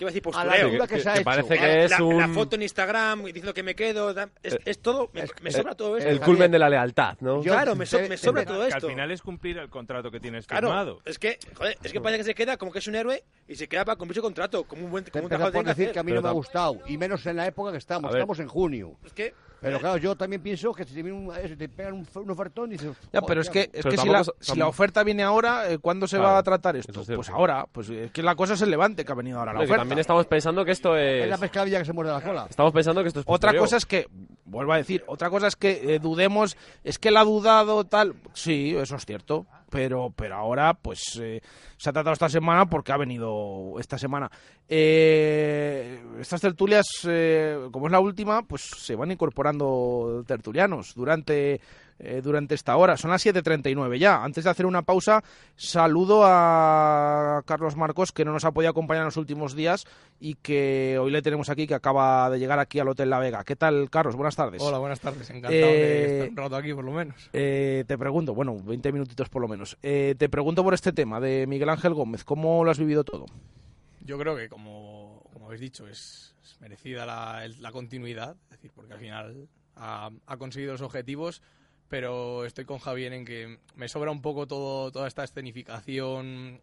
¿Qué 0.00 0.04
iba 0.04 0.10
a 0.10 0.14
decir? 0.14 0.22
A 0.24 0.30
la 0.30 0.50
Postureo. 0.52 0.66
altura 0.66 0.86
que, 0.86 0.94
que- 0.94 1.00
se 1.02 1.08
ha 1.10 1.12
que 1.12 1.18
hecho. 1.18 1.24
parece 1.26 1.58
que 1.58 1.84
es 1.84 1.90
la, 1.90 2.02
un- 2.02 2.16
la 2.18 2.28
foto 2.28 2.56
en 2.56 2.62
Instagram 2.62 3.24
diciendo 3.24 3.52
que 3.52 3.62
me 3.62 3.74
quedo. 3.74 4.14
da- 4.14 4.30
Es, 4.42 4.58
es 4.64 4.78
todo. 4.80 5.10
Me, 5.12 5.24
me 5.42 5.50
sobra 5.50 5.74
todo 5.74 5.98
esto. 5.98 6.08
El 6.08 6.20
culmen 6.20 6.50
de 6.50 6.58
la 6.58 6.70
lealtad, 6.70 7.18
¿no? 7.20 7.42
yo- 7.42 7.52
claro, 7.52 7.76
me, 7.76 7.84
so- 7.84 8.00
me 8.08 8.16
sobra 8.16 8.46
todo 8.46 8.62
que 8.62 8.68
esto. 8.68 8.86
al 8.86 8.92
final 8.92 9.10
es 9.10 9.20
cumplir 9.20 9.58
el 9.58 9.68
contrato 9.68 10.10
que 10.10 10.18
tienes 10.18 10.46
Claro, 10.46 10.68
firmado. 10.68 11.02
es 11.04 11.18
que, 11.18 11.38
joder, 11.54 11.76
es 11.82 11.92
que 11.92 12.00
parece 12.00 12.18
que 12.20 12.24
se 12.24 12.34
queda 12.34 12.56
como 12.56 12.72
que 12.72 12.78
es 12.78 12.86
un 12.86 12.94
héroe 12.94 13.22
y 13.46 13.56
se 13.56 13.68
queda 13.68 13.84
para 13.84 13.96
cumplir 13.96 14.16
su 14.16 14.22
contrato, 14.22 14.64
como 14.64 14.86
un 14.86 14.90
buen 14.90 15.04
como 15.04 15.24
un 15.24 15.28
por 15.28 15.38
tiene 15.50 15.64
que 15.64 15.68
decir 15.74 15.92
que 15.92 15.98
a 15.98 16.02
mí 16.02 16.12
no 16.12 16.22
me 16.22 16.28
ha 16.28 16.32
gustado, 16.32 16.78
y 16.86 16.96
menos 16.96 17.26
en 17.26 17.36
la 17.36 17.46
época 17.46 17.70
que 17.70 17.76
estamos. 17.78 18.10
Estamos 18.10 18.38
en 18.40 18.48
junio. 18.48 18.96
Es 19.04 19.12
que, 19.12 19.34
Pero 19.60 19.78
claro, 19.78 19.96
yo 19.98 20.16
también 20.16 20.42
pienso 20.42 20.72
que 20.72 20.84
si 20.84 20.94
te, 20.94 21.02
viene 21.02 21.18
un, 21.18 21.34
eso, 21.36 21.56
te 21.56 21.68
pegan 21.68 21.94
un, 21.94 22.06
un 22.14 22.30
ofertón 22.30 22.70
y 22.70 22.72
dices... 22.72 22.96
Ya, 23.12 23.20
"Joder, 23.20 23.24
pero 23.26 23.40
es 23.42 23.50
¿qué 23.50 23.52
que, 23.52 23.60
hago?". 23.60 23.78
es 23.78 23.82
Pero 23.82 23.90
que 23.90 23.96
si, 23.98 24.08
la, 24.08 24.24
si 24.40 24.58
la 24.58 24.66
oferta 24.68 25.02
viene 25.04 25.22
ahora, 25.22 25.70
eh, 25.70 25.78
¿cuándo 25.78 26.06
se 26.06 26.16
Claro, 26.16 26.32
va 26.32 26.38
a 26.38 26.42
tratar 26.42 26.76
esto? 26.76 27.00
es. 27.02 27.06
Pues 27.14 27.28
ahora, 27.30 27.66
pues 27.70 27.90
es 27.90 28.10
que 28.10 28.22
la 28.22 28.34
cosa 28.34 28.54
es 28.54 28.62
el 28.62 28.70
Levante 28.70 29.04
que 29.04 29.12
ha 29.12 29.14
venido 29.14 29.38
ahora 29.38 29.52
la 29.52 29.60
oferta. 29.60 29.76
también 29.78 29.98
estamos 29.98 30.26
pensando 30.26 30.64
que 30.64 30.72
esto 30.72 30.96
Es 30.96 31.24
es... 31.24 31.30
la 31.30 31.38
pescadilla 31.38 31.78
que 31.78 31.84
se 31.84 31.92
muerde 31.92 32.12
la 32.12 32.20
cola. 32.20 32.46
Estamos 32.48 32.72
pensando 32.72 33.02
que 33.02 33.08
esto 33.08 33.20
es 33.20 33.26
Otra 33.28 33.54
cosa 33.56 33.76
es 33.76 33.86
que, 33.86 34.06
vuelvo 34.44 34.72
a 34.72 34.76
decir, 34.78 35.04
otra 35.06 35.28
cosa 35.30 35.46
es 35.48 35.56
que 35.56 35.94
eh, 35.94 35.98
dudemos, 35.98 36.56
es 36.84 36.98
que 36.98 37.08
él 37.08 37.16
ha 37.16 37.24
dudado 37.24 37.84
tal, 37.84 38.14
sí, 38.32 38.74
eso 38.76 38.96
es 38.96 39.04
cierto, 39.04 39.46
pero, 39.70 40.12
pero 40.14 40.34
ahora 40.34 40.74
pues 40.74 41.18
eh, 41.20 41.40
se 41.76 41.88
ha 41.88 41.92
tratado 41.92 42.12
esta 42.12 42.28
semana 42.28 42.66
porque 42.66 42.92
ha 42.92 42.96
venido 42.96 43.78
esta 43.78 43.96
semana. 43.96 44.30
Eh, 44.68 46.02
estas 46.20 46.40
tertulias, 46.40 46.86
eh, 47.08 47.68
como 47.72 47.86
es 47.86 47.92
la 47.92 48.00
última, 48.00 48.42
pues 48.42 48.62
se 48.62 48.96
van 48.96 49.12
incorporando 49.12 50.24
tertulianos 50.26 50.92
durante, 50.94 51.60
eh, 52.02 52.20
durante 52.22 52.54
esta 52.54 52.76
hora. 52.76 52.96
Son 52.96 53.10
las 53.10 53.24
7.39 53.24 53.98
ya. 53.98 54.24
Antes 54.24 54.44
de 54.44 54.50
hacer 54.50 54.66
una 54.66 54.82
pausa, 54.82 55.22
saludo 55.54 56.22
a 56.24 57.42
Carlos 57.46 57.76
Marcos, 57.76 58.10
que 58.12 58.24
no 58.24 58.32
nos 58.32 58.44
ha 58.44 58.52
podido 58.52 58.70
acompañar 58.70 59.02
en 59.02 59.06
los 59.06 59.16
últimos 59.16 59.54
días 59.54 59.84
y 60.18 60.34
que 60.36 60.98
hoy 60.98 61.10
le 61.10 61.22
tenemos 61.22 61.48
aquí, 61.50 61.66
que 61.66 61.74
acaba 61.74 62.30
de 62.30 62.38
llegar 62.38 62.58
aquí 62.58 62.78
al 62.80 62.88
Hotel 62.88 63.10
La 63.10 63.18
Vega. 63.18 63.44
¿Qué 63.44 63.56
tal, 63.56 63.90
Carlos? 63.90 64.16
Buenas 64.16 64.36
tardes. 64.36 64.62
Hola, 64.62 64.78
buenas 64.78 65.00
tardes. 65.00 65.28
Encantado 65.30 65.54
Eh, 65.54 65.60
de 65.62 66.14
estar 66.18 66.30
un 66.30 66.36
rato 66.36 66.56
aquí, 66.56 66.72
por 66.74 66.84
lo 66.84 66.92
menos. 66.92 67.28
Eh, 67.32 67.84
te 67.86 67.98
pregunto, 67.98 68.34
bueno, 68.34 68.56
20 68.64 68.92
minutitos 68.92 69.28
por 69.28 69.42
lo 69.42 69.48
menos. 69.48 69.76
Eh, 69.82 70.14
te 70.18 70.28
pregunto 70.28 70.64
por 70.64 70.74
este 70.74 70.92
tema 70.92 71.20
de 71.20 71.46
Miguel 71.46 71.68
Ángel 71.68 71.94
Gómez. 71.94 72.24
¿Cómo 72.24 72.64
lo 72.64 72.70
has 72.70 72.78
vivido 72.78 73.04
todo? 73.04 73.26
Yo 74.04 74.18
creo 74.18 74.36
que, 74.36 74.48
como, 74.48 75.22
como 75.32 75.46
habéis 75.46 75.60
dicho, 75.60 75.86
es, 75.86 76.34
es 76.42 76.60
merecida 76.60 77.04
la, 77.06 77.46
la 77.60 77.70
continuidad, 77.70 78.36
es 78.44 78.56
decir, 78.56 78.72
porque 78.74 78.94
al 78.94 78.98
final 78.98 79.48
ha, 79.76 80.10
ha 80.26 80.36
conseguido 80.36 80.72
los 80.72 80.80
objetivos, 80.80 81.42
pero 81.90 82.46
estoy 82.46 82.64
con 82.64 82.78
Javier 82.78 83.12
en 83.12 83.26
que 83.26 83.58
me 83.74 83.88
sobra 83.88 84.10
un 84.10 84.22
poco 84.22 84.46
todo, 84.46 84.90
toda 84.90 85.08
esta 85.08 85.24
escenificación, 85.24 86.58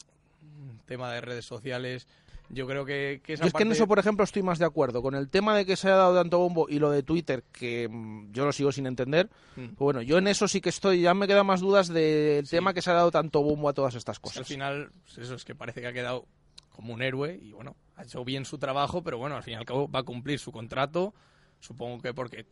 tema 0.85 1.11
de 1.11 1.21
redes 1.21 1.45
sociales, 1.45 2.07
yo 2.49 2.65
creo 2.65 2.85
que, 2.85 3.19
que 3.23 3.33
esa 3.33 3.43
Yo 3.43 3.47
es 3.49 3.53
que 3.53 3.63
en 3.63 3.73
eso, 3.73 3.87
por 3.87 3.99
ejemplo, 3.99 4.23
estoy 4.23 4.41
más 4.41 4.57
de 4.57 4.65
acuerdo. 4.65 5.01
Con 5.01 5.15
el 5.15 5.29
tema 5.29 5.55
de 5.55 5.65
que 5.65 5.75
se 5.75 5.87
haya 5.87 5.97
dado 5.97 6.15
tanto 6.15 6.39
bombo 6.39 6.67
y 6.69 6.79
lo 6.79 6.89
de 6.89 7.03
Twitter, 7.03 7.43
que 7.51 7.89
mm, 7.89 8.31
yo 8.31 8.45
lo 8.45 8.53
sigo 8.53 8.71
sin 8.71 8.87
entender. 8.87 9.29
Mm. 9.57 9.65
pues 9.65 9.79
bueno, 9.79 10.01
yo 10.01 10.17
en 10.17 10.27
eso 10.27 10.47
sí 10.47 10.61
que 10.61 10.69
estoy, 10.69 11.01
ya 11.01 11.13
me 11.13 11.27
quedan 11.27 11.45
más 11.45 11.59
dudas 11.59 11.89
del 11.89 12.47
tema 12.49 12.73
que 12.73 12.81
se 12.81 12.89
ha 12.89 12.93
dado 12.93 13.11
tanto 13.11 13.43
bombo 13.43 13.67
a 13.67 13.73
todas 13.73 13.95
estas 13.95 14.17
Al 14.17 14.21
cosas. 14.21 14.47
final, 14.47 14.91
pues 15.03 15.17
eso 15.17 15.35
es 15.35 15.43
que 15.43 15.55
parece 15.55 15.81
que 15.81 15.87
ha 15.87 15.93
quedado 15.93 16.25
como 16.71 16.93
un 16.93 17.01
héroe 17.01 17.37
y 17.41 17.51
bueno, 17.51 17.75
ha 17.97 18.03
hecho 18.03 18.23
bien 18.23 18.45
su 18.45 18.57
trabajo, 18.57 19.03
pero 19.03 19.17
bueno, 19.17 19.35
al 19.35 19.43
fin 19.43 19.55
y 19.55 19.57
al 19.57 19.65
cabo 19.65 19.89
va 19.89 19.99
a 19.99 20.03
cumplir 20.03 20.39
su 20.39 20.53
contrato. 20.53 21.13
Supongo 21.59 22.01
que 22.01 22.13
porque 22.13 22.45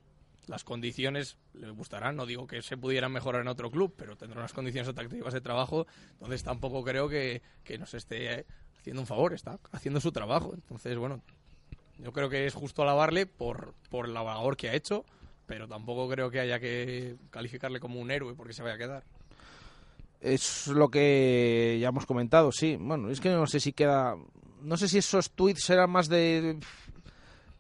las 0.48 0.64
condiciones 0.64 1.38
le 1.54 1.70
gustarán, 1.72 2.16
no 2.16 2.26
digo 2.26 2.48
que 2.48 2.62
se 2.62 2.78
pudieran 2.78 3.12
mejorar 3.12 3.42
en 3.42 3.48
otro 3.48 3.72
club, 3.72 3.94
pero 3.98 4.16
tendrá 4.16 4.40
unas 4.40 4.54
condiciones 4.54 4.88
atractivas 4.88 5.34
de 5.34 5.42
trabajo, 5.42 5.88
entonces 6.14 6.44
tampoco 6.44 6.84
creo 6.84 7.10
que, 7.10 7.42
que 7.64 7.78
nos 7.78 7.94
esté 7.94 8.34
eh, 8.40 8.46
haciendo 8.80 9.02
un 9.02 9.08
favor, 9.08 9.34
está 9.34 9.60
haciendo 9.72 10.00
su 10.00 10.12
trabajo. 10.12 10.54
Entonces, 10.54 10.98
bueno, 10.98 11.22
yo 11.98 12.12
creo 12.12 12.30
que 12.30 12.46
es 12.46 12.54
justo 12.54 12.82
alabarle 12.82 13.26
por, 13.26 13.74
por 13.90 14.08
la 14.08 14.24
labor 14.24 14.58
que 14.58 14.70
ha 14.70 14.76
hecho, 14.76 15.06
pero 15.46 15.68
tampoco 15.68 16.10
creo 16.10 16.30
que 16.30 16.40
haya 16.40 16.60
que 16.60 17.16
calificarle 17.30 17.80
como 17.80 18.00
un 18.00 18.12
héroe 18.12 18.36
porque 18.36 18.54
se 18.54 18.64
vaya 18.64 18.76
a 18.76 18.78
quedar. 18.78 19.04
Es 20.22 20.68
lo 20.68 20.90
que 20.90 21.78
ya 21.80 21.90
hemos 21.90 22.06
comentado, 22.06 22.52
sí. 22.52 22.78
Bueno, 22.80 23.10
es 23.10 23.20
que 23.20 23.30
no 23.30 23.46
sé 23.48 23.60
si 23.60 23.74
queda. 23.74 24.16
No 24.62 24.78
sé 24.78 24.88
si 24.88 24.98
esos 24.98 25.32
tweets 25.32 25.70
eran 25.70 25.92
más 25.92 26.08
de. 26.08 26.58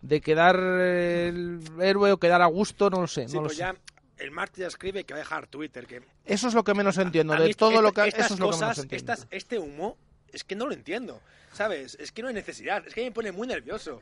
De 0.08 0.22
quedar 0.22 0.56
el 0.56 1.60
héroe 1.82 2.12
o 2.12 2.18
quedar 2.18 2.41
a 2.41 2.45
gusto, 2.45 2.89
no 2.89 3.01
lo 3.01 3.08
sé. 3.08 3.28
Sí, 3.28 3.36
no 3.36 3.41
lo 3.41 3.47
pues 3.47 3.58
sé. 3.58 3.64
ya 3.64 3.76
el 4.18 4.32
martes 4.32 4.58
ya 4.60 4.68
escribe 4.68 5.03
que 5.03 5.14
va 5.14 5.18
a 5.20 5.24
dejar 5.24 5.47
Twitter. 5.47 5.86
Que 5.88 6.01
Eso 6.26 6.47
es 6.47 6.53
lo 6.53 6.64
que 6.64 6.74
menos 6.74 6.97
entiendo. 6.97 7.34
A 7.34 7.39
De 7.39 7.53
todo 7.53 7.72
esta- 7.72 7.82
lo 7.82 7.91
que. 7.91 8.08
estas 8.08 8.26
Eso 8.26 8.34
es 8.36 8.39
lo 8.39 8.45
que 8.47 8.56
menos 8.56 8.70
cosas, 8.70 8.84
entiendo. 8.84 9.14
estas- 9.14 9.28
este 9.32 9.60
humo, 9.60 9.97
es 10.32 10.43
que 10.43 10.56
no 10.56 10.68
lo 10.68 10.74
entiendo. 10.74 11.20
¿Sabes? 11.56 11.95
Es 12.01 12.12
que 12.12 12.22
no 12.22 12.28
hay 12.28 12.34
necesidad. 12.34 12.84
Es 12.86 12.93
que 12.93 13.01
me 13.06 13.12
pone 13.12 13.32
muy 13.32 13.47
nervioso. 13.47 14.01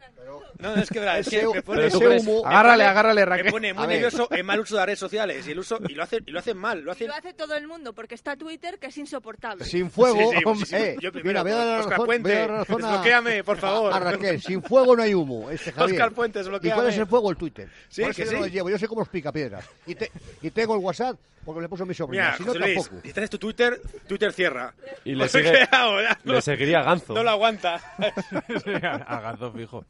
No, 0.60 0.74
es 0.76 0.90
que, 0.90 1.00
verdad, 1.00 1.20
es 1.20 1.30
que 1.30 1.46
me 1.48 1.62
pone, 1.62 1.86
ese 1.86 1.98
humo- 1.98 2.42
me 2.44 2.50
Agárrale, 2.50 2.84
pone- 2.84 2.90
agárrale, 2.90 3.26
Raquel. 3.26 3.46
Me 3.46 3.52
pone 3.52 3.74
muy 3.74 3.88
nervioso 3.88 4.28
el 4.32 4.44
mal 4.44 4.60
uso 4.60 4.74
de 4.76 4.80
las 4.80 4.86
redes 4.88 5.00
sociales 5.00 5.48
y 5.48 5.52
el 5.52 5.60
uso 5.60 5.78
y 5.88 5.94
lo 5.94 6.02
hacen 6.04 6.24
y 6.26 6.32
lo 6.32 6.40
hacen 6.40 6.58
mal, 6.58 6.82
lo 6.82 6.94
Y 7.00 7.06
lo 7.08 7.14
hace 7.14 7.34
todo 7.34 7.56
el 7.56 7.68
mundo 7.68 7.94
porque 7.94 8.16
está 8.16 8.36
Twitter 8.36 8.80
que 8.80 8.88
es 8.88 8.98
insoportable. 8.98 9.66
Sin 9.66 9.92
fuego, 9.92 10.18
Sí, 10.32 10.38
sí, 10.38 10.44
hombre, 10.46 10.66
sí, 10.66 10.76
sí. 10.76 10.82
eh, 10.84 10.96
Yo 11.00 11.12
primero, 11.12 11.44
mira, 11.44 11.44
voy 11.44 11.52
a 11.52 11.56
dar 11.56 11.68
la 11.68 11.80
Oscar 11.80 11.92
razón, 11.92 12.06
Puente, 12.08 12.34
dar 12.36 12.50
la 12.50 12.64
desbloquéame, 12.64 13.44
por 13.44 13.58
favor. 13.58 13.94
A, 13.94 13.96
a 13.98 14.00
Raquel, 14.00 14.42
sin 14.42 14.64
fuego 14.64 14.96
no 14.96 15.04
hay 15.04 15.14
humo, 15.14 15.52
este 15.52 15.72
Javier. 15.72 16.02
Oscar 16.02 16.12
Puente, 16.14 16.40
¿Y 16.40 16.42
desbloquéame. 16.42 16.76
cuál 16.76 16.88
es 16.90 16.98
el 16.98 17.06
fuego? 17.08 17.30
El 17.30 17.38
Twitter. 17.38 17.70
Sí, 17.88 18.02
Por 18.02 18.10
eso 18.12 18.18
que 18.18 18.24
yo 18.26 18.30
sí. 18.32 18.36
no 18.36 18.42
lo 18.42 18.48
llevo, 18.48 18.70
yo 18.72 18.78
sé 18.80 18.88
cómo 18.88 19.02
los 19.02 19.10
pica 19.10 19.32
piedras. 19.32 19.64
Y, 19.86 19.94
te- 19.96 20.12
y 20.42 20.50
tengo 20.50 20.74
el 20.76 20.82
WhatsApp 20.82 21.18
porque 21.46 21.60
le 21.62 21.68
puso 21.68 21.86
mi 21.86 21.94
sobrina, 21.94 22.24
Mira, 22.24 22.38
si 22.38 22.44
no 22.46 22.54
Luis, 22.54 22.76
tampoco. 22.76 23.02
si 23.02 23.08
estás 23.10 23.24
en 23.26 23.30
tu 23.30 23.38
Twitter, 23.38 23.82
Twitter 24.08 24.32
cierra. 24.32 24.74
Y 25.04 25.12
le, 25.14 25.26
Porque 25.28 25.44
sigue, 25.44 25.68
ahora 25.72 26.18
no- 26.24 26.34
le 26.36 26.42
seguiría 26.42 26.82
Ganzo. 26.84 27.14
No 27.14 27.22
lo 27.24 27.32
aguanta. 27.44 27.82
a 29.08 29.52
fijo. 29.52 29.86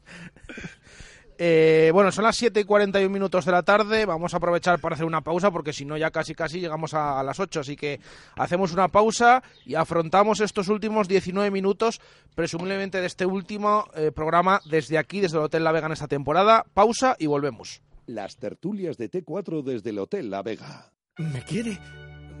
Eh, 1.36 1.90
bueno, 1.92 2.12
son 2.12 2.24
las 2.24 2.36
7 2.36 2.60
y 2.60 2.64
41 2.64 3.10
minutos 3.10 3.44
de 3.44 3.52
la 3.52 3.62
tarde. 3.62 4.06
Vamos 4.06 4.34
a 4.34 4.36
aprovechar 4.36 4.78
para 4.80 4.94
hacer 4.94 5.06
una 5.06 5.22
pausa 5.22 5.50
porque 5.50 5.72
si 5.72 5.84
no 5.84 5.96
ya 5.96 6.10
casi 6.10 6.34
casi 6.34 6.60
llegamos 6.60 6.94
a, 6.94 7.18
a 7.18 7.22
las 7.22 7.40
8. 7.40 7.60
Así 7.60 7.76
que 7.76 8.00
hacemos 8.36 8.72
una 8.72 8.88
pausa 8.88 9.42
y 9.64 9.74
afrontamos 9.74 10.40
estos 10.40 10.68
últimos 10.68 11.08
19 11.08 11.50
minutos, 11.50 12.00
presumiblemente 12.34 13.00
de 13.00 13.06
este 13.06 13.26
último 13.26 13.86
eh, 13.94 14.12
programa 14.12 14.60
desde 14.64 14.98
aquí, 14.98 15.20
desde 15.20 15.38
el 15.38 15.44
Hotel 15.44 15.64
La 15.64 15.72
Vega 15.72 15.86
en 15.86 15.92
esta 15.92 16.08
temporada. 16.08 16.64
Pausa 16.72 17.16
y 17.18 17.26
volvemos. 17.26 17.82
Las 18.06 18.36
tertulias 18.36 18.96
de 18.96 19.10
T4 19.10 19.62
desde 19.62 19.90
el 19.90 19.98
Hotel 19.98 20.30
La 20.30 20.42
Vega. 20.42 20.92
¿Me 21.16 21.42
quiere? 21.42 21.78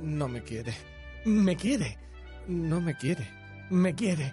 No 0.02 0.28
me 0.28 0.42
quiere. 0.42 0.74
¿Me 1.24 1.56
quiere? 1.56 1.98
No 2.46 2.80
me 2.80 2.94
quiere. 2.96 3.26
¿Me 3.70 3.94
quiere? 3.94 4.32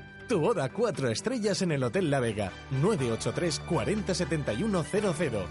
Tu 0.31 0.39
boda 0.39 0.69
cuatro 0.69 1.09
estrellas 1.09 1.61
en 1.61 1.73
el 1.73 1.83
Hotel 1.83 2.09
La 2.09 2.21
Vega. 2.21 2.53
983 2.81 3.59
40 3.67 4.13
71 4.13 4.85
00. 4.89 5.45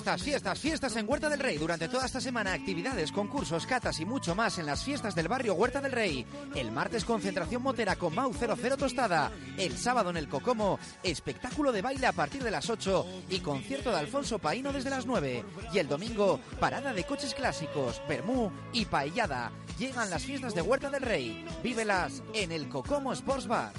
Fiestas, 0.00 0.22
fiestas, 0.22 0.58
fiestas 0.60 0.96
en 0.96 1.08
Huerta 1.08 1.28
del 1.28 1.40
Rey. 1.40 1.58
Durante 1.58 1.88
toda 1.88 2.06
esta 2.06 2.20
semana, 2.20 2.52
actividades, 2.52 3.10
concursos, 3.10 3.66
catas 3.66 3.98
y 3.98 4.04
mucho 4.04 4.36
más 4.36 4.58
en 4.58 4.66
las 4.66 4.84
fiestas 4.84 5.16
del 5.16 5.26
barrio 5.26 5.54
Huerta 5.54 5.80
del 5.80 5.90
Rey. 5.90 6.24
El 6.54 6.70
martes, 6.70 7.04
concentración 7.04 7.60
motera 7.60 7.96
con 7.96 8.14
Mau 8.14 8.32
00 8.32 8.76
Tostada. 8.76 9.32
El 9.56 9.76
sábado 9.76 10.10
en 10.10 10.16
el 10.16 10.28
Cocomo, 10.28 10.78
espectáculo 11.02 11.72
de 11.72 11.82
baile 11.82 12.06
a 12.06 12.12
partir 12.12 12.44
de 12.44 12.52
las 12.52 12.70
8 12.70 13.06
y 13.30 13.40
concierto 13.40 13.90
de 13.90 13.98
Alfonso 13.98 14.38
Paino 14.38 14.72
desde 14.72 14.90
las 14.90 15.06
9. 15.06 15.44
Y 15.72 15.78
el 15.78 15.88
domingo, 15.88 16.38
parada 16.60 16.92
de 16.92 17.02
coches 17.04 17.34
clásicos, 17.34 18.00
Bermú 18.08 18.52
y 18.72 18.84
Paellada. 18.84 19.50
Llegan 19.76 20.08
las 20.08 20.22
fiestas 20.22 20.54
de 20.54 20.62
Huerta 20.62 20.88
del 20.88 21.02
Rey. 21.02 21.44
Vívelas 21.64 22.22
en 22.32 22.52
el 22.52 22.68
Cocomo 22.68 23.12
Sports 23.12 23.48
Bar. 23.48 23.72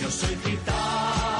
Yo 0.00 0.10
soy 0.10 0.36
gitano. 0.44 1.31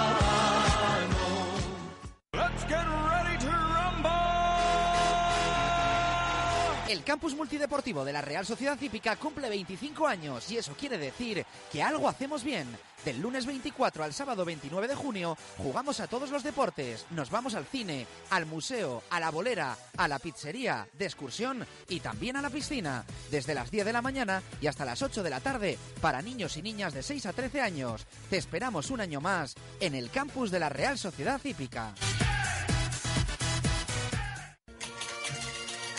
El 6.92 7.04
campus 7.04 7.34
multideportivo 7.34 8.04
de 8.04 8.12
la 8.12 8.20
Real 8.20 8.44
Sociedad 8.44 8.78
Hípica 8.78 9.16
cumple 9.16 9.48
25 9.48 10.06
años 10.06 10.50
y 10.50 10.58
eso 10.58 10.74
quiere 10.78 10.98
decir 10.98 11.42
que 11.72 11.82
algo 11.82 12.06
hacemos 12.06 12.44
bien. 12.44 12.68
Del 13.02 13.18
lunes 13.18 13.46
24 13.46 14.04
al 14.04 14.12
sábado 14.12 14.44
29 14.44 14.88
de 14.88 14.94
junio 14.94 15.38
jugamos 15.56 16.00
a 16.00 16.06
todos 16.06 16.28
los 16.30 16.42
deportes, 16.42 17.06
nos 17.08 17.30
vamos 17.30 17.54
al 17.54 17.64
cine, 17.64 18.06
al 18.28 18.44
museo, 18.44 19.02
a 19.08 19.20
la 19.20 19.30
bolera, 19.30 19.74
a 19.96 20.06
la 20.06 20.18
pizzería, 20.18 20.86
de 20.92 21.06
excursión 21.06 21.66
y 21.88 22.00
también 22.00 22.36
a 22.36 22.42
la 22.42 22.50
piscina, 22.50 23.06
desde 23.30 23.54
las 23.54 23.70
10 23.70 23.86
de 23.86 23.92
la 23.94 24.02
mañana 24.02 24.42
y 24.60 24.66
hasta 24.66 24.84
las 24.84 25.00
8 25.00 25.22
de 25.22 25.30
la 25.30 25.40
tarde 25.40 25.78
para 26.02 26.20
niños 26.20 26.58
y 26.58 26.62
niñas 26.62 26.92
de 26.92 27.02
6 27.02 27.24
a 27.24 27.32
13 27.32 27.62
años. 27.62 28.06
Te 28.28 28.36
esperamos 28.36 28.90
un 28.90 29.00
año 29.00 29.22
más 29.22 29.54
en 29.80 29.94
el 29.94 30.10
campus 30.10 30.50
de 30.50 30.60
la 30.60 30.68
Real 30.68 30.98
Sociedad 30.98 31.40
Hípica. 31.42 31.94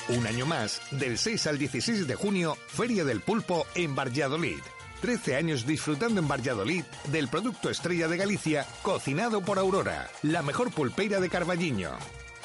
Un 0.10 0.28
año 0.28 0.46
más, 0.46 0.82
del 0.92 1.18
6 1.18 1.48
al 1.48 1.58
16 1.58 2.08
de 2.08 2.16
junio, 2.16 2.58
Feria 2.68 3.04
del 3.06 3.22
Pulpo 3.22 3.66
en 3.76 3.96
Valladolid. 3.96 4.60
13 5.02 5.36
años 5.36 5.66
disfrutando 5.66 6.22
en 6.22 6.28
Valladolid 6.28 6.84
del 7.12 7.28
producto 7.28 7.70
estrella 7.70 8.08
de 8.08 8.18
Galicia, 8.18 8.66
cocinado 8.82 9.42
por 9.42 9.60
Aurora, 9.60 10.10
la 10.22 10.42
mejor 10.42 10.72
pulpeira 10.72 11.20
de 11.20 11.30
Carballiño. 11.30 11.92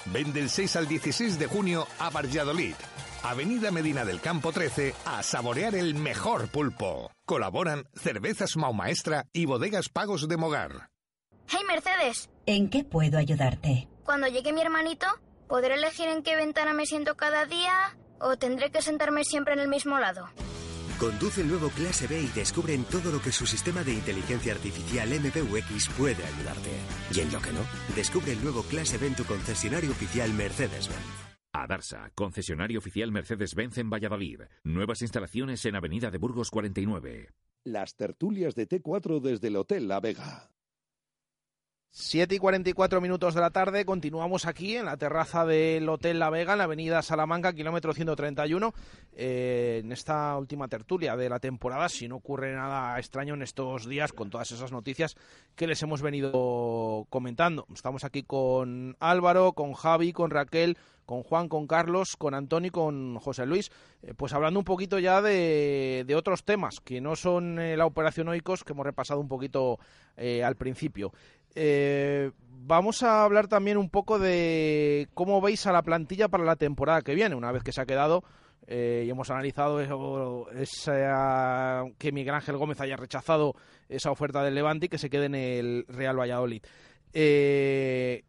Ven 0.07 0.33
del 0.33 0.51
6 0.51 0.77
al 0.77 0.89
16 0.89 1.39
de 1.39 1.47
junio 1.47 1.87
a 1.99 2.11
Valladolid. 2.11 2.75
Avenida 3.23 3.71
Medina 3.73 4.05
del 4.05 4.21
Campo 4.21 4.53
13 4.53 4.95
a 5.05 5.23
saborear 5.23 5.75
el 5.75 5.95
mejor 5.95 6.49
pulpo. 6.49 7.11
Colaboran 7.27 7.85
Cervezas 7.95 8.57
Maumaestra 8.57 9.27
y 9.33 9.45
Bodegas 9.45 9.89
Pagos 9.89 10.29
de 10.29 10.37
Mogar. 10.37 10.91
Hey 11.49 11.61
Mercedes, 11.67 12.29
¿En 12.47 12.71
qué 12.71 12.85
puedo 12.85 13.19
ayudarte? 13.19 13.89
cuando 14.05 14.27
llegue 14.29 14.53
mi 14.55 14.63
hermanito, 14.63 15.07
¿podré 15.49 15.75
elegir 15.75 16.09
en 16.09 16.23
qué 16.23 16.37
ventana 16.37 16.73
me 16.75 16.87
siento 16.87 17.17
cada 17.17 17.47
día 17.47 17.97
o 18.21 18.37
tendré 18.37 18.71
que 18.71 18.83
sentarme 18.83 19.25
siempre 19.25 19.55
en 19.55 19.61
el 19.61 19.69
mismo 19.69 19.99
lado? 19.99 20.29
Conduce 20.99 21.43
el 21.43 21.49
nuevo 21.49 21.69
Clase 21.71 22.09
B 22.09 22.21
y 22.21 22.27
descubre 22.29 22.75
en 22.75 22.85
todo 22.85 23.13
lo 23.13 23.23
que 23.23 23.31
su 23.31 23.47
sistema 23.47 23.85
de 23.85 23.93
inteligencia 23.93 24.53
artificial 24.53 25.09
MPUX 25.09 25.89
puede 25.97 26.25
ayudarte. 26.25 26.71
Y 27.15 27.21
en 27.21 27.33
lo 27.33 27.41
que 27.41 27.53
no, 27.53 27.61
descubre 27.95 28.33
el 28.33 28.43
nuevo 28.43 28.63
Clase 28.65 28.99
B 28.99 29.07
en 29.07 29.15
tu 29.15 29.25
concesionario 29.25 29.93
oficial 29.93 30.33
Mercedes-Benz. 30.33 31.29
Adarsa, 31.53 32.11
concesionario 32.17 32.81
oficial 32.81 33.13
Mercedes-Benz 33.13 33.79
en 33.79 33.91
Valladolid. 33.91 34.41
Nuevas 34.65 35.03
instalaciones 35.03 35.65
en 35.67 35.77
Avenida 35.77 36.11
de 36.11 36.19
Burgos 36.19 36.51
49. 36.51 37.31
Las 37.65 37.95
tertulias 37.95 38.57
de 38.57 38.69
T4 38.69 39.21
desde 39.21 39.49
el 39.49 39.57
Hotel 39.57 39.87
La 39.87 40.01
Vega. 40.01 40.51
7 41.91 42.35
y 42.35 42.39
44 42.39 43.01
minutos 43.01 43.35
de 43.35 43.41
la 43.41 43.51
tarde, 43.51 43.85
continuamos 43.85 44.45
aquí 44.45 44.77
en 44.77 44.85
la 44.85 44.97
terraza 44.99 45.47
del 45.47 45.89
Hotel 45.89 46.19
La 46.19 46.29
Vega, 46.29 46.53
en 46.53 46.59
la 46.59 46.65
avenida 46.65 47.01
Salamanca, 47.03 47.55
kilómetro 47.55 47.95
131, 47.95 48.75
eh, 49.15 49.81
en 49.83 49.91
esta 49.91 50.37
última 50.37 50.69
tertulia 50.69 51.17
de 51.17 51.31
la 51.31 51.41
temporada, 51.41 51.89
si 51.89 52.07
no 52.07 52.17
ocurre 52.17 52.55
nada 52.55 52.99
extraño 52.99 53.35
en 53.35 53.43
estos 53.43 53.89
días 53.89 54.13
con 54.13 54.29
todas 54.29 54.53
esas 54.53 54.71
noticias 54.71 55.17
que 55.57 55.67
les 55.67 55.83
hemos 55.83 56.03
venido 56.03 57.07
comentando. 57.09 57.67
Estamos 57.75 58.05
aquí 58.05 58.23
con 58.23 58.97
Álvaro, 59.01 59.53
con 59.55 59.73
Javi, 59.73 60.13
con 60.13 60.31
Raquel, 60.31 60.77
con 61.09 61.23
Juan, 61.23 61.49
con 61.49 61.67
Carlos, 61.67 62.17
con 62.19 62.35
Antonio 62.35 62.71
con 62.71 63.19
José 63.19 63.47
Luis, 63.47 63.71
eh, 64.03 64.13
pues 64.15 64.35
hablando 64.35 64.61
un 64.61 64.65
poquito 64.65 64.99
ya 64.99 65.23
de, 65.23 66.05
de 66.07 66.15
otros 66.15 66.45
temas 66.45 66.81
que 66.85 67.01
no 67.01 67.17
son 67.17 67.59
eh, 67.59 67.79
la 67.79 67.87
operación 67.87 68.29
Oikos, 68.29 68.63
que 68.63 68.75
hemos 68.75 68.85
repasado 68.85 69.19
un 69.19 69.27
poquito 69.27 69.79
eh, 70.19 70.45
al 70.45 70.57
principio. 70.57 71.11
Vamos 72.61 73.03
a 73.03 73.25
hablar 73.25 73.49
también 73.49 73.79
un 73.79 73.89
poco 73.89 74.19
de 74.19 75.09
cómo 75.15 75.41
veis 75.41 75.67
a 75.67 75.73
la 75.73 75.83
plantilla 75.83 76.29
para 76.29 76.45
la 76.45 76.57
temporada 76.57 77.01
que 77.01 77.15
viene, 77.15 77.35
una 77.35 77.53
vez 77.53 77.63
que 77.63 77.73
se 77.73 77.81
ha 77.81 77.87
quedado 77.87 78.23
y 78.69 79.09
hemos 79.09 79.31
analizado 79.31 79.79
que 79.79 79.87
Miguel 82.13 82.35
Ángel 82.35 82.59
Gómez 82.59 82.83
haya 82.83 82.97
rechazado 82.97 83.55
esa 83.89 84.11
oferta 84.11 84.45
del 84.45 84.55
Levante 84.55 84.87
y 84.87 84.89
que 84.91 84.99
se 84.99 85.09
quede 85.09 85.27
en 85.27 85.35
el 85.35 85.87
Real 85.89 86.21
Valladolid. 86.21 86.63
Eh, 87.15 88.25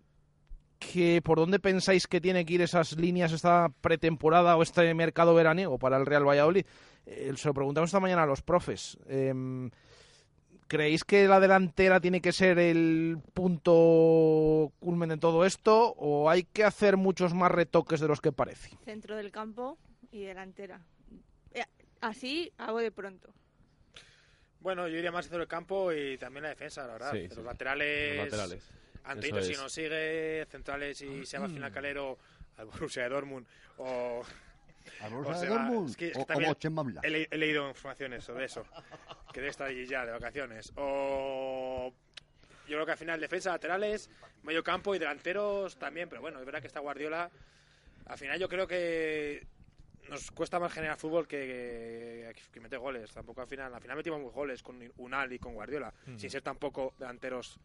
que 0.80 1.22
¿Por 1.22 1.38
dónde 1.38 1.60
pensáis 1.60 2.08
que 2.08 2.22
tiene 2.22 2.46
que 2.46 2.54
ir 2.54 2.62
esas 2.62 2.98
líneas 2.98 3.32
esta 3.32 3.70
pretemporada 3.82 4.56
o 4.56 4.64
este 4.64 4.94
mercado 4.94 5.36
veraniego 5.36 5.78
para 5.78 5.98
el 5.98 6.06
Real 6.06 6.28
Valladolid? 6.28 6.66
Eh, 7.06 7.34
se 7.36 7.48
lo 7.48 7.54
preguntamos 7.54 7.90
esta 7.90 8.00
mañana 8.00 8.24
a 8.24 8.26
los 8.26 8.42
profes. 8.42 8.98
Em, 9.08 9.70
¿Creéis 10.68 11.04
que 11.04 11.28
la 11.28 11.40
delantera 11.40 12.00
tiene 12.00 12.22
que 12.22 12.32
ser 12.32 12.60
el 12.60 13.18
punto 13.34 14.72
culmen 14.80 15.10
de 15.10 15.18
todo 15.18 15.44
esto 15.44 15.96
o 15.98 16.30
hay 16.30 16.44
que 16.44 16.64
hacer 16.64 16.96
muchos 16.96 17.34
más 17.34 17.52
retoques 17.52 18.00
de 18.00 18.08
los 18.08 18.22
que 18.22 18.32
parece? 18.32 18.70
Centro 18.86 19.16
del 19.16 19.32
campo 19.32 19.80
y 20.12 20.22
delantera. 20.22 20.80
Eh, 21.54 21.64
Así 22.02 22.52
hago 22.58 22.80
de 22.80 22.92
pronto. 22.92 23.34
Bueno, 24.60 24.88
yo 24.88 24.98
iría 24.98 25.12
más 25.12 25.26
centro 25.26 25.40
del 25.40 25.48
campo 25.48 25.92
y 25.92 26.18
también 26.18 26.44
la 26.44 26.50
defensa, 26.50 26.86
la 26.86 26.94
verdad. 26.94 27.12
Sí, 27.14 27.28
los 27.28 27.38
sí. 27.38 27.44
laterales. 27.44 28.18
Los 28.18 28.26
laterales. 28.26 28.70
Antoito 29.12 29.38
Eso 29.40 29.48
si 29.48 29.54
es. 29.54 29.60
no 29.60 29.70
sigue, 29.70 30.46
centrales 30.50 31.02
y 31.02 31.26
se 31.26 31.38
va 31.38 31.46
al 31.46 31.52
final 31.52 31.72
Calero 31.72 32.18
al 32.58 32.66
Borussia 32.66 33.04
de 33.04 33.10
Dortmund 33.10 33.48
o... 33.78 34.22
¿Al 35.02 35.14
o 35.14 35.16
Borussia 35.18 35.42
de 35.44 35.48
Dortmund? 35.50 35.90
es 35.90 35.98
que- 35.98 36.08
es 36.10 36.16
¿O 36.16 36.20
que 36.20 36.26
también 36.26 36.50
como 36.50 36.60
Chembamla? 36.60 37.02
he, 37.04 37.28
he 37.32 37.38
leído 37.38 37.68
informaciones 37.70 38.24
sobre 38.24 38.46
eso, 38.46 38.66
que 39.34 39.40
debe 39.42 39.50
estar 39.52 39.68
allí 39.68 39.86
ya 39.86 40.06
de 40.06 40.12
vacaciones. 40.12 40.72
O 40.76 41.94
yo 42.68 42.76
creo 42.76 42.86
que 42.86 42.92
al 42.92 42.98
final 42.98 43.20
defensa, 43.20 43.50
laterales, 43.52 44.10
medio 44.44 44.64
campo 44.64 44.94
y 44.94 45.00
delanteros 45.00 45.78
también, 45.78 46.08
pero 46.08 46.22
bueno, 46.22 46.40
es 46.40 46.46
verdad 46.46 46.62
que 46.62 46.68
esta 46.68 46.80
Guardiola, 46.82 47.32
al 48.06 48.18
final 48.18 48.40
yo 48.40 48.48
creo 48.48 48.68
que 48.68 49.48
nos 50.10 50.32
cuesta 50.32 50.60
más 50.60 50.72
generar 50.74 50.98
fútbol 50.98 51.28
que, 51.28 52.34
que, 52.36 52.42
que 52.52 52.60
meter 52.60 52.80
goles. 52.80 53.12
Tampoco 53.12 53.42
al 53.42 53.48
final, 53.48 53.74
al 53.74 53.82
final 53.82 53.98
metimos 53.98 54.22
goles 54.34 54.62
con 54.64 54.80
Unal 54.98 55.32
y 55.34 55.40
con 55.40 55.54
Guardiola, 55.54 55.94
sin 56.18 56.30
ser 56.30 56.42
tampoco 56.42 56.94
delanteros 57.00 57.60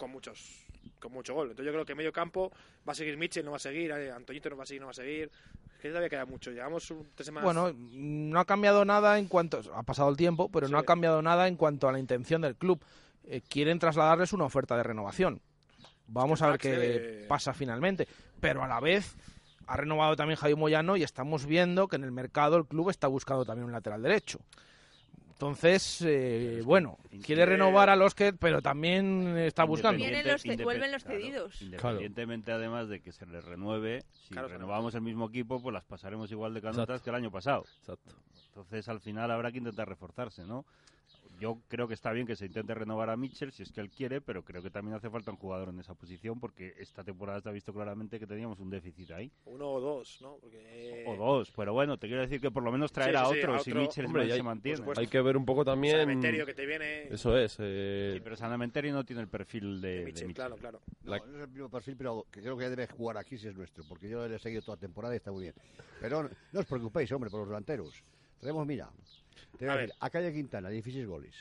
con 0.00 0.10
muchos 0.10 0.64
con 0.98 1.12
mucho 1.12 1.34
gol. 1.34 1.50
Entonces 1.50 1.66
yo 1.66 1.72
creo 1.72 1.84
que 1.86 1.94
medio 1.94 2.12
campo 2.12 2.50
va 2.86 2.92
a 2.92 2.94
seguir 2.94 3.16
Mitchell, 3.16 3.44
no 3.44 3.52
va 3.52 3.56
a 3.58 3.60
seguir, 3.60 3.90
eh, 3.90 4.10
Antoñito 4.10 4.50
no 4.50 4.56
va 4.56 4.64
a 4.64 4.66
seguir, 4.66 4.80
no 4.80 4.86
va 4.86 4.90
a 4.90 4.94
seguir. 4.94 5.30
Es 5.76 5.80
que 5.80 5.88
todavía 5.88 6.10
queda 6.10 6.26
mucho. 6.26 6.50
Llevamos 6.50 6.90
un, 6.90 7.08
tres 7.14 7.26
semanas. 7.26 7.44
Bueno, 7.44 7.72
no 7.92 8.38
ha 8.40 8.44
cambiado 8.44 8.84
nada 8.84 9.18
en 9.18 9.26
cuanto. 9.26 9.60
Ha 9.74 9.82
pasado 9.82 10.10
el 10.10 10.16
tiempo, 10.16 10.50
pero 10.50 10.68
no 10.68 10.76
ha 10.78 10.84
cambiado 10.84 11.22
nada 11.22 11.48
en 11.48 11.56
cuanto 11.56 11.88
a 11.88 11.92
la 11.92 11.98
intención 11.98 12.42
del 12.42 12.54
club. 12.56 12.82
Eh, 13.24 13.40
quieren 13.48 13.78
trasladarles 13.78 14.32
una 14.34 14.44
oferta 14.44 14.76
de 14.76 14.82
renovación. 14.82 15.40
Vamos 16.06 16.42
a 16.42 16.48
ver 16.50 16.58
qué 16.58 16.76
debe- 16.76 17.26
pasa 17.28 17.54
finalmente. 17.54 18.06
Pero 18.40 18.62
a 18.62 18.68
la 18.68 18.80
vez 18.80 19.14
ha 19.66 19.76
renovado 19.76 20.16
también 20.16 20.36
Javier 20.38 20.58
Moyano 20.58 20.96
y 20.98 21.02
estamos 21.02 21.46
viendo 21.46 21.88
que 21.88 21.96
en 21.96 22.04
el 22.04 22.12
mercado 22.12 22.56
el 22.56 22.66
club 22.66 22.90
está 22.90 23.06
buscando 23.06 23.44
también 23.46 23.64
un 23.66 23.72
lateral 23.72 24.02
derecho. 24.02 24.40
Entonces, 25.40 26.02
eh, 26.06 26.60
bueno, 26.66 26.98
quiere 27.24 27.46
renovar 27.46 27.88
a 27.88 27.96
los 27.96 28.14
que, 28.14 28.34
pero 28.34 28.60
también 28.60 29.38
está 29.38 29.64
buscando. 29.64 29.96
Vienen 29.96 30.28
los 30.28 30.44
vuelven 30.44 30.92
los 30.92 31.02
claro, 31.02 31.18
cedidos. 31.18 31.62
Independientemente, 31.62 32.52
además 32.52 32.90
de 32.90 33.00
que 33.00 33.10
se 33.10 33.24
les 33.24 33.42
renueve, 33.42 34.02
si 34.12 34.34
Claro, 34.34 34.48
claro. 34.48 34.60
renovamos 34.60 34.94
el 34.94 35.00
mismo 35.00 35.30
equipo, 35.30 35.58
pues 35.58 35.72
las 35.72 35.84
pasaremos 35.84 36.30
igual 36.30 36.52
de 36.52 36.60
canotas 36.60 37.00
que 37.00 37.08
el 37.08 37.16
año 37.16 37.30
pasado. 37.30 37.64
Entonces, 38.48 38.86
al 38.90 39.00
final 39.00 39.30
habrá 39.30 39.50
que 39.50 39.56
intentar 39.56 39.88
reforzarse, 39.88 40.44
¿no? 40.44 40.66
Yo 41.40 41.58
creo 41.68 41.88
que 41.88 41.94
está 41.94 42.12
bien 42.12 42.26
que 42.26 42.36
se 42.36 42.44
intente 42.44 42.74
renovar 42.74 43.08
a 43.08 43.16
Mitchell 43.16 43.50
si 43.50 43.62
es 43.62 43.72
que 43.72 43.80
él 43.80 43.88
quiere, 43.90 44.20
pero 44.20 44.44
creo 44.44 44.62
que 44.62 44.70
también 44.70 44.94
hace 44.94 45.08
falta 45.08 45.30
un 45.30 45.38
jugador 45.38 45.70
en 45.70 45.80
esa 45.80 45.94
posición 45.94 46.38
porque 46.38 46.74
esta 46.78 47.02
temporada 47.02 47.40
se 47.40 47.48
ha 47.48 47.52
visto 47.52 47.72
claramente 47.72 48.18
que 48.20 48.26
teníamos 48.26 48.60
un 48.60 48.68
déficit 48.68 49.10
ahí. 49.12 49.32
Uno 49.46 49.70
o 49.70 49.80
dos, 49.80 50.18
¿no? 50.20 50.36
Porque, 50.36 51.04
O 51.06 51.16
dos, 51.16 51.50
pero 51.56 51.72
bueno, 51.72 51.96
te 51.98 52.08
quiero 52.08 52.20
decir 52.20 52.42
que 52.42 52.50
por 52.50 52.62
lo 52.62 52.70
menos 52.70 52.92
traer 52.92 53.12
Sí, 53.12 53.16
a 53.16 53.24
sí, 53.26 53.38
otro 53.38 53.58
si. 53.60 53.72
Mitchell 53.72 54.04
Hombre, 54.04 54.24
hay- 54.24 54.32
se 54.32 54.42
mantiene. 54.42 54.84
Hay 54.96 55.06
que 55.06 55.20
ver 55.22 55.36
un 55.38 55.46
poco 55.46 55.64
también. 55.64 55.96
Sanemeterio 55.96 56.44
que 56.44 56.52
te 56.54 56.66
viene. 56.66 57.04
Eso 57.08 57.34
es. 57.38 57.56
eh, 57.58 58.12
Sí, 58.16 58.20
pero 58.22 58.36
Sanamenteri 58.36 58.90
no 58.92 59.02
tiene 59.04 59.22
el 59.22 59.28
perfil 59.28 59.80
de, 59.80 60.00
de 60.00 60.04
Mitchell. 60.04 60.34
claro, 60.34 60.56
claro. 60.56 60.80
No, 61.04 61.16
no 61.16 61.36
es 61.38 61.44
el 61.44 61.48
mismo 61.48 61.70
perfil, 61.70 61.96
pero 61.96 62.26
que 62.30 62.42
creo 62.42 62.56
que 62.58 62.68
debe 62.68 62.86
jugar 62.86 63.16
aquí 63.16 63.38
si 63.38 63.48
es 63.48 63.56
nuestro, 63.56 63.82
porque 63.88 64.10
yo 64.10 64.28
le 64.28 64.36
he 64.36 64.38
seguido 64.38 64.60
toda 64.60 64.76
la 64.76 64.80
temporada 64.80 65.14
y 65.14 65.16
está 65.16 65.32
muy 65.32 65.44
bien. 65.44 65.54
Pero 66.00 66.22
no, 66.24 66.30
no 66.52 66.60
os 66.60 66.66
preocupéis, 66.66 67.10
hombre, 67.12 67.30
por 67.30 67.40
los 67.40 67.48
delanteros. 67.48 68.04
Tenemos, 68.40 68.66
mira, 68.66 68.88
te 69.58 69.64
voy 69.66 69.68
a 69.68 69.72
A 69.72 69.76
decir, 69.78 69.94
a 70.00 70.10
Calle 70.10 70.32
Quintana, 70.32 70.68
16 70.70 71.06
goles. 71.06 71.34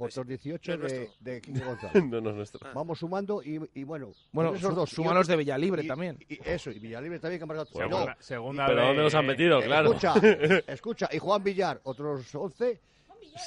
Otros 0.00 0.28
18 0.28 0.76
no 0.78 0.86
es 0.86 0.92
de, 0.92 0.98
nuestro. 1.00 1.16
de 1.24 1.40
Quique 1.42 1.58
González. 1.64 2.04
No, 2.04 2.20
no 2.20 2.30
es 2.30 2.36
nuestro. 2.36 2.60
Vamos 2.72 2.98
sumando 3.00 3.42
y, 3.42 3.60
y 3.74 3.82
bueno, 3.82 4.12
Bueno, 4.30 4.54
esos 4.54 4.72
dos. 4.74 4.90
suma 4.90 5.12
los 5.12 5.26
de 5.26 5.36
Villalibre 5.36 5.82
y- 5.82 5.88
también. 5.88 6.16
Y 6.28 6.38
eso, 6.48 6.70
y 6.70 6.78
Villalibre 6.78 7.18
también 7.18 7.40
que 7.40 7.42
han 7.42 7.48
marcado. 7.48 7.66
Segunda- 7.66 8.14
No, 8.14 8.16
segunda 8.22 8.66
Pero 8.66 8.86
¿dónde 8.86 9.02
los 9.02 9.14
han 9.16 9.26
metido? 9.26 9.60
Claro. 9.60 9.92
Escucha, 9.94 10.14
escucha, 10.72 11.08
y 11.10 11.18
Juan 11.18 11.42
Villar, 11.42 11.80
otros 11.82 12.32
11, 12.32 12.78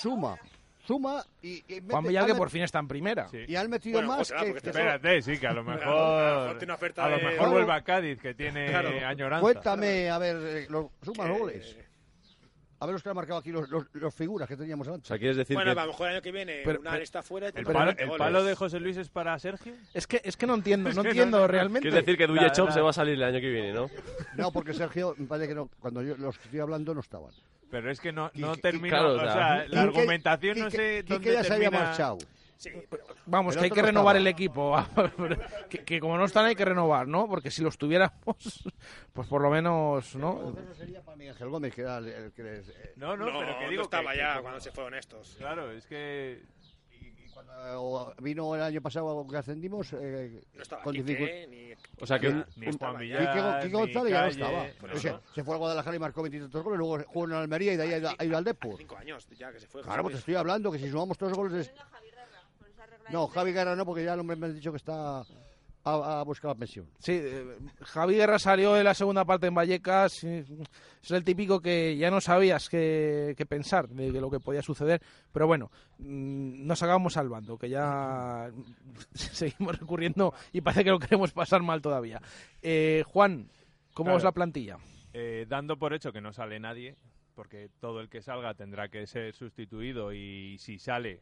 suma, 0.02 0.38
suma 0.86 1.24
y, 1.42 1.64
y 1.74 1.80
mete- 1.80 1.92
Juan 1.92 2.04
Villar 2.04 2.26
que 2.26 2.36
por 2.36 2.50
fin 2.50 2.64
está 2.64 2.80
en 2.80 2.88
primera. 2.90 3.30
Y 3.48 3.56
han 3.56 3.70
metido 3.70 4.00
Bueno, 4.00 4.18
más 4.18 4.30
ah, 4.36 4.44
que... 4.44 4.50
Espérate, 4.50 5.22
sí, 5.22 5.38
que 5.38 5.48
a 5.48 5.54
lo 5.54 5.64
mejor 5.64 5.80
mejor. 5.86 6.50
tiene 6.58 6.66
una 6.66 6.74
oferta 6.76 7.06
A 7.06 7.10
lo 7.12 7.18
mejor 7.30 7.50
vuelve 7.50 7.72
a 7.72 7.82
Cádiz, 7.82 8.20
que 8.20 8.34
tiene 8.34 8.68
Claro. 8.68 8.90
añoranza. 9.08 9.42
Cuéntame, 9.42 10.10
a 10.10 10.18
ver, 10.18 10.36
eh, 10.36 10.68
los, 10.70 10.88
suma 11.02 11.28
los 11.30 11.40
goles. 11.40 11.78
A 12.82 12.86
ver 12.88 12.94
los 12.94 13.04
que 13.04 13.10
han 13.10 13.16
marcado 13.16 13.38
aquí, 13.40 13.52
los, 13.52 13.70
los, 13.70 13.86
los 13.94 14.14
figuras 14.16 14.48
que 14.50 14.58
teníamos 14.58 14.88
antes. 14.88 15.04
O 15.04 15.08
sea, 15.10 15.20
quieres 15.20 15.38
decir 15.38 15.56
Bueno, 15.56 15.74
que. 15.76 15.80
a 15.80 15.86
lo 15.86 15.92
mejor 15.92 16.08
el 16.08 16.14
año 16.16 16.22
que 16.24 16.32
viene 16.32 16.62
Pero- 16.66 16.80
Unal 16.80 16.94
pero- 16.94 17.04
está 17.04 17.22
fuera 17.22 17.46
y 17.46 17.50
¿El, 17.50 17.54
tendrá 17.54 17.74
palo, 17.74 17.86
20 17.86 18.04
el 18.04 18.10
palo 18.18 18.44
de 18.44 18.56
José 18.56 18.80
Luis 18.80 18.98
es 18.98 19.08
para 19.10 19.38
Sergio? 19.38 19.74
Es 19.94 20.08
que, 20.08 20.20
es 20.24 20.36
que 20.36 20.48
no 20.48 20.56
entiendo, 20.56 20.90
Es 20.90 20.96
no 20.96 21.04
entiendo 21.06 21.38
no- 21.42 21.48
realmente. 21.48 21.82
Quieres 21.88 22.04
decir 22.04 22.18
que 22.18 22.26
Duyechov 22.26 22.66
nada. 22.66 22.72
se 22.74 22.82
va 22.82 22.90
a 22.90 22.94
salir 22.94 23.14
el 23.14 23.24
año 23.24 23.40
que 23.40 23.52
viene, 23.52 23.72
¿no? 23.72 23.88
No, 24.36 24.52
porque 24.52 24.74
Sergio, 24.74 25.14
me 25.18 25.28
parece 25.28 25.50
que 25.50 25.54
no, 25.56 25.70
cuando 25.80 26.02
yo 26.02 26.18
los 26.18 26.36
estoy 26.44 26.60
hablando 26.60 26.94
no 26.96 27.02
estaban. 27.02 27.32
Pero 27.70 27.92
es 27.92 28.00
que 28.02 28.12
no, 28.12 28.32
no 28.34 28.54
Quique- 28.56 28.62
termino. 28.64 28.90
claro, 28.90 29.14
o 29.14 29.20
sea, 29.20 29.58
la 29.60 29.66
Quique- 29.66 29.78
argumentación 29.80 30.60
no 30.60 30.70
sé 30.72 31.04
Quique 31.04 31.14
dónde 31.14 31.34
ya 31.34 31.44
se 31.44 31.54
había 31.54 31.70
termina. 31.70 31.86
marchado. 31.90 32.18
Sí, 32.62 32.70
Vamos, 33.26 33.56
El 33.56 33.60
que 33.60 33.66
hay 33.66 33.72
que 33.72 33.82
no 33.82 33.88
renovar 33.88 34.16
estaba. 34.18 34.20
el 34.20 34.28
equipo. 34.28 34.76
que, 35.70 35.84
que 35.84 36.00
como 36.00 36.16
no 36.16 36.26
están 36.26 36.46
hay 36.46 36.56
que 36.56 36.64
renovar, 36.64 37.08
¿no? 37.08 37.28
Porque 37.28 37.50
si 37.50 37.64
los 37.64 37.76
tuviéramos, 37.76 38.14
pues 39.14 39.28
por 39.28 39.42
lo 39.42 39.50
menos, 39.50 40.16
¿no? 40.16 40.54
Eso 40.62 40.76
sería 40.76 41.02
para 41.02 41.18
Miguel 41.18 41.34
Ángel 41.34 41.50
Gómez, 41.50 41.74
que 41.74 41.82
era 41.82 41.98
el, 41.98 42.08
el 42.10 42.32
que 42.34 42.44
les... 42.44 42.70
eh, 42.70 42.94
No, 42.98 43.18
no, 43.18 43.26
No, 43.32 43.40
pero 43.40 43.58
que 43.58 43.64
no 43.66 43.70
digo 43.72 43.82
estaba 43.82 44.12
que- 44.12 44.18
ya 44.18 44.36
que- 44.36 44.42
cuando 44.42 44.60
se 44.60 44.72
fueron 44.72 44.94
estos. 44.94 45.36
Claro, 45.40 45.72
es 45.72 45.88
que. 45.88 46.44
cuando 47.34 48.14
vino 48.22 48.54
el 48.56 48.62
año 48.62 48.82
pasado 48.82 49.26
que 49.28 49.38
ascendimos 49.38 49.94
eh, 49.94 50.42
No 50.54 50.62
estaba 50.62 50.84
con 50.84 50.94
dificultad. 50.94 51.48
ni... 51.50 51.72
O 52.00 52.06
sea, 52.06 52.20
que 52.20 52.30
Ni 52.58 52.68
un- 52.68 52.78
Juan 52.78 52.98
Quique, 53.00 53.18
Quique 53.18 53.66
ni 53.66 53.72
González 53.72 54.12
ya 54.12 54.22
no 54.22 54.28
estaba. 54.28 54.66
por 54.80 54.92
O 54.92 55.00
sea, 55.00 55.12
eso. 55.14 55.22
se 55.34 55.44
fue 55.44 55.56
al 55.56 55.60
Guadalajara 55.60 55.96
y 55.96 56.00
marcó 56.00 56.22
23 56.22 56.52
goles, 56.64 56.78
luego 56.78 57.00
jugó 57.08 57.26
en 57.26 57.34
Almería 57.34 57.74
y 57.74 57.78
de 57.78 57.84
ahí 57.84 57.94
ha 58.20 58.24
ido, 58.26 58.38
al 58.38 58.44
Depor. 58.44 58.78
Cinco 58.78 58.98
años 58.98 59.28
ya 59.38 59.52
que 59.52 59.60
se 59.60 59.68
fue. 59.68 59.82
Claro, 59.82 60.04
pues 60.04 60.14
te 60.16 60.20
estoy 60.20 60.36
hablando 60.36 60.72
que 60.72 60.78
si 60.80 60.90
sumamos 60.90 61.18
todos 61.18 61.32
los 61.32 61.38
goles... 61.40 61.68
es- 61.68 61.74
No, 63.12 63.28
Javi 63.28 63.52
Guerra 63.52 63.76
no, 63.76 63.86
porque 63.86 64.04
ya 64.04 64.14
el 64.14 64.20
hombre 64.20 64.36
me 64.36 64.48
ha 64.48 64.50
dicho 64.50 64.72
que 64.72 64.78
está 64.78 65.20
a, 65.84 66.20
a 66.20 66.24
buscar 66.24 66.50
la 66.52 66.56
pensión. 66.56 66.88
Sí, 67.00 67.14
eh, 67.14 67.58
Javi 67.82 68.16
Guerra 68.16 68.38
salió 68.40 68.78
en 68.78 68.84
la 68.84 68.94
segunda 68.94 69.26
parte 69.26 69.48
en 69.48 69.56
Vallecas. 69.56 70.24
Es 70.24 71.12
el 71.12 71.24
típico 71.24 71.60
que 71.60 71.98
ya 71.98 72.12
no 72.12 72.22
sabías 72.22 72.70
qué, 72.70 73.34
qué 73.38 73.46
pensar 73.46 73.90
de 73.90 74.12
lo 74.22 74.30
que 74.30 74.40
podía 74.40 74.62
suceder. 74.62 75.02
Pero 75.32 75.48
bueno, 75.48 75.72
mm, 75.98 76.66
nos 76.68 76.82
acabamos 76.84 77.14
salvando, 77.14 77.58
que 77.58 77.70
ya 77.70 78.52
seguimos 79.14 79.78
recurriendo 79.80 80.34
y 80.54 80.62
parece 80.62 80.84
que 80.84 80.92
lo 80.92 81.00
queremos 81.00 81.32
pasar 81.32 81.62
mal 81.64 81.82
todavía. 81.82 82.22
Eh, 82.62 83.04
Juan, 83.08 83.50
¿cómo 83.94 84.06
Claro. 84.08 84.18
es 84.20 84.24
la 84.24 84.32
plantilla? 84.32 84.78
Eh, 85.14 85.46
dando 85.50 85.78
por 85.78 85.94
hecho 85.94 86.14
que 86.14 86.22
no 86.22 86.32
sale 86.32 86.60
nadie, 86.60 86.96
porque 87.36 87.70
todo 87.82 88.00
el 88.00 88.08
que 88.10 88.22
salga 88.22 88.54
tendrá 88.54 88.88
que 88.88 89.08
ser 89.08 89.34
sustituido 89.34 90.14
y 90.14 90.58
si 90.60 90.78
sale 90.80 91.22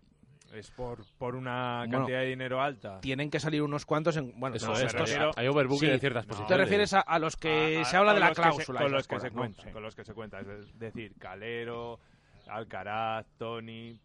es 0.54 0.72
por, 0.72 1.06
por 1.18 1.36
una 1.36 1.80
Bueno, 1.80 1.98
cantidad 2.00 2.20
de 2.22 2.26
dinero 2.28 2.62
alta. 2.62 3.00
Tienen 3.02 3.30
que 3.30 3.40
salir 3.40 3.62
unos 3.62 3.86
cuantos 3.86 4.18
en. 4.18 4.40
Bueno, 4.40 4.56
Eso 4.56 4.68
no, 4.68 4.74
es, 4.78 4.94
me 4.94 5.00
refiero- 5.00 5.32
hay 5.36 5.48
overbooking 5.48 5.90
Sí, 5.90 5.94
en 5.94 6.00
ciertas 6.00 6.26
no, 6.26 6.30
posiciones. 6.30 6.50
Te 6.50 6.58
refieres 6.58 6.94
a, 6.94 7.02
a 7.02 7.20
los 7.20 7.36
que 7.36 7.80
A- 7.82 7.86
se 7.86 7.98
habla 7.98 8.14
de 8.14 8.20
la 8.20 8.30
se- 8.30 8.34
cláusula. 8.36 8.82
con 8.82 8.92
los 8.92 9.08
que 9.08 9.20
se 9.20 9.32
cuenta, 9.32 9.64
Sí. 9.64 9.70
con 9.72 9.84
los 9.84 9.96
que 9.96 10.04
se 10.04 10.14
cuenta, 10.14 10.40
es 10.40 10.80
decir, 10.80 11.14
Calero, 11.20 12.00
Alcaraz, 12.48 13.26
Tony, 13.38 14.00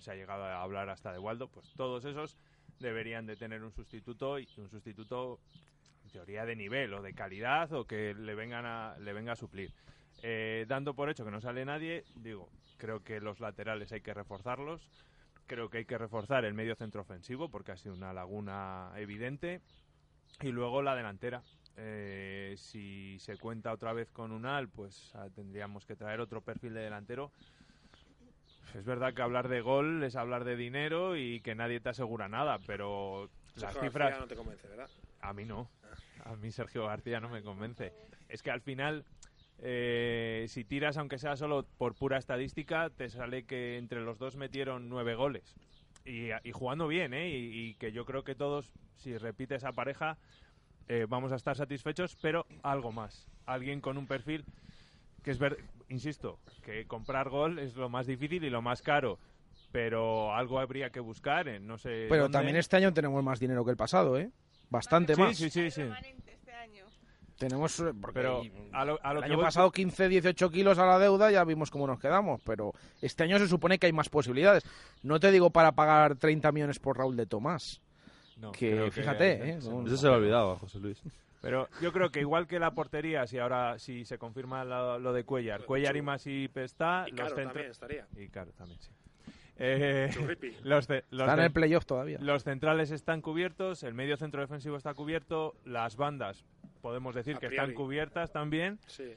se 0.00 0.10
ha 0.10 0.14
llegado 0.14 0.44
a 0.44 0.62
hablar 0.62 0.88
hasta 0.88 1.12
de 1.12 1.18
Waldo, 1.18 1.48
pues 1.48 1.72
todos 1.76 2.04
esos 2.04 2.36
deberían 2.80 3.26
de 3.26 3.36
tener 3.36 3.62
un 3.64 3.72
sustituto 3.72 4.38
y 4.38 4.48
un 4.56 4.68
sustituto 4.70 5.40
en 6.04 6.10
teoría 6.10 6.44
de 6.44 6.54
nivel 6.56 6.94
o 6.94 7.02
de 7.02 7.12
calidad 7.12 7.72
o 7.72 7.84
que 7.86 8.14
le 8.14 8.34
vengan 8.34 8.64
a, 8.66 8.96
le 9.00 9.12
venga 9.12 9.32
a 9.32 9.36
suplir. 9.36 9.72
Eh, 10.22 10.64
dando 10.68 10.94
por 10.94 11.10
hecho 11.10 11.24
que 11.24 11.30
no 11.30 11.40
sale 11.40 11.64
nadie, 11.64 12.04
digo, 12.16 12.48
creo 12.76 13.02
que 13.02 13.20
los 13.20 13.40
laterales 13.40 13.92
hay 13.92 14.00
que 14.00 14.14
reforzarlos, 14.14 14.88
creo 15.48 15.68
que 15.68 15.78
hay 15.78 15.84
que 15.84 15.98
reforzar 15.98 16.44
el 16.44 16.54
medio 16.54 16.76
centro 16.76 17.00
ofensivo 17.00 17.48
porque 17.48 17.72
ha 17.72 17.76
sido 17.76 17.94
una 17.94 18.12
laguna 18.12 18.92
evidente 18.96 19.60
y 20.40 20.48
luego 20.48 20.82
la 20.82 20.94
delantera. 20.94 21.42
Eh, 21.76 22.54
si 22.56 23.18
se 23.18 23.36
cuenta 23.36 23.72
otra 23.72 23.92
vez 23.92 24.10
con 24.12 24.30
Unal, 24.30 24.68
pues 24.68 25.12
ah, 25.14 25.28
tendríamos 25.34 25.86
que 25.86 25.96
traer 25.96 26.20
otro 26.20 26.40
perfil 26.42 26.74
de 26.74 26.80
delantero. 26.80 27.32
Es 28.74 28.84
verdad 28.84 29.14
que 29.14 29.22
hablar 29.22 29.48
de 29.48 29.60
gol 29.60 30.04
es 30.04 30.14
hablar 30.14 30.44
de 30.44 30.54
dinero 30.54 31.16
y 31.16 31.40
que 31.40 31.54
nadie 31.54 31.80
te 31.80 31.88
asegura 31.88 32.28
nada, 32.28 32.58
pero 32.66 33.30
las 33.54 33.72
Sergio 33.72 33.82
cifras... 33.82 34.10
García 34.10 34.20
no 34.20 34.28
te 34.28 34.36
convence, 34.36 34.68
¿verdad? 34.68 34.90
A 35.20 35.32
mí 35.32 35.44
no. 35.44 35.70
A 36.24 36.36
mí 36.36 36.50
Sergio 36.50 36.86
García 36.86 37.20
no 37.20 37.30
me 37.30 37.42
convence. 37.42 37.92
Es 38.28 38.42
que 38.42 38.50
al 38.50 38.60
final, 38.60 39.04
eh, 39.60 40.46
si 40.48 40.64
tiras, 40.64 40.96
aunque 40.96 41.18
sea 41.18 41.36
solo 41.36 41.66
por 41.78 41.94
pura 41.94 42.18
estadística, 42.18 42.90
te 42.90 43.08
sale 43.10 43.44
que 43.44 43.76
entre 43.78 44.00
los 44.00 44.18
dos 44.18 44.36
metieron 44.36 44.88
nueve 44.88 45.14
goles. 45.14 45.54
Y, 46.04 46.28
y 46.42 46.52
jugando 46.52 46.88
bien, 46.88 47.12
¿eh? 47.12 47.28
Y, 47.30 47.68
y 47.68 47.74
que 47.74 47.92
yo 47.92 48.04
creo 48.04 48.24
que 48.24 48.34
todos, 48.34 48.72
si 48.96 49.16
repite 49.18 49.56
esa 49.56 49.72
pareja, 49.72 50.16
eh, 50.88 51.06
vamos 51.08 51.32
a 51.32 51.36
estar 51.36 51.56
satisfechos, 51.56 52.16
pero 52.22 52.46
algo 52.62 52.92
más. 52.92 53.26
Alguien 53.46 53.80
con 53.80 53.98
un 53.98 54.06
perfil 54.06 54.44
que 55.22 55.32
es 55.32 55.38
ver, 55.38 55.58
insisto, 55.88 56.38
que 56.62 56.86
comprar 56.86 57.28
gol 57.28 57.58
es 57.58 57.76
lo 57.76 57.88
más 57.88 58.06
difícil 58.06 58.44
y 58.44 58.50
lo 58.50 58.62
más 58.62 58.80
caro. 58.82 59.18
Pero 59.72 60.34
algo 60.34 60.60
habría 60.60 60.88
que 60.88 61.00
buscar, 61.00 61.46
en 61.48 61.66
no 61.66 61.76
sé. 61.76 62.06
Pero 62.08 62.22
dónde. 62.22 62.38
también 62.38 62.56
este 62.56 62.76
año 62.76 62.94
tenemos 62.94 63.22
más 63.22 63.38
dinero 63.38 63.64
que 63.66 63.72
el 63.72 63.76
pasado, 63.76 64.18
¿eh? 64.18 64.30
Bastante 64.70 65.14
Sí, 65.14 65.20
más. 65.20 65.36
sí, 65.36 65.50
sí, 65.50 65.70
sí. 65.70 65.82
Tenemos, 67.38 67.78
eh, 67.80 67.92
porque 68.00 68.18
Pero 68.20 68.42
a 68.72 68.84
lo, 68.84 68.98
a 69.02 69.12
lo 69.14 69.20
el 69.20 69.24
que 69.24 69.30
año 69.30 69.36
voy- 69.36 69.44
pasado 69.44 69.70
15, 69.70 70.08
18 70.08 70.50
kilos 70.50 70.78
a 70.78 70.86
la 70.86 70.98
deuda, 70.98 71.30
ya 71.30 71.44
vimos 71.44 71.70
cómo 71.70 71.86
nos 71.86 72.00
quedamos, 72.00 72.40
pero 72.42 72.72
este 73.00 73.22
año 73.24 73.38
se 73.38 73.46
supone 73.46 73.78
que 73.78 73.86
hay 73.86 73.92
más 73.92 74.08
posibilidades. 74.08 74.64
No 75.02 75.20
te 75.20 75.30
digo 75.30 75.50
para 75.50 75.72
pagar 75.72 76.16
30 76.16 76.50
millones 76.52 76.78
por 76.80 76.98
Raúl 76.98 77.16
de 77.16 77.26
Tomás. 77.26 77.80
No, 78.38 78.52
que 78.52 78.90
fíjate, 78.90 79.50
¿eh? 79.50 79.60
sí. 79.60 79.68
con- 79.70 79.86
Eso 79.86 79.96
se 79.96 80.06
lo 80.08 80.14
olvidaba, 80.14 80.56
José 80.56 80.78
Luis. 80.80 81.00
Pero 81.40 81.68
yo 81.80 81.92
creo 81.92 82.10
que 82.10 82.18
igual 82.20 82.48
que 82.48 82.58
la 82.58 82.72
portería, 82.72 83.24
si 83.28 83.38
ahora 83.38 83.78
si 83.78 84.04
se 84.04 84.18
confirma 84.18 84.64
lo, 84.64 84.98
lo 84.98 85.12
de 85.12 85.22
Cuellar, 85.22 85.64
Cuellar 85.64 85.96
y 85.96 86.02
Masip 86.02 86.56
está, 86.58 87.04
Y 87.06 87.12
los 87.12 87.32
también 87.32 87.66
estaría. 87.70 88.06
Y 88.16 88.26
Caro 88.28 88.50
también, 88.52 88.80
sí. 88.80 88.90
Eh, 89.60 90.08
Churripi. 90.12 90.52
los, 90.64 90.88
los 90.88 91.20
Está 91.20 91.34
en 91.34 91.40
el 91.40 91.52
playoff 91.52 91.84
todavía. 91.86 92.18
Los 92.20 92.42
centrales 92.42 92.90
están 92.90 93.20
cubiertos, 93.22 93.84
el 93.84 93.94
medio 93.94 94.16
centro 94.16 94.40
defensivo 94.40 94.76
está 94.76 94.94
cubierto, 94.94 95.54
las 95.64 95.96
bandas 95.96 96.44
podemos 96.78 97.14
decir 97.14 97.36
A 97.36 97.38
que 97.40 97.48
priori. 97.48 97.70
están 97.70 97.74
cubiertas 97.74 98.32
también. 98.32 98.78
Sí. 98.86 99.14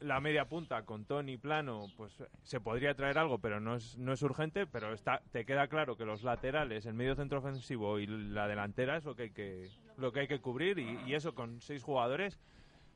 La 0.00 0.20
media 0.20 0.46
punta 0.48 0.82
con 0.84 1.06
Tony 1.06 1.38
Plano, 1.38 1.86
pues 1.96 2.22
se 2.42 2.60
podría 2.60 2.94
traer 2.94 3.16
algo, 3.16 3.38
pero 3.38 3.60
no 3.60 3.76
es, 3.76 3.96
no 3.96 4.12
es 4.12 4.22
urgente. 4.22 4.66
Pero 4.66 4.92
está, 4.92 5.22
te 5.32 5.46
queda 5.46 5.68
claro 5.68 5.96
que 5.96 6.04
los 6.04 6.22
laterales, 6.22 6.84
el 6.84 6.94
medio 6.94 7.14
centro 7.14 7.38
ofensivo 7.38 7.98
y 7.98 8.06
la 8.06 8.46
delantera 8.48 8.96
es 8.96 9.04
lo 9.04 9.14
que 9.14 9.22
hay 9.22 9.30
que, 9.30 9.70
lo 9.96 10.12
que, 10.12 10.20
hay 10.20 10.28
que 10.28 10.40
cubrir. 10.40 10.78
Y, 10.78 10.98
y 11.06 11.14
eso 11.14 11.34
con 11.34 11.60
seis 11.62 11.82
jugadores, 11.82 12.38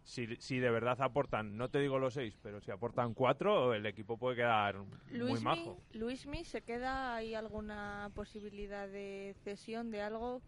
si, 0.03 0.37
si 0.37 0.59
de 0.59 0.71
verdad 0.71 1.01
aportan, 1.01 1.57
no 1.57 1.69
te 1.71 1.79
digo 1.79 1.99
los 1.99 2.15
seis, 2.15 2.37
pero 2.43 2.61
si 2.61 2.71
aportan 2.73 3.15
cuatro, 3.15 3.75
el 3.75 3.87
equipo 3.87 4.19
puede 4.19 4.37
quedar 4.37 4.77
muy 5.11 5.41
majo. 5.41 5.81
Luismi, 5.93 6.45
¿se 6.45 6.63
queda 6.63 7.15
ahí 7.15 7.35
alguna 7.35 8.11
posibilidad 8.15 8.89
de 8.89 9.35
cesión 9.45 9.91
de 9.91 10.03
algo? 10.03 10.43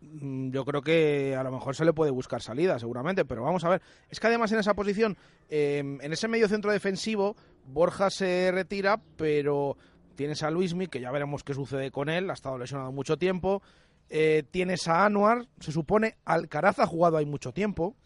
Mm, 0.00 0.50
Yo 0.50 0.64
creo 0.64 0.82
que 0.82 1.34
a 1.36 1.42
lo 1.42 1.50
mejor 1.52 1.74
se 1.74 1.84
le 1.84 1.92
puede 1.92 2.10
buscar 2.10 2.42
salida, 2.42 2.78
seguramente, 2.78 3.24
pero 3.24 3.42
vamos 3.42 3.64
a 3.64 3.68
ver. 3.70 3.82
Es 4.10 4.20
que 4.20 4.26
además 4.26 4.52
en 4.52 4.58
esa 4.58 4.74
posición, 4.74 5.16
eh, 5.48 5.78
en 5.78 6.12
ese 6.12 6.28
medio 6.28 6.48
centro 6.48 6.70
defensivo, 6.72 7.36
Borja 7.66 8.10
se 8.10 8.50
retira, 8.52 9.00
pero 9.16 9.76
tienes 10.14 10.42
a 10.42 10.50
Luismi, 10.50 10.86
que 10.86 11.00
ya 11.00 11.10
veremos 11.10 11.42
qué 11.44 11.54
sucede 11.54 11.90
con 11.90 12.08
él, 12.08 12.30
ha 12.30 12.34
estado 12.34 12.58
lesionado 12.58 12.92
mucho 12.92 13.16
tiempo. 13.16 13.62
Eh, 14.08 14.44
tienes 14.50 14.86
a 14.86 15.04
Anuar, 15.04 15.46
se 15.60 15.72
supone 15.72 16.16
Alcaraz 16.24 16.78
ha 16.78 16.86
jugado 16.86 17.16
ahí 17.16 17.26
mucho 17.26 17.52
tiempo. 17.52 17.96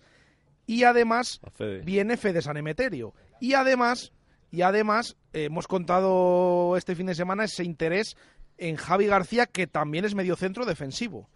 Y 0.66 0.84
además 0.84 1.40
Fede. 1.54 1.80
viene 1.82 2.16
Fede 2.16 2.40
San 2.42 2.56
Emeterio. 2.56 3.12
Y 3.40 3.54
además, 3.54 4.12
y 4.50 4.62
además 4.62 5.16
eh, 5.32 5.44
hemos 5.44 5.66
contado 5.66 6.76
este 6.76 6.94
fin 6.94 7.06
de 7.06 7.14
semana 7.14 7.44
ese 7.44 7.64
interés 7.64 8.16
en 8.56 8.76
Javi 8.76 9.06
García, 9.06 9.46
que 9.46 9.66
también 9.66 10.04
es 10.04 10.14
medio 10.14 10.36
centro 10.36 10.64
defensivo. 10.64 11.28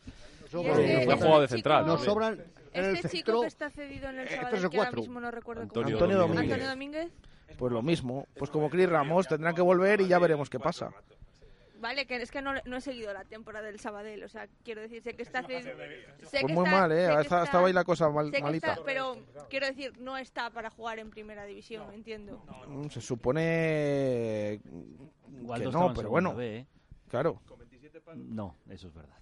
Sobran- 0.62 0.80
este- 0.80 1.00
Está 1.02 1.16
jugado 1.16 1.40
de 1.40 1.48
central. 1.48 1.86
Nos 1.86 2.04
sobran 2.04 2.44
en 2.72 2.84
el 2.84 2.96
Este 2.96 3.08
chico 3.08 3.40
que 3.42 3.46
está 3.46 3.70
cedido 3.70 4.08
en 4.10 4.18
el 4.20 4.26
eh, 4.28 4.36
Sabadell, 4.36 4.70
que 4.70 4.78
ahora 4.78 4.92
mismo 4.92 5.20
no 5.20 5.30
recuerdo 5.30 5.62
Antonio 5.62 5.98
cómo 5.98 6.10
llama. 6.10 6.22
Domínguez. 6.22 6.50
Antonio 6.52 6.68
Domínguez. 6.68 7.12
Pues 7.58 7.72
lo 7.72 7.82
mismo, 7.82 8.26
pues 8.36 8.50
como 8.50 8.68
Cris 8.70 8.88
Ramos 8.88 9.28
tendrán 9.28 9.54
que 9.54 9.62
volver 9.62 10.00
y 10.00 10.08
ya 10.08 10.18
veremos 10.18 10.50
qué 10.50 10.58
pasa. 10.58 10.90
Vale, 11.80 12.06
que 12.06 12.16
es 12.16 12.30
que 12.30 12.40
no, 12.40 12.54
no 12.64 12.76
he 12.78 12.80
seguido 12.80 13.12
la 13.12 13.24
temporada 13.24 13.66
del 13.66 13.78
Sabadell, 13.78 14.24
o 14.24 14.28
sea, 14.28 14.48
quiero 14.64 14.80
decir, 14.80 15.02
sé 15.02 15.14
que 15.14 15.22
está 15.22 15.42
cedido... 15.42 15.70
sé 16.22 16.38
Pues 16.40 16.46
que 16.46 16.52
muy 16.54 16.64
está- 16.64 16.70
mal, 16.80 16.92
¿eh? 16.92 17.20
está- 17.20 17.44
estaba 17.44 17.66
ahí 17.66 17.74
la 17.74 17.84
cosa 17.84 18.08
mal- 18.08 18.32
malita. 18.40 18.72
está, 18.72 18.84
pero 18.84 19.18
quiero 19.50 19.66
decir, 19.66 19.92
no 20.00 20.16
está 20.16 20.48
para 20.48 20.70
jugar 20.70 20.98
en 20.98 21.10
primera 21.10 21.44
división, 21.44 21.92
entiendo. 21.92 22.42
Mm, 22.68 22.88
Se 22.88 23.02
supone 23.02 24.60
Igual 25.40 25.60
que 25.60 25.66
no 25.66 25.88
no, 25.88 25.94
pero 25.94 26.08
bueno, 26.08 26.34
B, 26.34 26.56
¿eh? 26.58 26.66
claro. 27.08 27.42
No, 28.16 28.56
eso 28.70 28.88
es 28.88 28.94
verdad. 28.94 29.16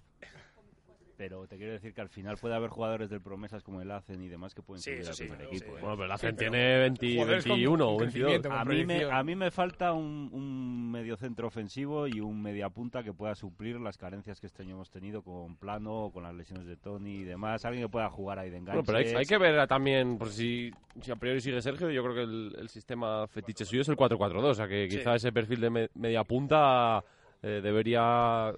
Pero 1.23 1.47
te 1.47 1.55
quiero 1.55 1.71
decir 1.71 1.93
que 1.93 2.01
al 2.01 2.09
final 2.09 2.35
puede 2.35 2.53
haber 2.53 2.69
jugadores 2.69 3.09
del 3.09 3.21
promesas 3.21 3.63
como 3.63 3.79
el 3.81 3.89
Hacen 3.91 4.21
y 4.21 4.27
demás 4.27 4.53
que 4.53 4.61
pueden 4.61 4.81
Sí, 4.81 4.91
subir 4.91 5.07
al 5.07 5.13
sí, 5.13 5.23
primer 5.23 5.39
sí. 5.39 5.45
equipo. 5.55 5.77
¿eh? 5.77 5.79
Bueno, 5.79 5.95
pero 5.95 6.05
el 6.05 6.11
Hacen 6.11 6.35
tiene 6.35 6.79
20, 6.79 7.13
Jugadores 7.13 7.43
con- 7.45 7.51
21 7.53 7.85
con 7.85 7.93
o 7.95 7.97
22. 7.97 8.11
crecimiento, 8.11 8.49
con 8.49 8.57
A 8.59 8.65
mí, 8.65 8.85
me, 8.85 9.03
a 9.05 9.23
mí 9.23 9.35
me 9.37 9.49
falta 9.49 9.93
un, 9.93 10.29
un 10.33 10.91
mediocentro 10.91 11.47
ofensivo 11.47 12.07
y 12.09 12.19
un 12.19 12.41
mediapunta 12.41 13.03
que 13.03 13.13
pueda 13.13 13.35
suplir 13.35 13.79
las 13.79 13.97
carencias 13.97 14.41
que 14.41 14.47
este 14.47 14.63
año 14.63 14.75
hemos 14.75 14.89
tenido 14.91 15.21
con 15.21 15.55
Plano, 15.55 16.11
con 16.13 16.23
las 16.23 16.33
lesiones 16.35 16.65
de 16.67 16.75
Tony 16.75 17.19
y 17.19 17.23
demás. 17.23 17.63
Alguien 17.63 17.85
que 17.85 17.89
pueda 17.89 18.09
jugar 18.09 18.39
ahí 18.39 18.49
de 18.49 18.57
enganche. 18.57 18.81
Bueno, 18.81 18.85
pero 18.85 18.97
hay, 18.97 19.15
hay 19.15 19.25
que 19.25 19.37
ver 19.37 19.65
también, 19.65 20.17
por 20.17 20.27
si, 20.29 20.71
si 20.99 21.09
a 21.09 21.15
priori 21.15 21.39
sigue 21.39 21.61
Sergio, 21.61 21.89
yo 21.89 22.03
creo 22.03 22.15
que 22.15 22.23
el, 22.23 22.53
el 22.59 22.67
sistema 22.67 23.27
fetiche 23.27 23.63
suyo 23.63 23.83
es 23.83 23.87
el 23.87 23.95
4-4-2, 23.95 24.43
o 24.43 24.53
sea 24.55 24.67
que 24.67 24.89
Sí. 24.89 24.97
quizá 24.97 25.15
ese 25.15 25.31
perfil 25.31 25.61
de 25.61 25.69
me- 25.69 25.89
media 25.93 26.25
punta 26.25 27.01
eh, 27.41 27.61
debería 27.63 28.53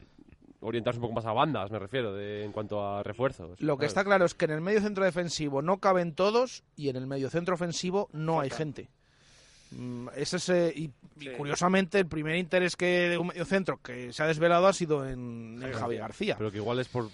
orientarse 0.66 0.98
un 1.00 1.04
poco 1.04 1.14
más 1.16 1.26
a 1.26 1.32
bandas, 1.34 1.70
me 1.72 1.80
refiero, 1.80 2.14
de, 2.14 2.44
en 2.44 2.52
cuanto 2.52 2.86
a 2.86 3.04
refuerzos. 3.04 3.60
Lo 3.62 3.78
que 3.78 3.86
está 3.86 4.04
claro 4.04 4.26
es 4.26 4.34
que 4.34 4.46
en 4.46 4.52
el 4.52 4.62
medio 4.62 4.82
centro 4.82 5.04
defensivo 5.06 5.62
no 5.62 5.78
caben 5.80 6.14
todos 6.14 6.64
y 6.76 6.90
en 6.90 6.96
el 6.96 7.08
medio 7.08 7.30
centro 7.30 7.56
ofensivo 7.56 8.10
no 8.14 8.40
hay 8.40 8.50
gente. 8.50 8.90
Mm, 9.72 10.08
Ese 10.16 10.38
es, 10.38 10.50
eh, 10.50 10.74
y, 10.76 10.84
y 10.84 10.92
Sí. 11.20 11.30
curiosamente 11.38 12.00
el 12.00 12.08
primer 12.08 12.36
interés 12.36 12.76
que 12.76 13.10
de 13.10 13.18
un 13.18 13.28
medio 13.28 13.46
centro 13.46 13.80
que 13.82 14.12
se 14.14 14.22
ha 14.24 14.28
desvelado 14.28 14.68
ha 14.68 14.74
sido 14.74 15.08
en, 15.08 15.60
en 15.64 15.72
Javi 15.74 15.98
García. 15.98 16.36
Pero 16.38 16.52
que 16.52 16.58
igual 16.58 16.80
es 16.80 16.88
por 16.88 17.10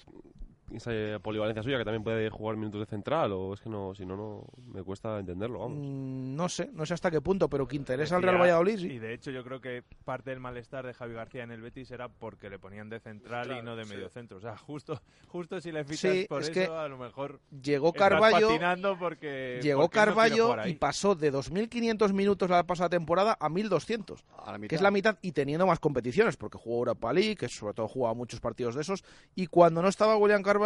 esa 0.75 0.91
eh, 0.93 1.19
polivalencia 1.21 1.63
suya, 1.63 1.77
que 1.77 1.85
también 1.85 2.03
puede 2.03 2.29
jugar 2.29 2.57
minutos 2.57 2.79
de 2.81 2.85
central, 2.85 3.31
o 3.33 3.53
es 3.53 3.61
que 3.61 3.69
no, 3.69 3.93
si 3.95 4.05
no, 4.05 4.15
no 4.15 4.43
me 4.73 4.83
cuesta 4.83 5.19
entenderlo, 5.19 5.59
vamos. 5.59 5.77
Mm, 5.79 6.35
No 6.35 6.49
sé, 6.49 6.69
no 6.73 6.85
sé 6.85 6.93
hasta 6.93 7.11
qué 7.11 7.21
punto, 7.21 7.49
pero 7.49 7.67
que 7.67 7.75
interesa 7.75 8.15
al 8.15 8.23
Real 8.23 8.39
Valladolid. 8.39 8.77
sí. 8.79 8.87
Y 8.87 8.99
de 8.99 9.13
hecho 9.13 9.31
yo 9.31 9.43
creo 9.43 9.61
que 9.61 9.83
parte 10.05 10.29
del 10.31 10.39
malestar 10.39 10.85
de 10.85 10.93
Javi 10.93 11.13
García 11.13 11.43
en 11.43 11.51
el 11.51 11.61
Betis 11.61 11.91
era 11.91 12.09
porque 12.09 12.49
le 12.49 12.59
ponían 12.59 12.89
de 12.89 12.99
central 12.99 13.57
y 13.57 13.61
no 13.61 13.75
de 13.75 13.85
sí. 13.85 13.93
medio 13.93 14.09
centro. 14.09 14.37
O 14.37 14.41
sea, 14.41 14.57
justo, 14.57 15.01
justo 15.27 15.59
si 15.61 15.71
le 15.71 15.83
fichas 15.83 16.11
Sí, 16.11 16.25
por 16.27 16.41
es 16.41 16.49
eso, 16.49 16.53
que 16.53 16.65
a 16.65 16.87
lo 16.87 16.97
mejor 16.97 17.39
Llegó 17.61 17.93
Carballo, 17.93 18.47
patinando 18.49 18.97
porque 18.97 19.59
llegó 19.61 19.81
porque 19.81 19.95
Carballo 19.95 20.55
y 20.65 20.73
pasó 20.75 21.15
de 21.15 21.31
2.500 21.33 22.13
minutos 22.13 22.49
la 22.49 22.63
pasada 22.65 22.89
temporada 22.89 23.37
a 23.39 23.49
1.200. 23.49 24.23
A 24.37 24.51
la 24.53 24.57
mitad. 24.57 24.69
que 24.69 24.75
es 24.75 24.81
la 24.81 24.91
mitad, 24.91 25.17
y 25.21 25.31
teniendo 25.31 25.65
más 25.67 25.79
competiciones, 25.79 26.37
porque 26.37 26.57
jugó 26.57 26.77
Europa 26.79 27.13
League, 27.13 27.35
que 27.35 27.49
sobre 27.49 27.73
todo 27.73 27.87
jugaba 27.87 28.13
muchos 28.13 28.39
partidos 28.39 28.75
de 28.75 28.81
esos, 28.81 29.03
y 29.35 29.47
cuando 29.47 29.81
no 29.81 29.87
estaba 29.87 30.17
William 30.17 30.41
Carballo, 30.43 30.60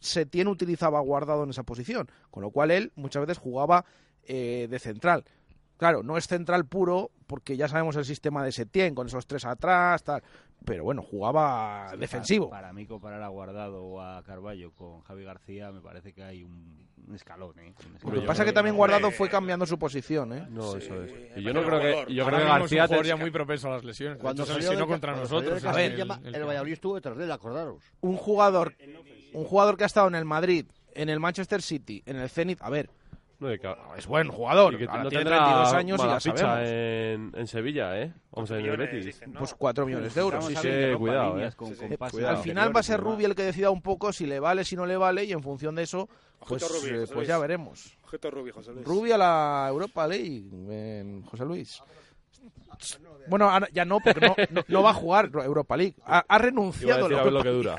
Setién 0.00 0.48
utilizaba 0.48 0.98
a 0.98 1.02
guardado 1.02 1.44
en 1.44 1.50
esa 1.50 1.62
posición, 1.62 2.10
con 2.30 2.42
lo 2.42 2.50
cual 2.50 2.72
él 2.72 2.92
muchas 2.96 3.22
veces 3.22 3.38
jugaba 3.38 3.84
eh, 4.24 4.66
de 4.68 4.78
central. 4.78 5.24
Claro, 5.82 6.04
no 6.04 6.16
es 6.16 6.28
central 6.28 6.64
puro, 6.64 7.10
porque 7.26 7.56
ya 7.56 7.66
sabemos 7.66 7.96
el 7.96 8.04
sistema 8.04 8.44
de 8.44 8.52
Setién, 8.52 8.94
con 8.94 9.08
esos 9.08 9.26
tres 9.26 9.44
atrás, 9.44 10.04
tal, 10.04 10.22
pero 10.64 10.84
bueno, 10.84 11.02
jugaba 11.02 11.88
Sí, 11.90 11.96
defensivo. 11.96 12.48
Para, 12.50 12.62
para 12.68 12.72
mí 12.72 12.86
comparar 12.86 13.20
a 13.20 13.26
Guardado 13.26 13.82
o 13.82 14.00
a 14.00 14.22
Carballo 14.22 14.70
con 14.76 15.00
Javi 15.00 15.24
García 15.24 15.72
me 15.72 15.80
parece 15.80 16.12
que 16.12 16.22
hay 16.22 16.44
un, 16.44 16.86
un 17.08 17.14
escalón, 17.16 17.58
¿eh? 17.58 17.74
Un 18.04 18.14
Lo 18.14 18.20
que 18.20 18.26
pasa 18.28 18.42
es 18.44 18.46
que 18.46 18.52
también 18.52 18.76
Guardado 18.76 19.10
fue 19.10 19.28
cambiando 19.28 19.66
su 19.66 19.76
posición, 19.76 20.32
¿eh? 20.34 20.46
No, 20.50 20.76
eso 20.76 21.02
es. 21.02 21.12
Y 21.36 21.42
yo 21.42 21.52
no 21.52 21.64
creo 21.64 21.80
que, 21.80 22.14
yo 22.14 22.26
creo 22.26 22.38
que 22.38 22.44
es 22.44 22.50
un 22.52 22.58
García 22.78 23.02
ya 23.02 23.16
muy 23.16 23.32
propenso 23.32 23.66
a 23.66 23.72
las 23.72 23.82
lesiones. 23.82 24.18
Cuando 24.20 24.46
se 24.46 24.54
lesionó 24.54 24.86
contra 24.86 25.14
cuando 25.14 25.28
nosotros. 25.28 25.60
salió 25.60 25.78
de 25.80 25.86
es 25.86 25.96
Castilla, 26.06 26.14
el- 26.20 26.26
el 26.28 26.34
el 26.36 26.40
que- 26.42 26.46
Valladolid 26.46 26.72
estuvo 26.74 26.94
detrás 26.94 27.16
de 27.18 27.24
él, 27.24 27.32
acordaros. 27.32 27.82
un 28.02 28.16
jugador 28.16 28.76
un 29.32 29.44
jugador 29.44 29.76
que 29.76 29.82
ha 29.82 29.86
estado 29.86 30.06
en 30.06 30.14
el 30.14 30.26
Madrid, 30.26 30.66
en 30.94 31.08
el 31.08 31.18
Manchester 31.18 31.60
City, 31.60 32.04
en 32.06 32.18
el 32.18 32.28
Zenit, 32.30 32.62
a 32.62 32.70
ver, 32.70 32.88
No, 33.42 33.58
que- 33.58 33.76
Es 33.98 34.06
buen 34.06 34.28
jugador, 34.28 34.74
Y 34.74 34.78
que 34.78 34.84
ahora 34.84 35.02
no 35.04 35.08
tiene 35.10 35.24
tendrá 35.24 35.44
32 35.44 35.72
años 35.74 36.00
y 36.00 36.30
ficha 36.30 36.36
sabemos. 36.46 36.68
En, 36.70 37.32
en 37.34 37.46
Sevilla, 37.46 38.00
¿eh? 38.00 38.12
Vamos 38.30 38.50
a 38.50 38.54
ver, 38.54 38.64
en 38.64 38.70
el 38.70 38.72
millones, 38.78 38.92
Betis. 38.94 39.06
dicen, 39.06 39.32
¿no? 39.32 39.38
Pues 39.40 39.54
4 39.54 39.86
millones 39.86 40.14
de 40.14 40.20
euros. 40.20 40.44
Sí, 40.46 40.54
sí, 40.56 40.68
cuidado, 40.98 41.38
eh. 41.40 41.52
con- 41.56 41.74
con 41.74 41.92
Eh, 41.92 41.98
pases 41.98 42.24
al 42.24 42.38
final 42.38 42.74
va 42.74 42.80
a 42.80 42.82
ser. 42.82 43.00
Rubi 43.00 43.24
el 43.24 43.34
que 43.34 43.42
decida 43.44 43.70
un 43.70 43.82
poco 43.82 44.12
si 44.12 44.26
le 44.26 44.40
vale, 44.40 44.64
si 44.64 44.76
no 44.76 44.86
le 44.86 44.96
vale, 44.96 45.24
y 45.24 45.32
en 45.32 45.42
función 45.42 45.74
de 45.74 45.82
eso, 45.82 46.08
pues, 46.46 46.62
Rubi, 46.68 47.02
eh, 47.02 47.06
pues 47.12 47.26
ya 47.28 47.38
veremos. 47.38 47.96
Ojito 48.04 48.30
Rubi, 48.30 48.50
José 48.50 48.72
Luis. 48.72 48.86
Rubi 48.86 49.12
a 49.12 49.18
la 49.18 49.66
Europa 49.68 50.06
League, 50.06 50.44
en 50.70 51.22
José 51.22 51.44
Luis. 51.44 51.82
Bueno, 53.28 53.48
ahora 53.48 53.68
ya 53.72 53.84
no, 53.84 54.00
porque 54.00 54.20
no, 54.26 54.34
no- 54.50 54.64
no 54.66 54.82
va 54.82 54.90
a 54.90 54.94
jugar 54.94 55.30
Europa 55.32 55.76
League. 55.76 55.94
Ha, 56.04 56.24
ha 56.26 56.38
renunciado. 56.38 57.06
A 57.06 57.08
decir, 57.08 57.18
a 57.20 57.22
ver 57.22 57.32
lo 57.32 57.42
que 57.42 57.48
dura. 57.50 57.76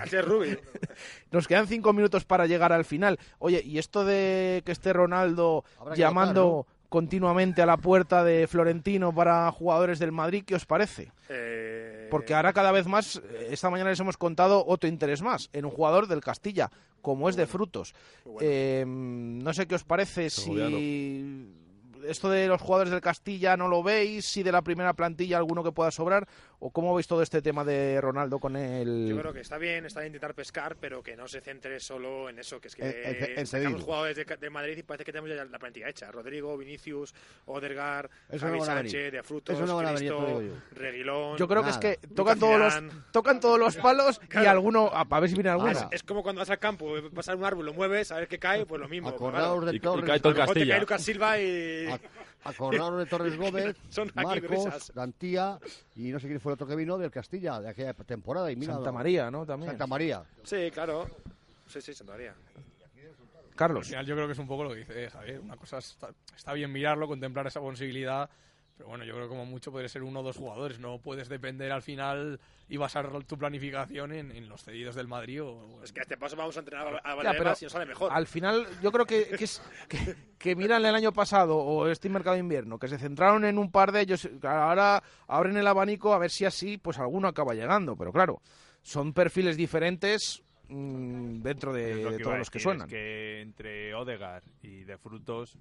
Nos 1.32 1.48
quedan 1.50 1.68
cinco 1.68 1.92
minutos 1.92 2.24
para 2.24 2.46
llegar 2.48 2.72
al 2.72 2.86
final. 2.86 3.20
Oye, 3.40 3.62
¿y 3.66 3.78
esto 3.78 4.06
de 4.06 4.62
que 4.66 4.72
esté 4.72 4.94
Ronaldo 4.94 5.66
Habrá 5.80 5.96
llamando 5.96 6.48
votar, 6.50 6.74
continuamente 6.88 7.62
a 7.62 7.66
la 7.66 7.76
puerta 7.76 8.24
de 8.24 8.48
Florentino 8.48 9.14
para 9.14 9.52
jugadores 9.52 10.00
del 10.00 10.14
Madrid, 10.14 10.44
qué 10.48 10.56
os 10.56 10.66
parece? 10.66 11.12
Eh, 11.28 12.08
Porque 12.10 12.34
ahora 12.34 12.54
cada 12.54 12.72
vez 12.72 12.88
más, 12.88 13.18
eh, 13.18 13.48
esta 13.52 13.70
mañana 13.70 13.90
les 13.90 14.00
hemos 14.00 14.16
contado 14.16 14.64
otro 14.66 14.88
interés 14.88 15.22
más 15.22 15.50
en 15.52 15.66
un 15.66 15.72
jugador 15.72 16.08
del 16.08 16.22
Castilla, 16.22 16.72
como 17.02 17.28
es 17.28 17.36
de 17.36 17.48
frutos. 17.48 17.94
Eh, 18.40 18.86
no 18.88 19.54
sé 19.54 19.66
qué 19.68 19.76
os 19.76 19.84
parece 19.84 20.30
si 20.30 20.52
esto 22.08 22.30
de 22.30 22.48
los 22.48 22.62
jugadores 22.62 22.92
del 22.92 23.02
Castilla 23.02 23.58
no 23.58 23.68
lo 23.68 23.84
veis, 23.84 24.26
si 24.26 24.44
de 24.44 24.52
la 24.52 24.62
primera 24.62 24.94
plantilla 24.94 25.38
alguno 25.38 25.64
que 25.64 25.72
pueda 25.72 25.92
sobrar, 25.92 26.28
o 26.66 26.72
cómo 26.72 26.96
veis 26.96 27.08
todo 27.08 27.22
este 27.22 27.42
tema 27.42 27.66
de 27.66 28.00
Ronaldo 28.00 28.40
con 28.40 28.56
el... 28.56 29.08
Yo 29.10 29.18
creo 29.20 29.34
que 29.34 29.42
está 29.42 29.58
bien, 29.58 29.86
está 29.86 30.00
bien 30.00 30.12
intentar 30.12 30.34
pescar, 30.34 30.78
pero 30.80 31.04
que 31.04 31.18
no 31.18 31.28
se 31.28 31.42
centre 31.42 31.78
solo 31.82 32.30
en 32.30 32.40
eso, 32.40 32.62
que 32.62 32.70
es 32.70 32.76
que 32.76 32.84
En- 32.84 33.16
en- 33.32 33.40
en 33.40 33.46
sacamos 33.48 33.50
cedido. 33.74 33.80
jugadores 33.86 34.16
de, 34.16 34.24
de 34.38 34.50
Madrid 34.50 34.78
y 34.78 34.84
parece 34.84 35.04
que 35.04 35.12
tenemos 35.12 35.30
ya 35.30 35.44
la 35.44 35.60
plantilla 35.60 35.90
hecha. 35.90 36.10
Rodrigo, 36.10 36.58
Vinicius, 36.58 37.14
Odergar, 37.48 38.10
Javi 38.40 38.60
no 38.60 38.64
Sánchez. 38.66 39.12
De 39.12 39.24
Frutos, 39.24 39.60
no 39.60 39.78
Cristo, 39.80 40.40
digo 40.40 40.42
Reguilón... 40.72 41.38
Yo 41.38 41.48
creo 41.50 41.64
que 41.64 41.70
es 41.72 41.78
que 41.78 42.00
tocan 42.16 42.40
todos, 42.40 42.58
los, 42.58 42.82
tocan 43.12 43.40
todos 43.42 43.60
los 43.60 43.76
palos 43.76 44.22
y 44.34 44.46
alguno, 44.46 44.90
a 44.94 45.04
ver 45.20 45.28
si 45.30 45.36
viene 45.36 45.50
alguno. 45.50 45.72
Es, 45.72 45.86
es 45.92 46.04
como 46.04 46.24
cuando 46.24 46.40
vas 46.40 46.50
al 46.50 46.60
campo, 46.60 46.96
vas 47.12 47.28
a 47.28 47.36
un 47.36 47.44
árbol, 47.44 47.66
lo 47.66 47.74
mueves, 47.74 48.12
a 48.14 48.16
ver 48.20 48.30
qué 48.30 48.40
cae, 48.40 48.66
pues 48.66 48.80
lo 48.80 48.88
mismo. 48.88 49.10
Acordaos 49.10 49.60
claro. 49.60 49.72
de 49.74 49.80
Torres. 49.80 50.06
cae 50.06 50.20
todo 50.22 50.30
el 50.32 50.36
A 50.38 50.40
lo 50.40 50.42
mejor 50.44 50.54
te 50.54 50.60
Castilla. 50.62 50.74
cae 50.76 50.80
Lucas 50.82 51.04
Silva 51.04 51.40
y... 51.40 51.88
Acordaros 52.44 53.00
de 53.00 53.06
Torres 53.06 53.38
Gómez, 53.38 53.76
Marcos. 54.16 54.92
Dantía 54.94 55.60
y 55.96 56.12
no 56.12 56.20
sé 56.20 56.28
quién 56.28 56.40
fue 56.40 56.52
el 56.52 56.54
otro 56.56 56.68
que 56.68 56.76
vino 56.76 56.98
del 56.98 57.12
Castilla 57.12 57.60
de 57.60 57.70
aquella 57.70 57.94
temporada. 57.94 58.52
Y 58.52 58.56
mira, 58.56 58.74
Santa 58.74 58.92
María, 58.92 59.32
¿no? 59.32 59.46
También. 59.46 59.72
Santa 59.72 59.88
María. 59.88 60.24
Sí, 60.44 60.70
claro. 60.72 61.10
Sí, 61.68 61.82
sí, 61.82 61.94
Santa 61.94 62.14
María. 62.14 62.32
Al 62.32 63.56
Carlos. 63.56 63.88
final 63.88 64.06
yo 64.06 64.16
creo 64.16 64.28
que 64.28 64.34
es 64.34 64.40
un 64.40 64.48
poco 64.48 64.64
lo 64.64 64.72
que 64.72 64.78
dice 64.78 65.10
Javier. 65.10 65.40
Una 65.40 65.56
cosa 65.58 65.78
está, 65.78 66.10
está 66.36 66.54
bien 66.54 66.72
mirarlo, 66.72 67.08
contemplar 67.08 67.46
esa 67.48 67.60
posibilidad, 67.60 68.30
pero 68.76 68.90
bueno, 68.90 69.06
yo 69.06 69.14
creo 69.14 69.26
que 69.26 69.30
como 69.30 69.46
mucho 69.46 69.72
puede 69.72 69.88
ser 69.88 70.04
uno 70.04 70.22
o 70.22 70.24
dos 70.24 70.38
jugadores. 70.38 70.80
No 70.80 70.98
puedes 71.00 71.30
depender 71.30 71.72
al 71.72 71.82
final 71.84 72.40
y 72.68 72.78
basar 72.78 73.24
tu 73.26 73.38
planificación 73.38 74.12
en, 74.14 74.32
en 74.32 74.50
los 74.50 74.64
cedidos 74.64 74.96
del 74.96 75.08
Madrid 75.08 75.44
o... 75.44 75.84
Es 75.84 75.94
que 75.94 76.00
a 76.00 76.04
este 76.04 76.18
paso 76.18 76.36
vamos 76.36 76.56
a 76.58 76.60
entrenar 76.60 76.88
a, 76.88 76.90
a 76.90 77.10
Ya, 77.10 77.16
Valdebebas 77.16 77.38
pero 77.38 77.56
y 77.62 77.66
nos 77.66 77.72
sale 77.72 77.86
mejor. 77.86 78.12
Al 78.12 78.26
final, 78.26 78.66
yo 78.82 78.92
creo 78.92 79.06
que, 79.06 79.28
que, 79.28 79.44
es, 79.44 79.62
que, 79.88 80.16
que 80.40 80.56
miran 80.56 80.84
el 80.86 80.96
año 80.96 81.14
pasado 81.14 81.58
o 81.58 81.88
este 81.88 82.10
mercado 82.10 82.34
de 82.34 82.40
invierno, 82.40 82.80
que 82.80 82.88
se 82.88 82.98
centraron 82.98 83.46
en 83.46 83.60
un 83.60 83.72
par 83.72 83.92
de 83.92 84.02
ellos, 84.02 84.28
ahora 84.42 85.04
abren 85.28 85.56
el 85.58 85.68
abanico 85.68 86.14
a 86.14 86.18
ver 86.18 86.32
si 86.32 86.46
así, 86.46 86.78
pues 86.78 86.98
alguno 86.98 87.28
acaba 87.28 87.54
llegando. 87.54 87.96
Pero 87.96 88.12
claro, 88.12 88.42
son 88.82 89.14
perfiles 89.14 89.56
diferentes 89.56 90.42
mm, 90.68 91.42
dentro 91.42 91.74
de, 91.74 92.04
lo 92.04 92.12
de 92.12 92.20
todos 92.20 92.40
los 92.40 92.50
que 92.50 92.58
decir, 92.58 92.72
es 92.72 92.78
suenan. 92.78 92.90
que 92.90 93.42
entre 93.42 93.94
Odegar 93.94 94.42
y 94.64 94.84
de 94.84 94.98
frutos, 94.98 95.58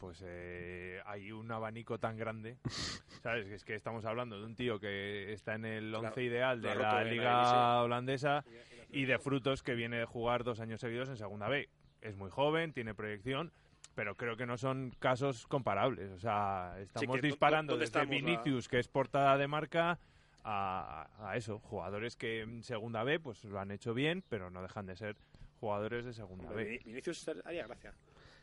pues 0.00 0.24
eh, 0.26 0.98
hay 1.04 1.30
un 1.30 1.52
abanico 1.52 1.98
tan 1.98 2.16
grande. 2.16 2.56
¿Sabes? 3.22 3.46
Es 3.48 3.64
que 3.64 3.74
estamos 3.74 4.06
hablando 4.06 4.40
de 4.40 4.46
un 4.46 4.56
tío 4.56 4.80
que 4.80 5.30
está 5.32 5.54
en 5.54 5.66
el 5.66 5.94
once 5.94 6.08
Claro, 6.14 6.22
ideal 6.22 6.62
lo 6.62 6.68
de 6.70 6.74
la 6.76 7.04
liga 7.04 7.24
la 7.42 7.82
holandesa 7.82 8.44
y 8.88 9.04
de 9.04 9.18
frutos 9.18 9.62
que 9.62 9.74
viene 9.74 9.98
de 9.98 10.06
jugar 10.06 10.42
dos 10.42 10.58
años 10.58 10.80
seguidos 10.80 11.10
en 11.10 11.16
segunda 11.18 11.48
B. 11.48 11.68
Es 12.00 12.16
muy 12.16 12.30
joven, 12.30 12.72
tiene 12.72 12.94
proyección. 12.94 13.52
Pero 13.94 14.14
creo 14.16 14.36
que 14.36 14.46
no 14.46 14.56
son 14.56 14.94
casos 15.00 15.46
comparables. 15.46 16.10
O 16.12 16.18
sea, 16.18 16.76
estamos 16.80 17.16
que, 17.16 17.22
¿dó- 17.22 17.26
disparando 17.26 17.74
desde 17.74 17.84
estamos, 17.86 18.08
la- 18.08 18.14
Vinicius, 18.14 18.68
que 18.68 18.78
es 18.78 18.88
portada 18.88 19.36
de 19.36 19.48
marca, 19.48 19.98
a, 20.44 21.08
a 21.18 21.36
eso. 21.36 21.58
Jugadores 21.58 22.16
que 22.16 22.40
en 22.40 22.62
segunda 22.62 23.02
B 23.04 23.20
pues 23.20 23.44
lo 23.44 23.60
han 23.60 23.70
hecho 23.70 23.92
bien, 23.92 24.24
pero 24.30 24.48
no 24.48 24.62
dejan 24.62 24.86
de 24.86 24.96
ser 24.96 25.16
jugadores 25.58 26.06
de 26.06 26.14
segunda 26.14 26.48
B. 26.50 26.64
Vini- 26.78 26.84
Vinicius 26.84 27.28
haría 27.44 27.66
gracia. 27.66 27.92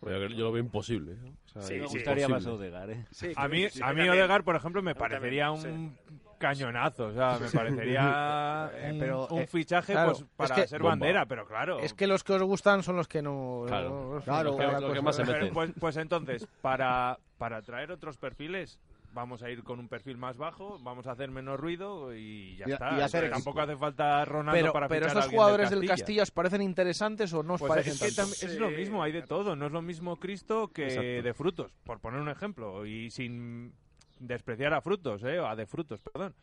Yo, 0.02 0.28
yo 0.28 0.44
lo 0.46 0.52
veo 0.52 0.64
imposible. 0.64 1.14
¿eh? 1.14 1.32
O 1.46 1.50
sea, 1.50 1.62
Sí, 1.64 1.74
es 1.76 1.80
me 1.82 1.88
gustaría 1.88 2.26
imposible. 2.26 2.52
más 2.52 2.60
Odegaard, 2.60 2.90
¿eh? 2.92 3.06
Sí, 3.12 3.32
A 3.36 3.48
mí, 3.48 3.70
sí, 3.70 3.80
a 3.84 3.94
mí. 3.94 4.08
Odegaard, 4.08 4.44
por 4.44 4.56
ejemplo, 4.56 4.82
me 4.84 4.94
parecería 4.96 5.48
también, 5.48 5.74
un 5.74 5.98
cañonazo. 6.38 7.08
O 7.08 7.14
sea, 7.14 7.38
me 7.40 7.50
parecería 7.50 8.72
Eh, 8.76 8.92
un, 8.94 9.00
pero, 9.00 9.28
un 9.28 9.42
eh, 9.42 9.48
fichaje 9.48 9.94
claro, 9.94 10.12
pues, 10.12 10.22
es 10.22 10.28
para 10.36 10.56
que- 10.56 10.68
ser 10.68 10.82
Bomba. 10.82 10.92
bandera, 10.92 11.26
pero 11.26 11.48
claro. 11.48 11.80
Es 11.80 11.94
que 11.94 12.06
los 12.08 12.24
que 12.24 12.34
os 12.34 12.44
gustan 12.44 12.84
son 12.84 12.96
los 12.96 13.08
que 13.08 13.22
no... 13.22 13.64
Claro. 13.68 14.14
no- 14.16 14.22
Claro, 14.22 14.52
no- 14.52 14.94
que- 14.94 15.52
pues, 15.52 15.72
pues 15.80 15.98
entonces, 15.98 16.48
para, 16.62 17.18
para 17.38 17.62
traer 17.64 17.92
otros 17.92 18.18
perfiles, 18.18 18.80
vamos 19.18 19.42
a 19.42 19.50
ir 19.50 19.64
con 19.64 19.80
un 19.80 19.88
perfil 19.88 20.16
más 20.16 20.38
bajo, 20.38 20.78
vamos 20.84 21.08
a 21.08 21.12
hacer 21.14 21.32
menos 21.32 21.60
ruido 21.60 22.14
y 22.16 22.56
ya 22.56 22.66
Y- 22.68 22.72
está. 22.74 22.92
y 22.92 22.94
Entonces, 23.02 23.32
tampoco 23.32 23.62
hace 23.62 23.76
falta 23.76 24.24
Ronaldo 24.26 24.62
Pero, 24.62 24.74
para 24.74 24.88
pero 24.88 25.08
estos 25.08 25.24
alguien 25.24 25.40
jugadores 25.40 25.70
del 25.72 25.80
del 25.80 25.90
Castilla 25.90 26.22
os 26.22 26.30
parecen 26.32 26.62
interesantes 26.62 27.34
o 27.34 27.42
no 27.42 27.56
os 27.56 27.60
Pues 27.62 27.70
parecen 27.70 27.94
es, 27.94 28.00
que 28.00 28.12
tanto? 28.12 28.32
tam- 28.36 28.44
es 28.48 28.60
lo 28.60 28.70
mismo, 28.70 29.02
hay 29.02 29.12
de 29.12 29.24
todo. 29.24 29.56
No 29.56 29.66
es 29.66 29.72
lo 29.72 29.82
mismo 29.82 30.18
Cristo 30.18 30.68
que 30.68 30.84
Exacto. 30.84 31.22
de 31.24 31.34
frutos, 31.34 31.72
por 31.84 32.00
poner 32.00 32.22
un 32.22 32.30
ejemplo. 32.30 32.86
Y 32.86 33.10
sin 33.10 33.74
despreciar 34.20 34.74
a 34.76 34.82
frutos, 34.82 35.24
¿eh? 35.24 35.40
A 35.40 35.56
de 35.56 35.66
frutos, 35.66 36.00
perdón. 36.02 36.36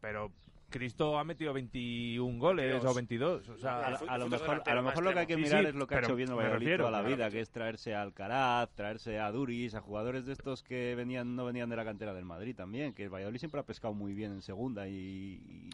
Pero 0.00 0.32
Cristo 0.68 1.18
ha 1.18 1.24
metido 1.24 1.52
21 1.52 2.38
goles 2.38 2.70
22. 2.72 2.90
o 2.90 2.94
22. 2.94 3.48
O 3.50 3.58
sea, 3.58 3.86
A, 3.86 3.90
lo- 3.90 4.10
a 4.10 4.18
lo 4.18 4.28
mejor, 4.28 4.62
a 4.66 4.74
lo 4.74 4.82
mejor 4.82 5.04
lo 5.04 5.12
que 5.12 5.18
hay 5.20 5.26
que 5.26 5.36
mirar 5.36 5.62
Sí, 5.62 5.68
es 5.68 5.74
lo 5.74 5.86
que 5.86 5.94
ha 5.94 6.00
hecho 6.00 6.16
bien 6.16 6.28
Valladolid 6.30 6.58
refiero, 6.58 6.84
toda 6.86 6.90
la 6.90 6.98
claro. 7.06 7.16
vida, 7.16 7.30
que 7.30 7.40
es 7.40 7.50
traerse 7.50 7.94
a 7.94 8.02
Alcaraz, 8.02 8.70
traerse 8.74 9.18
a 9.20 9.30
Duris, 9.30 9.74
a 9.74 9.80
jugadores 9.80 10.26
de 10.26 10.32
estos 10.32 10.62
que 10.62 10.94
venían 10.96 11.36
no 11.36 11.44
venían 11.44 11.68
de 11.70 11.76
la 11.76 11.84
cantera 11.84 12.12
del 12.14 12.24
Madrid 12.24 12.54
también, 12.56 12.92
que 12.94 13.04
el 13.04 13.10
Valladolid 13.10 13.38
siempre 13.38 13.60
ha 13.60 13.64
pescado 13.64 13.94
muy 13.94 14.12
bien 14.12 14.32
en 14.32 14.42
segunda 14.42 14.88
y, 14.88 15.70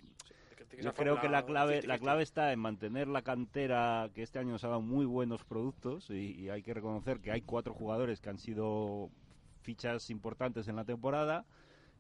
yo 0.81 0.95
creo 0.95 1.21
que 1.21 1.29
la 1.29 1.45
clave, 1.45 1.83
la 1.83 1.97
50-50. 1.97 2.01
clave 2.01 2.23
está 2.23 2.53
en 2.53 2.59
mantener 2.59 3.07
la 3.09 3.23
cantera 3.23 4.09
que 4.15 4.23
este 4.23 4.39
año 4.39 4.53
nos 4.53 4.65
ha 4.65 4.69
dado 4.69 4.81
muy 4.83 5.05
buenos 5.07 5.45
productos 5.45 6.09
y, 6.11 6.33
y 6.39 6.49
hay 6.51 6.63
que 6.63 6.73
reconocer 6.75 7.21
que 7.21 7.31
hay 7.31 7.43
cuatro 7.43 7.75
jugadores 7.75 8.21
que 8.21 8.31
han 8.31 8.39
sido 8.39 9.11
fichas 9.63 10.11
importantes 10.11 10.69
en 10.69 10.77
la 10.77 10.85
temporada 10.85 11.45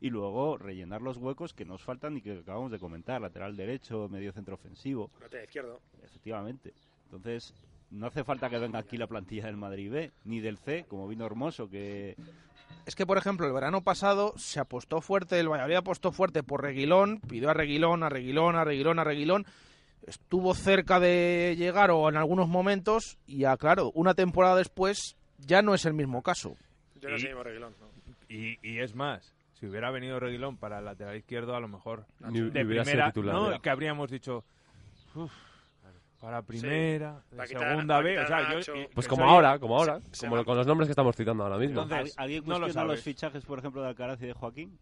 y 0.02 0.10
luego 0.10 0.58
rellenar 0.58 1.00
los 1.00 1.16
huecos 1.16 1.54
que 1.54 1.64
nos 1.64 1.80
faltan 1.82 2.16
y 2.16 2.20
que 2.22 2.32
acabamos 2.40 2.72
de 2.72 2.80
comentar, 2.80 3.20
lateral 3.20 3.56
derecho, 3.56 4.08
medio 4.08 4.32
centro 4.32 4.56
ofensivo. 4.56 5.10
Lateral 5.20 5.44
izquierdo. 5.44 5.80
Efectivamente. 6.02 6.72
Entonces, 7.04 7.54
no 7.92 8.08
hace 8.08 8.24
falta 8.24 8.50
que 8.50 8.58
venga 8.58 8.80
aquí 8.80 8.96
la 8.96 9.06
plantilla 9.06 9.46
del 9.46 9.56
Madrid 9.56 9.92
B, 9.92 10.10
ni 10.24 10.40
del 10.40 10.58
C, 10.58 10.84
como 10.88 11.06
vino 11.06 11.24
Hermoso, 11.24 11.68
que 11.70 12.16
Es 12.84 12.96
que, 12.96 13.06
por 13.06 13.16
ejemplo, 13.16 13.46
el 13.46 13.52
verano 13.52 13.82
pasado 13.82 14.34
se 14.36 14.58
apostó 14.58 15.00
fuerte, 15.00 15.38
el 15.38 15.48
Valladolid 15.48 15.76
apostó 15.76 16.10
fuerte 16.10 16.42
por 16.42 16.62
Reguilón, 16.62 17.20
pidió 17.20 17.50
a 17.50 17.54
Reguilón, 17.54 18.02
a 18.02 18.08
Reguilón, 18.08 18.56
a 18.56 18.64
Reguilón, 18.64 18.98
a 18.98 19.04
Reguilón. 19.04 19.46
Estuvo 20.04 20.52
cerca 20.54 20.98
de 20.98 21.54
llegar 21.56 21.92
o 21.92 22.08
en 22.08 22.16
algunos 22.16 22.48
momentos 22.48 23.18
y, 23.24 23.38
ya, 23.38 23.56
claro, 23.56 23.92
una 23.94 24.14
temporada 24.14 24.56
después 24.56 25.16
ya 25.38 25.62
no 25.62 25.74
es 25.74 25.84
el 25.86 25.94
mismo 25.94 26.22
caso. 26.22 26.56
Yo 27.00 27.08
no 27.08 27.16
Y- 27.16 27.22
Reguilón. 27.22 27.74
¿no? 27.80 27.86
y, 28.28 28.58
y 28.62 28.80
es 28.80 28.94
más, 28.96 29.32
si 29.62 29.68
hubiera 29.68 29.92
venido 29.92 30.18
Reguilón 30.18 30.56
para 30.56 30.80
el 30.80 30.84
lateral 30.84 31.14
izquierdo, 31.16 31.54
a 31.54 31.60
lo 31.60 31.68
mejor 31.68 32.04
Ni- 32.18 32.40
ni 32.40 32.50
de 32.50 32.64
hubiera 32.64 32.82
sido 32.84 32.94
primera, 32.94 33.06
titular, 33.12 33.60
que 33.60 33.70
habríamos 33.70 34.10
dicho, 34.10 34.44
"Uf, 35.14 35.30
para 36.20 36.42
primera, 36.42 37.22
de 37.30 37.46
segunda 37.46 38.00
B, 38.00 38.18
o 38.18 38.26
sea, 38.26 38.58
yo 38.60 38.74
y- 38.74 38.88
Pues 38.92 39.06
como 39.06 39.22
soy- 39.22 39.30
ahora, 39.32 39.60
como 39.60 39.78
ahora, 39.78 40.00
se 40.10 40.26
como 40.28 40.44
con 40.44 40.56
los 40.56 40.66
nombres 40.66 40.88
que 40.88 40.92
estamos 40.92 41.14
citando 41.14 41.44
ahora 41.44 41.58
mismo. 41.58 41.80
Entonces, 41.82 42.12
¿alguien 42.18 42.42
no 42.44 42.58
lo 42.58 42.66
los 42.66 43.00
fichajes, 43.02 43.44
por 43.44 43.60
ejemplo, 43.60 43.82
de 43.82 43.88
Alcaraz 43.90 44.20
y 44.20 44.26
de 44.26 44.32
Joaquín? 44.32 44.76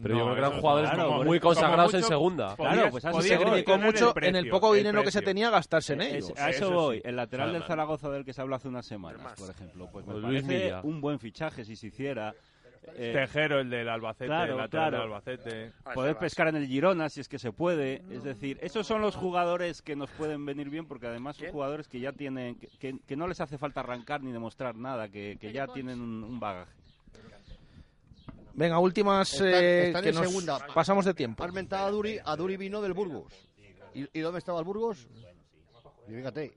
Pero 0.00 0.16
yo 0.16 0.22
creo 0.24 0.34
que 0.34 0.38
eran 0.40 0.60
jugadores 0.60 0.90
claro, 0.90 1.04
como 1.06 1.16
por- 1.18 1.26
muy 1.26 1.40
como 1.40 1.54
consagrados 1.54 1.92
en 1.94 2.02
segunda. 2.04 2.56
Claro, 2.56 2.90
pues 2.90 3.04
así 3.04 3.20
se 3.22 3.28
Se 3.36 3.38
criticó 3.44 3.76
mucho 3.78 4.14
el 4.16 4.24
en 4.24 4.36
el 4.36 4.42
precio, 4.44 4.50
poco 4.52 4.74
el 4.74 4.78
dinero 4.84 5.02
que 5.02 5.10
se 5.10 5.20
tenía 5.20 5.50
gastarse 5.50 5.92
en 5.92 6.00
Es- 6.00 6.14
ellos. 6.14 6.38
a 6.38 6.48
eso, 6.48 6.64
Eso 6.66 6.72
voy. 6.72 6.96
sí. 6.96 7.02
El 7.04 7.16
lateral 7.16 7.48
Claro. 7.48 7.58
del 7.58 7.68
Zaragoza 7.68 8.08
del 8.08 8.24
que 8.24 8.32
se 8.32 8.40
habló 8.40 8.54
hace 8.56 8.68
unas 8.68 8.86
semanas, 8.86 9.20
Más. 9.22 9.38
por 9.38 9.50
ejemplo. 9.50 9.88
Pues 9.92 10.06
me 10.06 10.14
O 10.14 10.18
Luis 10.20 10.42
parece 10.44 10.64
Milla. 10.66 10.80
un 10.84 11.00
buen 11.02 11.18
fichaje 11.18 11.64
si 11.66 11.76
se 11.76 11.88
hiciera. 11.88 12.32
Eh, 12.94 13.12
Tejero, 13.12 13.60
el 13.60 13.70
del 13.70 13.88
Albacete, 13.88 14.26
Claro, 14.26 14.52
el 14.52 14.58
lateral 14.58 14.90
claro. 14.90 15.04
del 15.04 15.12
Albacete. 15.14 15.72
Poder 15.94 16.16
pescar 16.16 16.48
en 16.48 16.56
el 16.56 16.66
Girona 16.66 17.08
si 17.08 17.20
es 17.20 17.28
que 17.28 17.38
se 17.38 17.52
puede. 17.52 18.02
Es 18.10 18.22
decir, 18.24 18.58
esos 18.60 18.86
son 18.86 19.00
los 19.02 19.14
jugadores 19.16 19.82
que 19.82 19.94
nos 19.96 20.10
pueden 20.10 20.44
venir 20.46 20.68
bien 20.70 20.86
porque 20.86 21.06
además 21.06 21.36
son 21.36 21.44
¿Quién? 21.44 21.52
jugadores 21.52 21.86
que 21.88 22.00
ya 22.00 22.12
tienen, 22.12 22.56
que, 22.56 22.66
que- 22.78 22.98
que 23.06 23.16
no 23.16 23.26
les 23.28 23.40
hace 23.40 23.58
falta 23.58 23.80
arrancar 23.80 24.22
ni 24.22 24.32
demostrar 24.32 24.74
nada, 24.76 25.08
que, 25.08 25.36
que 25.40 25.52
ya 25.52 25.66
tienen 25.68 26.00
un, 26.00 26.24
un 26.24 26.40
bagaje. 26.40 26.72
Venga, 28.54 28.78
últimas 28.80 29.32
Están- 29.34 29.48
eh, 29.54 29.86
están 29.88 30.02
que 30.02 30.08
en 30.08 30.14
nos 30.16 30.26
segunda. 30.26 30.58
pasamos 30.74 31.04
de 31.04 31.14
tiempo. 31.14 31.44
Has 31.44 31.52
mentado 31.52 31.86
a 31.86 31.90
Duri, 31.90 32.18
a 32.24 32.34
Duri 32.36 32.56
vino 32.56 32.80
del 32.82 32.92
Burgos. 32.92 33.32
¿Y, 33.94 34.06
y 34.12 34.20
dónde 34.20 34.38
estaba 34.40 34.58
el 34.58 34.64
Burgos? 34.64 35.06
Y 36.08 36.12
fíjate. 36.14 36.52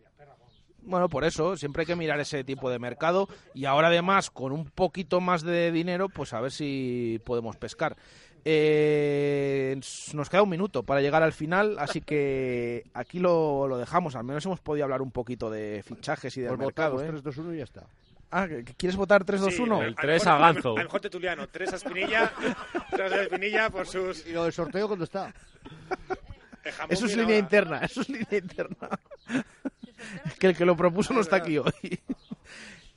Bueno, 0.83 1.09
por 1.09 1.23
eso, 1.23 1.55
siempre 1.57 1.81
hay 1.81 1.85
que 1.87 1.95
mirar 1.95 2.19
ese 2.19 2.43
tipo 2.43 2.69
de 2.69 2.79
mercado 2.79 3.27
y 3.53 3.65
ahora 3.65 3.87
además 3.89 4.29
con 4.31 4.51
un 4.51 4.65
poquito 4.65 5.21
más 5.21 5.43
de 5.43 5.71
dinero, 5.71 6.09
pues 6.09 6.33
a 6.33 6.41
ver 6.41 6.51
si 6.51 7.19
podemos 7.25 7.55
pescar. 7.55 7.95
Eh, 8.43 9.79
nos 10.13 10.29
queda 10.29 10.41
un 10.41 10.49
minuto 10.49 10.81
para 10.83 11.01
llegar 11.01 11.21
al 11.21 11.33
final, 11.33 11.77
así 11.77 12.01
que 12.01 12.83
aquí 12.93 13.19
lo, 13.19 13.67
lo 13.67 13.77
dejamos. 13.77 14.15
Al 14.15 14.23
menos 14.23 14.45
hemos 14.45 14.59
podido 14.59 14.85
hablar 14.85 15.01
un 15.03 15.11
poquito 15.11 15.49
de 15.51 15.83
fichajes 15.85 16.35
y 16.37 16.41
del 16.41 16.49
Pues 16.55 16.59
mercado. 16.59 16.93
votamos 16.95 17.09
¿eh? 17.19 17.21
3, 17.21 17.23
2, 17.23 17.37
1 17.37 17.53
y 17.53 17.57
ya 17.59 17.63
está. 17.63 17.83
Ah, 18.31 18.47
¿que- 18.47 18.63
que 18.63 18.73
¿quieres 18.73 18.95
votar 18.95 19.25
3-2-1? 19.25 19.83
El 19.83 19.95
3 19.95 20.25
a 20.27 20.37
Ganzo. 20.37 20.77
Al 20.77 20.85
mejor 20.85 21.01
tertuliano. 21.01 21.47
3 21.49 21.73
a 21.73 21.75
Espinilla. 21.75 22.31
3 22.91 23.11
a 23.11 23.21
Espinilla 23.23 23.69
por 23.69 23.85
sus. 23.85 24.25
¿Y 24.25 24.31
lo 24.31 24.45
del 24.45 24.53
sorteo 24.53 24.87
cuándo 24.87 25.03
está? 25.05 25.33
Eso 26.89 27.05
es 27.07 27.17
línea 27.17 27.37
interna, 27.39 27.79
eso 27.79 28.01
es 28.01 28.09
línea 28.09 28.27
interna. 28.37 28.89
Es 30.25 30.33
que 30.39 30.47
el 30.47 30.55
que 30.55 30.65
lo 30.65 30.75
propuso 30.75 31.13
no 31.13 31.21
está 31.21 31.37
aquí 31.37 31.57
hoy. 31.57 31.71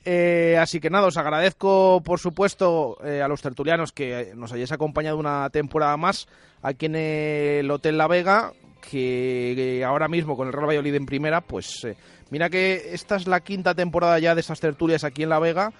Eh, 0.07 0.55
así 0.61 0.79
que 0.79 0.91
nada, 0.91 1.07
os 1.07 1.17
agradezco 1.17 1.99
por 2.05 2.19
supuesto 2.19 2.95
eh, 3.03 3.23
a 3.23 3.27
los 3.27 3.41
tertulianos 3.41 3.91
que 3.91 4.33
nos 4.35 4.53
hayáis 4.53 4.71
acompañado 4.71 5.17
una 5.17 5.49
temporada 5.49 5.97
más 5.97 6.27
aquí 6.61 6.85
en 6.85 6.95
el 6.95 7.71
Hotel 7.71 7.97
La 7.97 8.07
Vega, 8.07 8.53
que, 8.81 9.53
que 9.55 9.83
ahora 9.83 10.07
mismo 10.07 10.37
con 10.37 10.47
el 10.47 10.53
Real 10.53 10.67
Valladolid 10.67 10.93
en 10.93 11.07
primera, 11.07 11.41
pues 11.41 11.83
eh, 11.85 11.95
mira 12.29 12.51
que 12.51 12.93
esta 12.93 13.15
es 13.15 13.25
la 13.25 13.39
quinta 13.39 13.73
temporada 13.73 14.19
ya 14.19 14.35
de 14.35 14.41
estas 14.41 14.59
tertulias 14.59 15.03
aquí 15.03 15.23
en 15.23 15.29
La 15.29 15.39
Vega. 15.39 15.73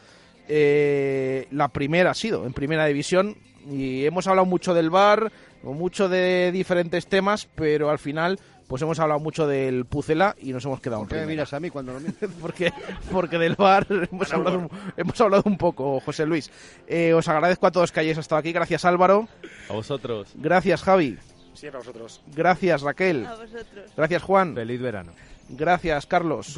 Eh, 0.47 1.47
la 1.51 1.69
primera 1.69 2.11
ha 2.11 2.15
sido 2.15 2.45
en 2.45 2.53
primera 2.53 2.85
división 2.85 3.35
y 3.69 4.05
hemos 4.05 4.27
hablado 4.27 4.45
mucho 4.45 4.73
del 4.73 4.89
bar, 4.91 5.31
mucho 5.63 6.07
de 6.07 6.51
diferentes 6.51 7.07
temas, 7.07 7.47
pero 7.55 7.89
al 7.89 7.97
final 7.97 8.39
pues 8.67 8.81
hemos 8.81 8.99
hablado 8.99 9.19
mucho 9.19 9.47
del 9.47 9.85
Pucela 9.85 10.35
y 10.41 10.51
nos 10.53 10.65
hemos 10.65 10.81
quedado 10.81 11.03
en 11.03 11.07
¿Por 11.07 11.17
qué 11.17 11.21
me 11.21 11.31
miras 11.31 11.53
a 11.53 11.59
mí 11.59 11.69
cuando 11.69 11.93
lo 11.93 11.99
miras? 11.99 12.15
porque, 12.41 12.73
porque 13.11 13.37
del 13.37 13.55
bar 13.55 13.85
hemos 14.11 14.33
hablado, 14.33 14.59
un, 14.59 14.69
hemos 14.97 15.19
hablado 15.21 15.43
un 15.45 15.57
poco, 15.57 15.99
José 15.99 16.25
Luis. 16.25 16.51
Eh, 16.87 17.13
os 17.13 17.27
agradezco 17.27 17.67
a 17.67 17.71
todos 17.71 17.91
que 17.91 17.99
hayáis 17.99 18.17
estado 18.17 18.39
aquí. 18.39 18.51
Gracias 18.51 18.85
Álvaro. 18.85 19.27
A 19.69 19.73
vosotros. 19.73 20.31
Gracias 20.35 20.81
Javi. 20.83 21.17
Siempre 21.53 21.77
a 21.77 21.79
vosotros. 21.79 22.21
Gracias 22.35 22.81
Raquel. 22.81 23.25
A 23.25 23.35
vosotros. 23.35 23.91
Gracias 23.95 24.23
Juan. 24.23 24.55
Feliz 24.55 24.81
verano. 24.81 25.11
Gracias 25.49 26.05
Carlos. 26.05 26.57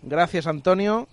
Gracias 0.00 0.46
Antonio. 0.46 1.08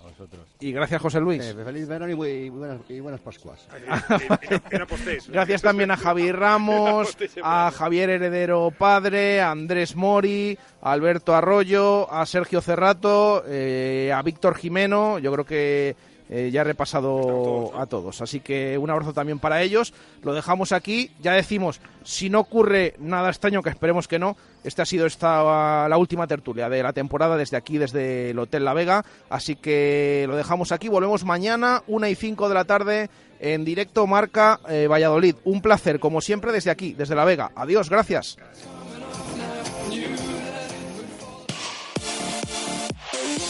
Y 0.60 0.72
gracias 0.72 1.02
José 1.02 1.20
Luis. 1.20 1.44
Eh, 1.44 1.56
feliz 1.66 1.88
verano 1.88 2.10
y, 2.12 2.16
muy- 2.16 2.30
y 2.30 2.50
buenas, 2.50 2.80
y 2.88 3.00
buenas 3.00 3.20
Pascuas. 3.20 3.68
Gracias 5.30 5.62
también 5.62 5.92
a 5.92 5.98
Javi 5.98 6.32
Ramos, 6.32 7.18
a 7.44 7.72
Javier 7.72 8.10
Heredero 8.12 8.72
Padre, 8.78 9.42
a 9.42 9.52
Andrés 9.52 9.96
Mori, 9.96 10.58
a 10.82 10.92
Alberto 10.92 11.36
Arroyo, 11.36 12.12
a 12.12 12.26
Sergio 12.26 12.62
Cerrato, 12.62 13.44
eh, 13.48 14.12
a 14.16 14.22
Víctor 14.22 14.56
Jimeno. 14.56 15.20
Yo 15.20 15.32
creo 15.34 15.46
que 15.46 15.96
eh, 16.30 16.50
ya 16.52 16.62
he 16.62 16.64
repasado 16.64 17.72
a 17.78 17.86
todos. 17.86 18.22
Así 18.22 18.40
que 18.40 18.78
un 18.78 18.90
abrazo 18.90 19.14
también 19.14 19.40
para 19.40 19.62
ellos. 19.62 19.94
Lo 20.24 20.34
dejamos 20.34 20.72
aquí. 20.72 21.12
Ya 21.22 21.34
decimos, 21.34 21.82
si 22.04 22.30
no 22.30 22.40
ocurre 22.40 22.96
nada 23.00 23.30
extraño, 23.30 23.62
que 23.62 23.70
esperemos 23.70 24.08
que 24.08 24.20
no, 24.20 24.36
esta 24.64 24.84
ha 24.84 24.86
sido 24.86 25.06
esta, 25.06 25.88
la 25.88 25.98
última 25.98 26.28
tertulia 26.28 26.70
de 26.70 26.82
la 26.82 26.94
temporada 26.94 27.38
desde 27.38 27.58
aquí, 27.58 27.78
desde 27.78 28.32
el 28.32 28.40
Hotel 28.40 28.66
La 28.66 28.74
Vega. 28.74 29.06
Así 29.30 29.56
que 29.56 30.26
lo 30.28 30.36
dejamos 30.36 30.72
aquí. 30.72 30.88
Volvemos 30.88 31.24
mañana, 31.26 31.84
una 31.88 32.10
y 32.10 32.16
5 32.16 32.50
de 32.50 32.56
la 32.56 32.66
tarde, 32.66 33.10
en 33.40 33.64
directo 33.66 34.08
Marca 34.08 34.60
eh, 34.68 34.88
Valladolid. 34.88 35.36
Un 35.44 35.62
placer, 35.62 36.00
como 36.00 36.22
siempre, 36.22 36.52
desde 36.52 36.72
aquí, 36.72 36.94
desde 36.94 37.16
La 37.16 37.26
Vega. 37.26 37.52
Adiós, 37.56 37.90
gracias. 37.90 38.38